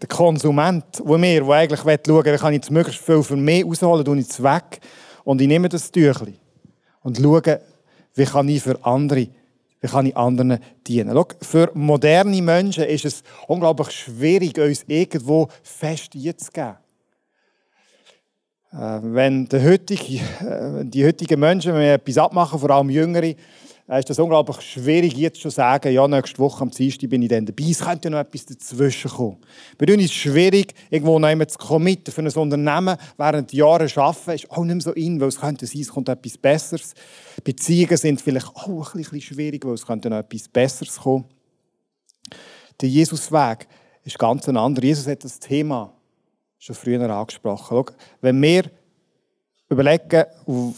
den 0.00 0.08
Konsument, 0.08 0.84
wo 1.04 1.18
mir, 1.18 1.44
der 1.44 1.50
eigentlich 1.50 1.80
schauen 1.80 2.24
will, 2.24 2.38
kann 2.38 2.52
ich 2.52 2.58
jetzt 2.58 2.70
möglichst 2.70 3.04
viel 3.04 3.22
für 3.22 3.36
mich 3.36 3.64
rausholen, 3.64 4.04
tue 4.04 4.18
ich 4.18 4.28
es 4.28 4.42
weg 4.42 4.80
und 5.24 5.40
ich 5.42 5.48
nehme 5.48 5.68
das 5.68 5.90
Tüchlein 5.90 6.38
und 7.02 7.18
schauen, 7.18 7.58
wie 8.14 8.24
kann 8.24 8.48
ich 8.48 8.62
für 8.62 8.82
andere, 8.82 9.28
wie 9.80 9.88
kann 9.88 10.06
ich 10.06 10.16
anderen 10.16 10.58
dienen. 10.86 11.12
Schau, 11.12 11.28
für 11.42 11.70
moderne 11.74 12.40
Menschen 12.40 12.84
ist 12.84 13.04
es 13.04 13.22
unglaublich 13.46 13.90
schwierig, 13.90 14.56
uns 14.58 14.84
irgendwo 14.86 15.48
fest 15.62 16.14
einzugeben. 16.14 16.76
Äh, 18.72 19.00
wenn 19.02 19.46
die 19.46 19.62
heutigen, 19.62 20.20
äh, 20.46 20.84
die 20.84 21.04
heutigen 21.04 21.38
Menschen, 21.38 21.74
wenn 21.74 21.82
wir 21.82 21.94
etwas 21.94 22.18
abmachen, 22.18 22.58
vor 22.58 22.70
allem 22.70 22.90
Jüngere, 22.90 23.34
ist 23.86 24.08
das 24.08 24.18
unglaublich 24.18 24.60
schwierig, 24.62 25.14
jetzt 25.14 25.40
schon 25.40 25.50
zu 25.50 25.56
sagen, 25.56 25.92
ja, 25.92 26.08
nächste 26.08 26.38
Woche 26.38 26.62
am 26.62 26.70
Dienstag 26.70 27.10
bin 27.10 27.20
ich 27.20 27.28
dann 27.28 27.44
dabei. 27.44 27.64
Es 27.68 27.80
könnte 27.80 28.08
ja 28.08 28.10
noch 28.10 28.18
etwas 28.18 28.46
dazwischen 28.46 29.10
kommen. 29.10 29.36
Bei 29.76 29.92
uns 29.92 30.04
ist 30.04 30.10
es 30.10 30.16
schwierig, 30.16 30.74
irgendwo 30.88 31.18
noch 31.18 31.46
zu 31.46 31.58
committen 31.58 32.10
für 32.10 32.22
ein 32.22 32.28
Unternehmen, 32.28 32.96
während 33.18 33.52
Jahre 33.52 33.86
arbeiten, 33.96 34.30
ist 34.30 34.50
auch 34.50 34.64
nicht 34.64 34.74
mehr 34.74 34.80
so 34.80 34.92
in, 34.92 35.20
weil 35.20 35.28
es 35.28 35.38
könnte 35.38 35.66
sein, 35.66 35.82
es 35.82 35.90
kommt 35.90 36.08
etwas 36.08 36.38
Besseres. 36.38 36.94
Beziehungen 37.42 37.96
sind 37.98 38.22
vielleicht 38.22 38.48
auch 38.56 38.94
ein 38.94 39.02
bisschen 39.02 39.20
schwierig, 39.20 39.66
weil 39.66 39.74
es 39.74 39.86
könnte 39.86 40.08
noch 40.08 40.18
etwas 40.18 40.48
Besseres 40.48 40.96
kommen. 40.96 41.26
Der 42.80 42.88
Jesusweg 42.88 43.68
ist 44.02 44.18
ganz 44.18 44.48
ein 44.48 44.56
anderer. 44.56 44.86
Jesus 44.86 45.06
hat 45.06 45.24
das 45.24 45.38
Thema 45.38 45.92
schon 46.58 46.74
früher 46.74 47.10
angesprochen. 47.10 47.84
Schau, 47.86 47.96
wenn 48.22 48.40
wir 48.40 48.70
überlegen, 49.68 50.24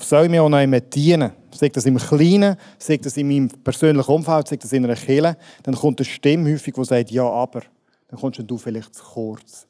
soll 0.00 0.28
mir 0.28 0.42
auch 0.42 0.48
noch 0.48 0.60
jemand 0.60 0.94
dienen? 0.94 1.32
Sei 1.52 1.68
das 1.68 1.86
im 1.86 1.96
Kleinen, 1.96 2.56
sei 2.78 2.98
das 2.98 3.16
in 3.16 3.28
meinem 3.28 3.48
persönlichen 3.48 4.10
Umfeld, 4.10 4.48
sei 4.48 4.56
das 4.56 4.72
in 4.72 4.84
einer 4.84 4.94
Kirche, 4.94 5.36
dann 5.62 5.74
kommt 5.74 6.00
eine 6.00 6.04
Stimme 6.04 6.52
häufig, 6.52 6.74
die 6.74 6.84
sagt, 6.84 7.10
ja, 7.10 7.24
aber. 7.24 7.62
Dann 8.08 8.20
kommst 8.20 8.40
du 8.44 8.58
vielleicht 8.58 8.94
zu 8.94 9.02
kurz. 9.02 9.66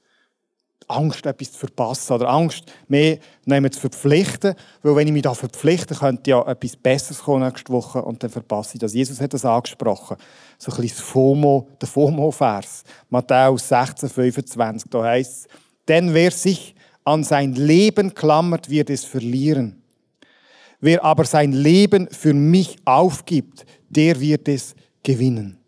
Angst, 0.88 1.26
etwas 1.26 1.52
zu 1.52 1.59
verpassen 1.59 2.12
oder 2.12 2.29
Angst, 2.29 2.72
mehr 2.87 3.18
nehmen 3.44 3.72
zu 3.72 3.81
verpflichten, 3.81 4.55
weil 4.83 4.94
wenn 4.94 5.09
ich 5.09 5.12
mich 5.12 5.22
da 5.22 5.35
verpflichte, 5.35 5.96
könnte 5.96 6.31
ja 6.31 6.46
etwas 6.46 6.76
Besseres 6.76 7.18
kommen 7.18 7.44
nächste 7.44 7.72
Woche 7.72 8.02
und 8.02 8.22
dann 8.22 8.31
verpasse 8.31 8.74
ich 8.74 8.81
das. 8.81 8.94
Jesus 8.94 9.20
hat 9.20 9.35
das 9.35 9.44
angesprochen. 9.44 10.16
So 10.59 10.70
ein 10.70 10.81
bisschen 10.81 11.05
FOMO, 11.05 11.68
der 11.81 11.88
FOMO-Vers. 11.88 12.85
Matthäus 13.09 13.68
16, 13.68 14.09
25, 14.09 14.90
da 14.90 15.02
heißt 15.02 15.31
es, 15.31 15.48
denn 15.88 16.14
wer 16.14 16.31
sich 16.31 16.75
an 17.07 17.25
sein 17.25 17.55
Leben 17.55 18.12
klammert, 18.14 18.69
wird 18.69 18.90
es 18.90 19.05
verlieren. 19.05 19.83
Wer 20.81 21.03
aber 21.05 21.25
sein 21.25 21.53
Leben 21.53 22.09
für 22.11 22.35
mich 22.35 22.77
aufgibt, 22.85 23.64
der 23.88 24.21
wird 24.21 24.49
es 24.49 24.75
gewinnen. 25.03 25.59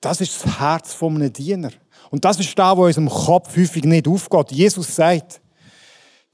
Das 0.00 0.20
ist 0.20 0.44
das 0.44 0.60
Herz 0.60 0.94
von 0.94 1.16
einem 1.16 1.32
Diener. 1.32 1.70
Und 2.10 2.24
das 2.24 2.38
ist 2.38 2.56
da, 2.58 2.76
wo 2.76 2.84
unserem 2.84 3.08
Kopf 3.08 3.56
häufig 3.56 3.84
nicht 3.84 4.06
aufgeht. 4.06 4.52
Jesus 4.52 4.94
sagt, 4.94 5.40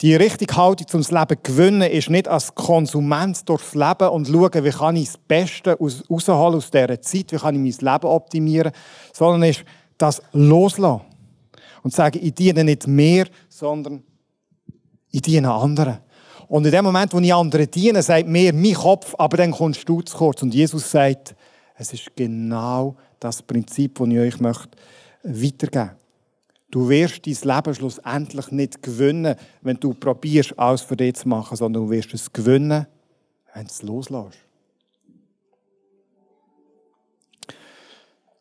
die 0.03 0.15
richtige 0.15 0.57
Haltung 0.57 0.87
zum 0.89 1.01
Leben 1.01 1.39
gewinnen 1.43 1.91
ist 1.91 2.11
nicht 2.11 2.29
als 2.29 2.55
Konsument 2.55 3.49
durchs 3.49 3.75
Leben 3.75 4.09
und 4.09 4.29
schauen, 4.29 4.65
wie 4.65 4.71
kann 4.71 4.97
ich 4.97 5.07
das 5.07 5.19
Beste 5.19 5.79
rausholen 5.79 6.57
aus 6.57 6.71
dieser 6.71 7.01
Zeit, 7.01 7.33
wie 7.33 7.37
kann 7.37 7.55
ich 7.55 7.81
mein 7.81 7.93
Leben 7.93 8.07
optimieren, 8.07 8.73
sondern 9.13 9.49
ist 9.49 9.65
das 9.99 10.23
Loslassen. 10.33 11.03
Und 11.83 11.95
sagen, 11.95 12.19
ich 12.23 12.35
diene 12.35 12.65
nicht 12.65 12.87
mehr, 12.87 13.27
sondern 13.49 14.03
ich 15.11 15.23
diene 15.23 15.53
anderen. 15.53 15.99
Und 16.49 16.65
in 16.65 16.73
dem 16.73 16.85
Moment, 16.85 17.13
wo 17.13 17.19
ich 17.21 17.33
anderen 17.33 17.71
diene, 17.71 18.03
sagt 18.03 18.27
mir 18.27 18.53
mein 18.53 18.75
Kopf, 18.75 19.15
aber 19.19 19.37
dann 19.37 19.53
kommst 19.53 19.89
du 19.89 20.01
zu 20.03 20.17
kurz. 20.17 20.43
Und 20.43 20.55
Jesus 20.55 20.91
sagt, 20.91 21.35
es 21.77 21.93
ist 21.93 22.11
genau 22.17 22.97
das 23.21 23.43
Prinzip, 23.43 23.99
das 23.99 24.09
ich 24.09 24.19
euch 24.19 24.41
möchte 24.41 24.71
weitergeben 25.23 25.87
möchte. 25.87 26.01
Du 26.71 26.89
wirst 26.89 27.27
dein 27.27 27.57
Leben 27.57 27.75
schlussendlich 27.75 28.51
nicht 28.53 28.83
gewinnen, 28.83 29.35
wenn 29.61 29.77
du 29.77 29.93
probierst, 29.93 30.57
alles 30.57 30.83
für 30.83 30.97
dich 30.97 31.17
zu 31.17 31.29
machen, 31.29 31.57
sondern 31.57 31.85
du 31.85 31.91
wirst 31.91 32.15
es 32.15 32.33
gewinnen, 32.33 32.87
wenn 33.55 33.65
du 33.65 33.71
es 33.71 33.83
loslässt. 33.83 34.39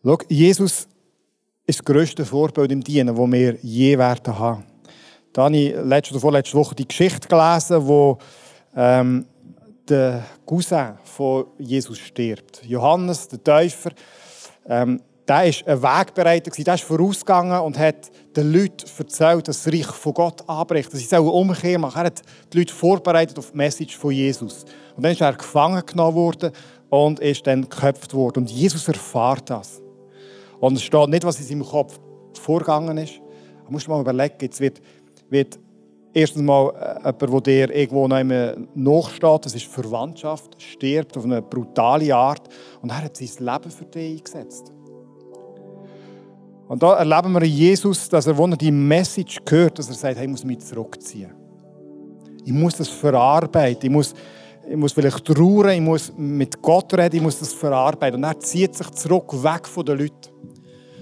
Schau, 0.03 0.17
Jesus 0.29 0.87
ist 1.65 1.79
das 1.79 1.83
grösste 1.83 2.25
Vorbild 2.25 2.71
im 2.71 2.83
Dienen, 2.83 3.15
das 3.15 3.31
wir 3.31 3.57
je 3.61 3.97
werden 3.97 4.37
haben. 4.37 4.63
Da 5.33 5.43
habe 5.43 5.57
ich 5.57 5.75
letzte 5.75 6.13
oder 6.13 6.21
vorletzte 6.21 6.57
Woche 6.57 6.75
die 6.75 6.87
Geschichte 6.87 7.27
gelesen, 7.27 7.87
wo 7.87 8.17
ähm, 8.75 9.25
der 9.87 10.23
Cousin 10.45 10.97
von 11.03 11.45
Jesus 11.57 11.99
stirbt. 11.99 12.61
Johannes, 12.65 13.27
der 13.27 13.43
Täufer, 13.43 13.91
ähm, 14.67 15.01
der 15.27 15.45
ist 15.45 15.67
ein 15.67 15.81
Wegbereiter, 15.83 16.49
der 16.49 16.73
ist 16.73 16.83
vorausgegangen 16.83 17.59
und 17.59 17.77
hat 17.77 18.09
den 18.35 18.51
Leuten 18.51 18.85
erzählt, 18.97 19.47
dass 19.47 19.63
das 19.63 19.73
Reich 19.73 19.85
von 19.85 20.13
Gott 20.15 20.49
anbricht, 20.49 20.91
dass 20.91 20.99
sie 20.99 21.15
eine 21.15 21.29
Umkehr 21.29 21.77
machen 21.77 21.99
Er 21.99 22.05
hat 22.05 22.21
die 22.51 22.57
Leute 22.57 22.73
vorbereitet 22.73 23.37
auf 23.37 23.51
die 23.51 23.57
Message 23.57 23.95
von 23.95 24.11
Jesus. 24.11 24.65
Und 24.95 25.03
dann 25.03 25.11
ist 25.11 25.21
er 25.21 25.33
gefangen 25.33 25.85
genommen 25.85 26.15
worden 26.15 26.51
und 26.89 27.19
ist 27.19 27.45
dann 27.45 27.69
geköpft 27.69 28.15
worden. 28.15 28.39
Und 28.39 28.51
Jesus 28.51 28.87
erfahrt 28.87 29.51
das. 29.51 29.79
Und 30.59 30.77
es 30.77 30.83
steht 30.83 31.09
nicht, 31.09 31.23
was 31.23 31.39
in 31.39 31.45
seinem 31.45 31.65
Kopf 31.65 31.99
vorgegangen 32.33 32.97
ist. 32.97 33.21
Musst 33.69 33.85
du 33.85 33.91
mal 33.91 34.01
überlegen, 34.01 34.35
jetzt 34.41 34.59
wird, 34.59 34.81
wird 35.29 35.59
erstens 36.13 36.41
mal 36.41 36.73
äh, 37.03 37.13
jemand, 37.21 37.47
der 37.47 37.67
dir 37.67 37.75
irgendwo 37.75 38.07
nachsteht, 38.07 39.45
das 39.45 39.55
ist 39.55 39.65
Verwandtschaft, 39.65 40.61
stirbt 40.61 41.17
auf 41.17 41.25
eine 41.25 41.41
brutale 41.41 42.15
Art 42.15 42.47
und 42.81 42.89
er 42.89 43.03
hat 43.03 43.17
sein 43.17 43.45
Leben 43.45 43.71
für 43.71 43.85
dich 43.85 44.19
eingesetzt. 44.19 44.71
Und 46.67 46.83
da 46.83 46.97
erleben 46.97 47.33
wir 47.33 47.43
Jesus, 47.45 48.07
dass 48.09 48.27
er, 48.27 48.37
wenn 48.37 48.51
er 48.51 48.57
die 48.57 48.71
Message 48.71 49.39
hört, 49.49 49.79
dass 49.79 49.89
er 49.89 49.95
sagt, 49.95 50.17
hey, 50.17 50.25
ich 50.25 50.29
muss 50.29 50.43
mich 50.43 50.59
zurückziehen. 50.59 51.33
Ich 52.45 52.53
muss 52.53 52.75
das 52.75 52.89
verarbeiten. 52.89 53.87
Ich 53.87 53.91
muss, 53.91 54.13
ich 54.69 54.77
muss 54.77 54.93
vielleicht 54.93 55.25
trauern, 55.25 55.71
ich 55.71 55.81
muss 55.81 56.13
mit 56.15 56.61
Gott 56.61 56.93
reden, 56.93 57.15
ich 57.15 57.21
muss 57.23 57.39
das 57.39 57.53
verarbeiten. 57.53 58.17
Und 58.17 58.23
er 58.23 58.39
zieht 58.39 58.75
sich 58.75 58.89
zurück, 58.91 59.33
weg 59.43 59.67
von 59.67 59.83
den 59.83 59.97
Leuten. 59.97 60.29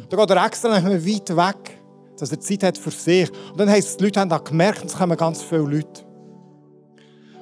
Da 0.09 0.15
geht 0.15 0.29
er 0.29 0.45
extra 0.45 0.69
weit 0.71 1.35
weg, 1.35 1.76
dass 2.17 2.31
er 2.31 2.39
Zeit 2.39 2.63
hat 2.63 2.77
für 2.77 2.91
sich. 2.91 3.29
Und 3.51 3.59
dann 3.59 3.69
heisst 3.69 3.89
es, 3.89 3.97
die 3.97 4.05
Leute 4.05 4.19
haben 4.19 4.43
gemerkt, 4.43 4.85
es 4.85 4.97
kommen 4.97 5.17
ganz 5.17 5.41
viele 5.41 5.61
Leute. 5.61 6.03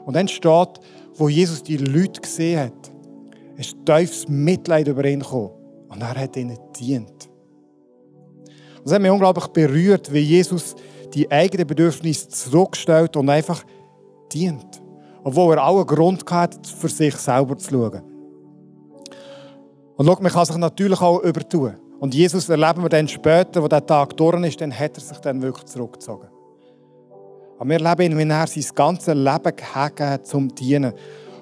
Und 0.05 0.15
dann 0.15 0.27
steht, 0.27 0.79
wo 1.15 1.29
Jesus 1.29 1.63
die 1.63 1.77
Leute 1.77 2.21
gesehen 2.21 2.59
hat, 2.59 2.91
ist 3.57 3.75
tiefes 3.85 4.27
Mitleid 4.27 4.87
über 4.87 5.05
ihn 5.05 5.21
gekommen. 5.21 5.51
Und 5.89 6.01
er 6.01 6.15
hat 6.15 6.35
ihnen 6.35 6.57
gedient. 6.73 7.29
Und 8.77 8.85
das 8.85 8.93
hat 8.93 9.01
mich 9.01 9.11
unglaublich 9.11 9.47
berührt, 9.47 10.11
wie 10.11 10.19
Jesus 10.19 10.75
die 11.13 11.31
eigenen 11.31 11.65
Bedürfnisse 11.65 12.27
zurückstellt 12.29 13.15
und 13.15 13.29
einfach 13.29 13.63
dient. 14.31 14.81
Obwohl 15.23 15.55
er 15.55 15.63
allen 15.63 15.87
Grund 15.87 16.29
hat, 16.29 16.67
für 16.67 16.89
sich 16.89 17.15
selber 17.15 17.57
zu 17.57 17.71
schauen. 17.71 18.01
Und 19.95 20.05
schau, 20.05 20.17
man 20.21 20.31
kann 20.31 20.45
sich 20.45 20.57
natürlich 20.57 21.01
auch 21.01 21.23
übertun. 21.23 21.75
Und 21.99 22.13
Jesus 22.13 22.49
erleben 22.49 22.83
wir 22.83 22.89
dann 22.89 23.07
später, 23.07 23.63
wo 23.63 23.67
der 23.67 23.85
Tag 23.85 24.15
durch 24.17 24.43
ist, 24.45 24.61
dann 24.61 24.77
hat 24.77 24.97
er 24.97 25.01
sich 25.01 25.17
dann 25.19 25.41
wirklich 25.41 25.65
zurückgezogen. 25.65 26.27
Aber 27.57 27.69
wir 27.69 27.79
erleben 27.81 28.11
ihn, 28.11 28.17
wenn 28.17 28.31
er 28.31 28.47
sein 28.47 28.63
ganzes 28.75 29.13
Leben 29.13 29.43
gegeben 29.43 30.09
hat 30.09 30.27
zum 30.27 30.53
Dienen. 30.53 30.93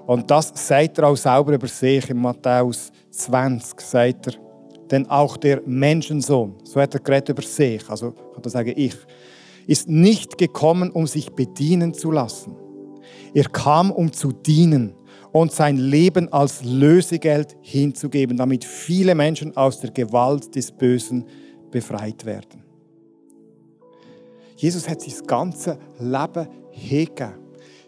Und 0.06 0.30
das 0.30 0.52
sagt 0.54 0.98
er 1.00 1.08
auch 1.08 1.16
selber 1.16 1.54
über 1.54 1.68
sich. 1.68 2.10
In 2.10 2.18
Matthäus 2.18 2.92
20 3.12 3.82
sagt 3.82 4.28
er, 4.28 4.34
denn 4.92 5.10
auch 5.10 5.38
der 5.38 5.62
Menschensohn, 5.66 6.56
so 6.64 6.80
hat 6.80 6.94
er 6.94 7.00
geredet 7.00 7.30
über 7.30 7.42
sich, 7.42 7.90
also 7.90 8.12
kann 8.12 8.44
er 8.44 8.50
sagen 8.50 8.74
ich, 8.76 8.96
ist 9.66 9.88
nicht 9.88 10.38
gekommen, 10.38 10.92
um 10.92 11.08
sich 11.08 11.32
bedienen 11.32 11.94
zu 11.94 12.12
lassen. 12.12 12.56
Er 13.34 13.46
kam, 13.46 13.92
um 13.92 14.12
zu 14.12 14.32
dienen 14.32 14.94
und 15.34 15.52
sein 15.52 15.78
Leben 15.78 16.32
als 16.32 16.64
Lösegeld 16.64 17.58
hinzugeben, 17.62 18.38
damit 18.38 18.64
viele 18.64 19.16
Menschen 19.16 19.58
aus 19.58 19.80
der 19.82 19.90
Gewalt 19.90 20.56
des 20.56 20.72
Bösen 20.72 21.26
befreit 21.72 22.24
werden. 22.24 22.64
Jesus 24.56 24.88
hat 24.88 25.02
sein 25.02 25.28
ganzes 25.28 25.76
Leben 26.00 26.48
hingegeben. 26.70 27.34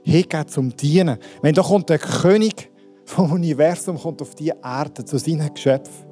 Hingegeben 0.04 0.48
zum 0.48 0.76
Dienen. 0.76 1.18
Wenn 1.42 1.54
da 1.54 1.62
kommt 1.62 1.90
der 1.90 2.00
König 2.00 2.70
vom 3.06 3.32
Universum 3.32 4.00
kommt 4.00 4.24
auf 4.24 4.34
die 4.34 4.52
Erde 4.64 5.06
zu 5.06 5.20
seinen 5.20 5.54
Geschöpfen. 5.54 6.06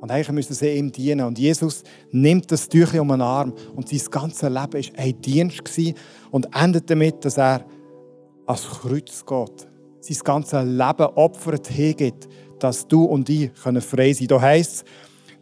Und 0.00 0.10
eigentlich 0.10 0.32
müssen 0.32 0.54
sie 0.54 0.70
ihm 0.70 0.90
dienen. 0.90 1.24
Und 1.24 1.38
Jesus 1.38 1.84
nimmt 2.10 2.50
das 2.50 2.68
Tüchlein 2.68 3.02
um 3.02 3.08
den 3.08 3.20
Arm 3.20 3.54
und 3.76 3.88
sein 3.88 4.00
ganzes 4.10 4.42
Leben 4.42 4.54
war 4.54 4.98
ein 4.98 5.20
Dienst 5.20 5.62
und 6.32 6.48
endet 6.52 6.90
damit, 6.90 7.24
dass 7.24 7.38
er 7.38 7.64
ans 8.46 8.68
Kreuz 8.68 9.24
geht 9.24 9.71
sein 10.02 10.18
ganzes 10.24 10.64
Leben 10.64 11.06
opfert, 11.14 11.70
hergibt, 11.70 12.28
dass 12.58 12.86
du 12.86 13.04
und 13.04 13.28
ich 13.28 13.50
frei 13.54 14.12
sein 14.12 14.26
können. 14.26 14.28
Da 14.28 14.40
heisst 14.40 14.84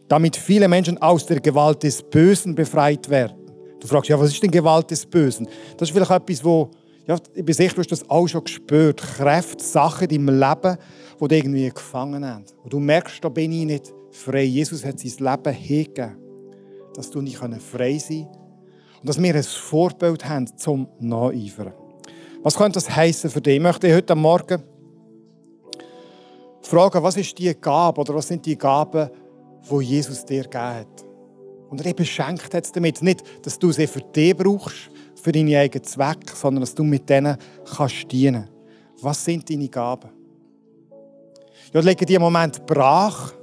damit 0.07 0.35
viele 0.35 0.67
Menschen 0.67 0.97
aus 0.97 1.25
der 1.25 1.39
Gewalt 1.39 1.83
des 1.83 2.03
Bösen 2.03 2.53
befreit 2.53 3.09
werden. 3.09 3.37
Du 3.79 3.87
fragst, 3.87 4.09
ja, 4.09 4.19
was 4.19 4.31
ist 4.31 4.43
denn 4.43 4.51
Gewalt 4.51 4.91
des 4.91 5.05
Bösen? 5.05 5.47
Das 5.77 5.89
ist 5.89 5.95
vielleicht 5.95 6.11
etwas, 6.11 6.43
wo, 6.43 6.69
ja, 7.07 7.17
ich 7.33 7.45
bin 7.45 7.55
sicher, 7.55 7.75
du 7.75 7.79
hast 7.79 7.91
das 7.91 8.09
auch 8.09 8.27
schon 8.27 8.43
gespürt. 8.43 9.01
Kräfte, 9.01 9.63
Sachen 9.63 10.09
in 10.09 10.25
deinem 10.27 10.39
Leben, 10.39 10.77
die 11.19 11.27
dich 11.27 11.37
irgendwie 11.39 11.69
gefangen 11.69 12.25
haben. 12.25 12.43
Und 12.63 12.73
du 12.73 12.79
merkst, 12.79 13.23
da 13.23 13.29
bin 13.29 13.51
ich 13.53 13.65
nicht 13.65 13.93
frei. 14.11 14.43
Jesus 14.43 14.85
hat 14.85 14.99
sein 14.99 15.13
Leben 15.17 15.53
hingegeben, 15.55 16.17
dass 16.93 17.09
du 17.09 17.21
nicht 17.21 17.37
frei 17.37 17.97
sein 17.97 18.23
können. 18.23 18.37
Und 18.99 19.09
dass 19.09 19.21
wir 19.21 19.33
ein 19.33 19.43
Vorbild 19.43 20.27
haben 20.27 20.45
zum 20.57 20.87
Nacheifern. 20.99 21.73
Was 22.43 22.55
könnte 22.55 22.79
das 22.79 22.89
heißen 22.89 23.29
für 23.29 23.39
dich? 23.39 23.55
Ich 23.55 23.61
möchte 23.61 23.93
heute 23.93 24.15
Morgen 24.15 24.63
fragen, 26.63 27.03
was 27.03 27.15
ist 27.17 27.37
die 27.37 27.53
Gabe 27.53 28.01
oder 28.01 28.15
was 28.15 28.27
sind 28.27 28.43
die 28.43 28.57
Gaben, 28.57 29.09
die 29.69 29.83
Jesus 29.83 30.25
dir 30.25 30.43
gegeben 30.43 30.63
hat? 30.63 31.05
Und 31.69 31.85
er 31.85 31.93
beschenkt 31.93 32.51
hat 32.51 32.75
damit. 32.75 33.01
Nicht, 33.03 33.23
dass 33.45 33.59
du 33.59 33.71
sie 33.71 33.85
für 33.85 34.01
dich 34.01 34.35
brauchst, 34.35 34.89
für 35.21 35.31
deinen 35.31 35.53
eigenen 35.53 35.83
Zweck, 35.83 36.31
sondern 36.33 36.61
dass 36.61 36.73
du 36.73 36.83
mit 36.83 37.07
denen 37.07 37.37
kannst 37.75 38.11
dienen. 38.11 38.49
Was 39.01 39.23
sind 39.23 39.47
deine 39.47 39.69
Gaben? 39.69 40.09
Ja, 41.71 41.79
legen 41.79 42.05
die 42.07 42.15
im 42.15 42.23
Moment 42.23 42.65
brach. 42.65 43.33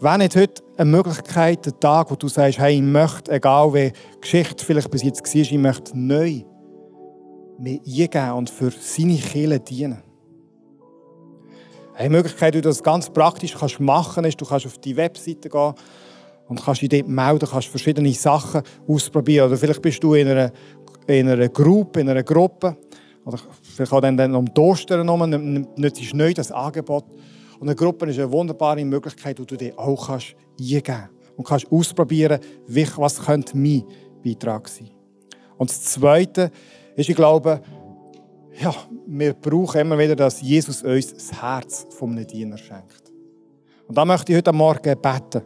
Wenn 0.00 0.18
nicht 0.18 0.34
heute 0.34 0.62
eine 0.78 0.90
Möglichkeit, 0.90 1.66
ein 1.66 1.78
Tag, 1.78 2.10
wo 2.10 2.14
du 2.14 2.26
sagst, 2.28 2.58
hey, 2.58 2.76
ich 2.76 2.82
möchte, 2.82 3.30
egal 3.30 3.72
wie 3.74 3.92
Geschichte 4.20 4.64
vielleicht 4.64 4.90
bis 4.90 5.02
jetzt 5.02 5.22
war, 5.22 5.42
ich 5.42 5.52
möchte 5.52 5.96
neu 5.96 6.42
mehr 7.58 7.80
eingeben 7.86 8.32
und 8.32 8.50
für 8.50 8.70
seine 8.70 9.16
Kirche 9.16 9.60
dienen. 9.60 10.02
Eine 11.94 12.10
Möglichkeit, 12.10 12.54
wie 12.54 12.60
du 12.60 12.68
das 12.68 12.82
ganz 12.82 13.10
praktisch 13.10 13.54
kannst 13.54 13.78
machen 13.78 14.14
kannst, 14.14 14.28
ist, 14.28 14.40
du 14.40 14.46
kannst 14.46 14.66
auf 14.66 14.78
die 14.78 14.96
Webseite 14.96 15.48
gehen 15.48 15.74
und 16.48 16.64
kannst 16.64 16.82
dich 16.82 16.88
dort 16.88 17.08
melden, 17.08 17.48
kannst 17.48 17.68
verschiedene 17.68 18.12
Sachen 18.12 18.62
ausprobieren. 18.88 19.48
Oder 19.48 19.58
vielleicht 19.58 19.82
bist 19.82 20.02
du 20.02 20.14
in 20.14 20.28
einer, 20.28 20.52
in 21.06 21.28
einer 21.28 21.48
Gruppe, 21.48 22.00
in 22.00 22.08
einer 22.08 22.22
Gruppe, 22.22 22.76
oder 23.24 23.38
vielleicht 23.62 23.92
auch 23.92 24.00
dann, 24.00 24.16
dann 24.16 24.34
um 24.34 24.46
die 24.46 24.60
herum, 24.60 25.66
nützt 25.76 26.14
neu 26.14 26.32
das 26.34 26.50
Angebot. 26.50 27.04
Und 27.60 27.68
eine 27.68 27.76
Gruppe 27.76 28.06
ist 28.06 28.18
eine 28.18 28.32
wunderbare 28.32 28.84
Möglichkeit, 28.84 29.38
wo 29.38 29.44
du 29.44 29.56
dich 29.56 29.76
auch 29.78 30.06
kannst 30.08 30.34
eingeben 30.58 30.82
kannst 30.82 31.10
und 31.36 31.46
kannst 31.46 31.70
ausprobieren, 31.70 32.40
was 32.66 33.24
könnte 33.24 33.56
mein 33.56 33.84
Beitrag 34.24 34.68
sein. 34.68 34.90
Und 35.56 35.70
das 35.70 35.82
Zweite 35.84 36.50
ist, 36.96 37.08
ich 37.08 37.16
glaube, 37.16 37.60
ja, 38.60 38.74
wir 39.06 39.32
brauchen 39.34 39.80
immer 39.80 39.98
wieder, 39.98 40.16
dass 40.16 40.40
Jesus 40.40 40.82
uns 40.82 41.14
das 41.14 41.32
Herz 41.40 41.86
einem 42.00 42.26
Diener 42.26 42.58
schenkt. 42.58 43.12
Und 43.88 43.96
da 43.96 44.04
möchte 44.04 44.32
ich 44.32 44.38
heute 44.38 44.52
Morgen 44.52 45.00
beten. 45.00 45.42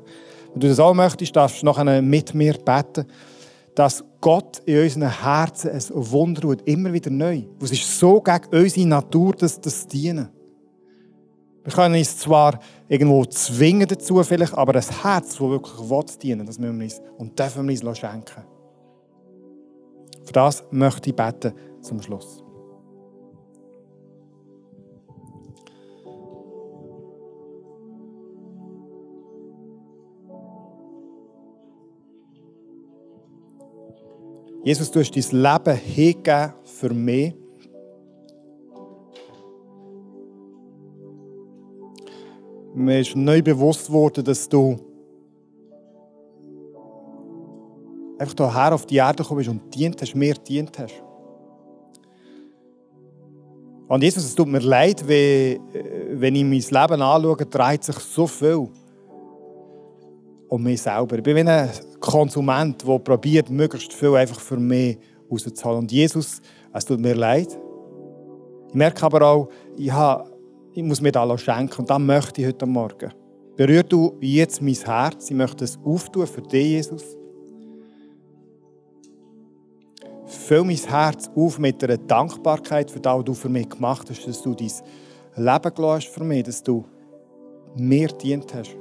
Wenn 0.53 0.61
du 0.61 0.69
das 0.69 0.81
auch 0.81 0.95
möchtest, 0.95 1.35
darfst 1.37 1.63
du 1.63 1.67
noch 1.67 1.83
mit 2.03 2.35
mir 2.35 2.55
beten, 2.55 3.07
dass 3.75 4.03
Gott 4.21 4.63
in 4.65 4.83
unseren 4.83 5.23
Herzen 5.23 5.71
ein 5.71 5.83
Wunder 5.91 6.41
tut, 6.41 6.63
immer 6.63 6.93
wieder 6.93 7.11
neu. 7.11 7.43
Es 7.63 7.73
ist 7.73 7.99
so 7.99 8.21
gegen 8.21 8.47
unsere 8.51 8.87
Natur, 8.87 9.35
dass 9.35 9.61
das 9.61 9.87
Dienen. 9.87 10.31
Wir 11.63 11.73
können 11.73 11.97
uns 11.97 12.17
zwar 12.19 12.61
irgendwo 12.89 13.25
zwingen 13.25 13.89
dazu, 13.89 14.23
vielleicht, 14.23 14.55
aber 14.55 14.73
das 14.73 15.05
Herz, 15.05 15.31
das 15.31 15.41
wirklich 15.41 15.91
will, 15.91 16.05
dienen, 16.23 16.47
das 16.47 16.59
müssen 16.59 16.79
wir 16.79 16.85
uns 16.85 17.03
und 17.19 17.39
dürfen 17.39 17.69
wir 17.69 17.89
uns 17.89 17.99
schenken. 17.99 18.56
Für 20.27 20.33
das 20.33 20.65
möchte 20.71 21.11
ich 21.11 21.17
beten 21.17 21.53
zum 21.81 22.03
Schluss. 22.03 22.43
Jesus, 34.65 34.91
du 34.91 34.99
hast 34.99 35.13
dein 35.15 35.41
Leben 35.43 35.77
hingegeben 35.77 36.53
für 36.65 36.93
mich. 36.93 37.35
Mir 42.75 43.01
ist 43.01 43.15
neu 43.15 43.41
bewusst 43.43 43.91
worden, 43.93 44.25
dass 44.25 44.49
du 44.49 44.77
einfach 48.19 48.35
hierher 48.37 48.75
auf 48.75 48.87
die 48.87 48.97
Erde 48.97 49.23
gekommen 49.23 49.39
bist 49.39 49.51
und 49.51 49.75
dient 49.75 50.01
hast, 50.01 50.15
mir 50.15 50.35
dient 50.35 50.79
hast. 50.79 51.03
Und 53.89 54.03
Jesus, 54.03 54.25
es 54.25 54.35
tut 54.35 54.49
mir 54.49 54.59
leid, 54.59 55.07
wenn, 55.07 55.61
wenn 56.21 56.35
ich 56.35 56.43
mein 56.43 56.83
Leben 56.89 57.03
anschaue, 57.03 57.37
dreht 57.37 57.85
sich 57.85 57.97
so 57.97 58.27
viel 58.27 58.69
um 60.49 60.63
mich 60.63 60.83
selber. 60.83 61.17
Ich 61.17 61.23
bin 61.23 61.37
wie 61.37 61.49
ein 61.49 61.71
Konsument, 62.01 62.87
der 62.87 62.99
probiert, 62.99 63.51
möglichst 63.51 63.93
viel 63.93 64.15
einfach 64.15 64.41
für 64.41 64.57
mich 64.57 64.99
rauszuholen. 65.31 65.81
Und 65.81 65.93
Jesus, 65.93 66.41
es 66.73 66.85
tut 66.85 67.01
mir 67.01 67.15
leid. 67.15 67.57
Ich 68.69 68.75
merke 68.75 69.07
aber 69.07 69.23
auch, 69.23 69.49
ich, 69.77 69.93
habe, 69.93 70.31
ich 70.73 70.83
muss 70.83 71.01
mir 71.01 71.13
das 71.13 71.41
schenken 71.41 71.81
und 71.81 71.91
das 71.91 71.99
möchte 71.99 72.41
ich 72.41 72.49
heute 72.49 72.67
Morgen. 72.67 73.13
Berühr 73.57 73.83
du 73.83 74.17
jetzt 74.21 74.61
mein 74.61 74.75
Herz. 74.75 75.31
Ich 75.31 75.37
möchte 75.37 75.65
es 75.65 75.79
auftun 75.85 76.27
für 76.27 76.43
dich, 76.43 76.67
Jesus. 76.67 77.17
Füll 80.27 80.65
mein 80.65 80.77
Herz 80.77 81.31
auf 81.37 81.59
mit 81.59 81.83
einer 81.85 81.99
Dankbarkeit 81.99 82.91
für 82.91 83.01
das, 83.01 83.17
was 83.17 83.25
du 83.25 83.35
für 83.35 83.49
mich 83.49 83.69
gemacht 83.69 84.11
hast, 84.11 84.27
dass 84.27 84.43
du 84.43 84.55
dein 84.55 84.71
Leben 85.37 85.75
gelassen 85.75 86.11
für 86.13 86.25
mich, 86.25 86.43
dass 86.43 86.63
du 86.63 86.85
mir 87.77 88.09
dient 88.09 88.53
hast. 88.53 88.77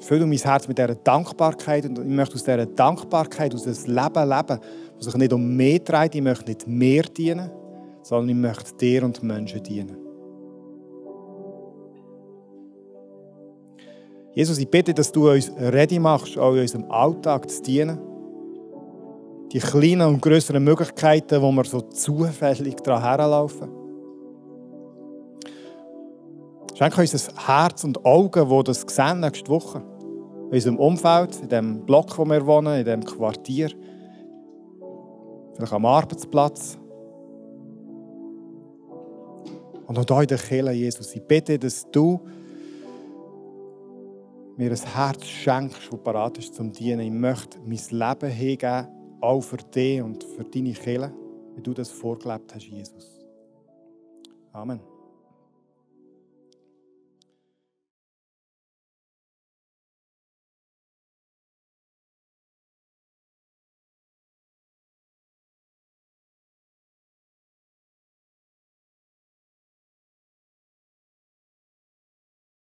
Füll 0.00 0.24
mein 0.26 0.38
Herz 0.38 0.66
mit 0.66 0.78
dieser 0.78 0.94
Dankbarkeit 0.94 1.84
und 1.84 1.98
ich 1.98 2.04
möchte 2.06 2.36
aus 2.36 2.44
dieser 2.44 2.64
Dankbarkeit, 2.64 3.54
aus 3.54 3.64
diesem 3.64 3.94
Leben 3.94 4.28
leben, 4.28 4.60
das 4.96 5.04
sich 5.04 5.14
nicht 5.16 5.32
um 5.32 5.56
mich 5.56 5.84
dreht. 5.84 6.14
Ich 6.14 6.22
möchte 6.22 6.46
nicht 6.46 6.66
mehr 6.66 7.02
dienen, 7.02 7.50
sondern 8.02 8.30
ich 8.30 8.36
möchte 8.36 8.74
dir 8.76 9.04
und 9.04 9.22
Menschen 9.22 9.62
dienen. 9.62 10.09
Jesus, 14.32 14.58
ich 14.58 14.68
bitte, 14.68 14.94
dass 14.94 15.10
du 15.10 15.30
uns 15.30 15.50
ready 15.58 15.98
machst, 15.98 16.38
auch 16.38 16.54
in 16.54 16.60
unserem 16.60 16.90
Alltag 16.90 17.50
zu 17.50 17.62
dienen. 17.62 17.98
Die 19.52 19.58
kleinen 19.58 20.02
und 20.02 20.22
größeren 20.22 20.62
Möglichkeiten, 20.62 21.42
wo 21.42 21.50
wir 21.50 21.64
so 21.64 21.80
zufällig 21.80 22.76
daran 22.76 23.02
herlaufen. 23.02 23.68
Schenke 26.76 27.00
uns 27.00 27.28
ein 27.28 27.44
Herz 27.44 27.82
und 27.82 28.04
Augen, 28.04 28.48
die 28.48 28.62
das 28.62 28.86
sehen 28.88 29.20
nächste 29.20 29.50
Woche. 29.50 29.82
In 30.46 30.54
unserem 30.54 30.78
Umfeld, 30.78 31.40
in 31.42 31.48
dem 31.48 31.84
Block, 31.84 32.16
wo 32.16 32.24
wir 32.24 32.46
wohnen, 32.46 32.78
in 32.78 32.84
dem 32.84 33.04
Quartier. 33.04 33.70
Vielleicht 35.54 35.72
am 35.72 35.84
Arbeitsplatz. 35.84 36.78
Und 39.86 39.98
auch 39.98 40.04
hier 40.06 40.22
in 40.22 40.28
der 40.28 40.38
Kirche, 40.38 40.70
Jesus. 40.70 41.14
Ich 41.16 41.22
bitte, 41.22 41.58
dass 41.58 41.90
du 41.90 42.20
mir 44.60 44.72
ein 44.72 44.94
Herz 44.94 45.24
schenkst, 45.24 45.90
das 45.90 46.02
parat 46.02 46.36
ist 46.36 46.54
zum 46.54 46.70
Dienen. 46.70 47.00
Ich 47.00 47.10
möchte 47.10 47.58
mein 47.60 47.80
Leben 47.90 48.30
hingeben, 48.30 48.88
auch 49.22 49.40
für 49.40 49.56
dich 49.56 50.02
und 50.02 50.22
für 50.22 50.44
deine 50.44 50.74
Kirche, 50.74 51.14
wie 51.56 51.62
du 51.62 51.72
das 51.72 51.90
vorgelebt 51.90 52.54
hast, 52.54 52.66
Jesus. 52.66 53.18
Amen. 54.52 54.89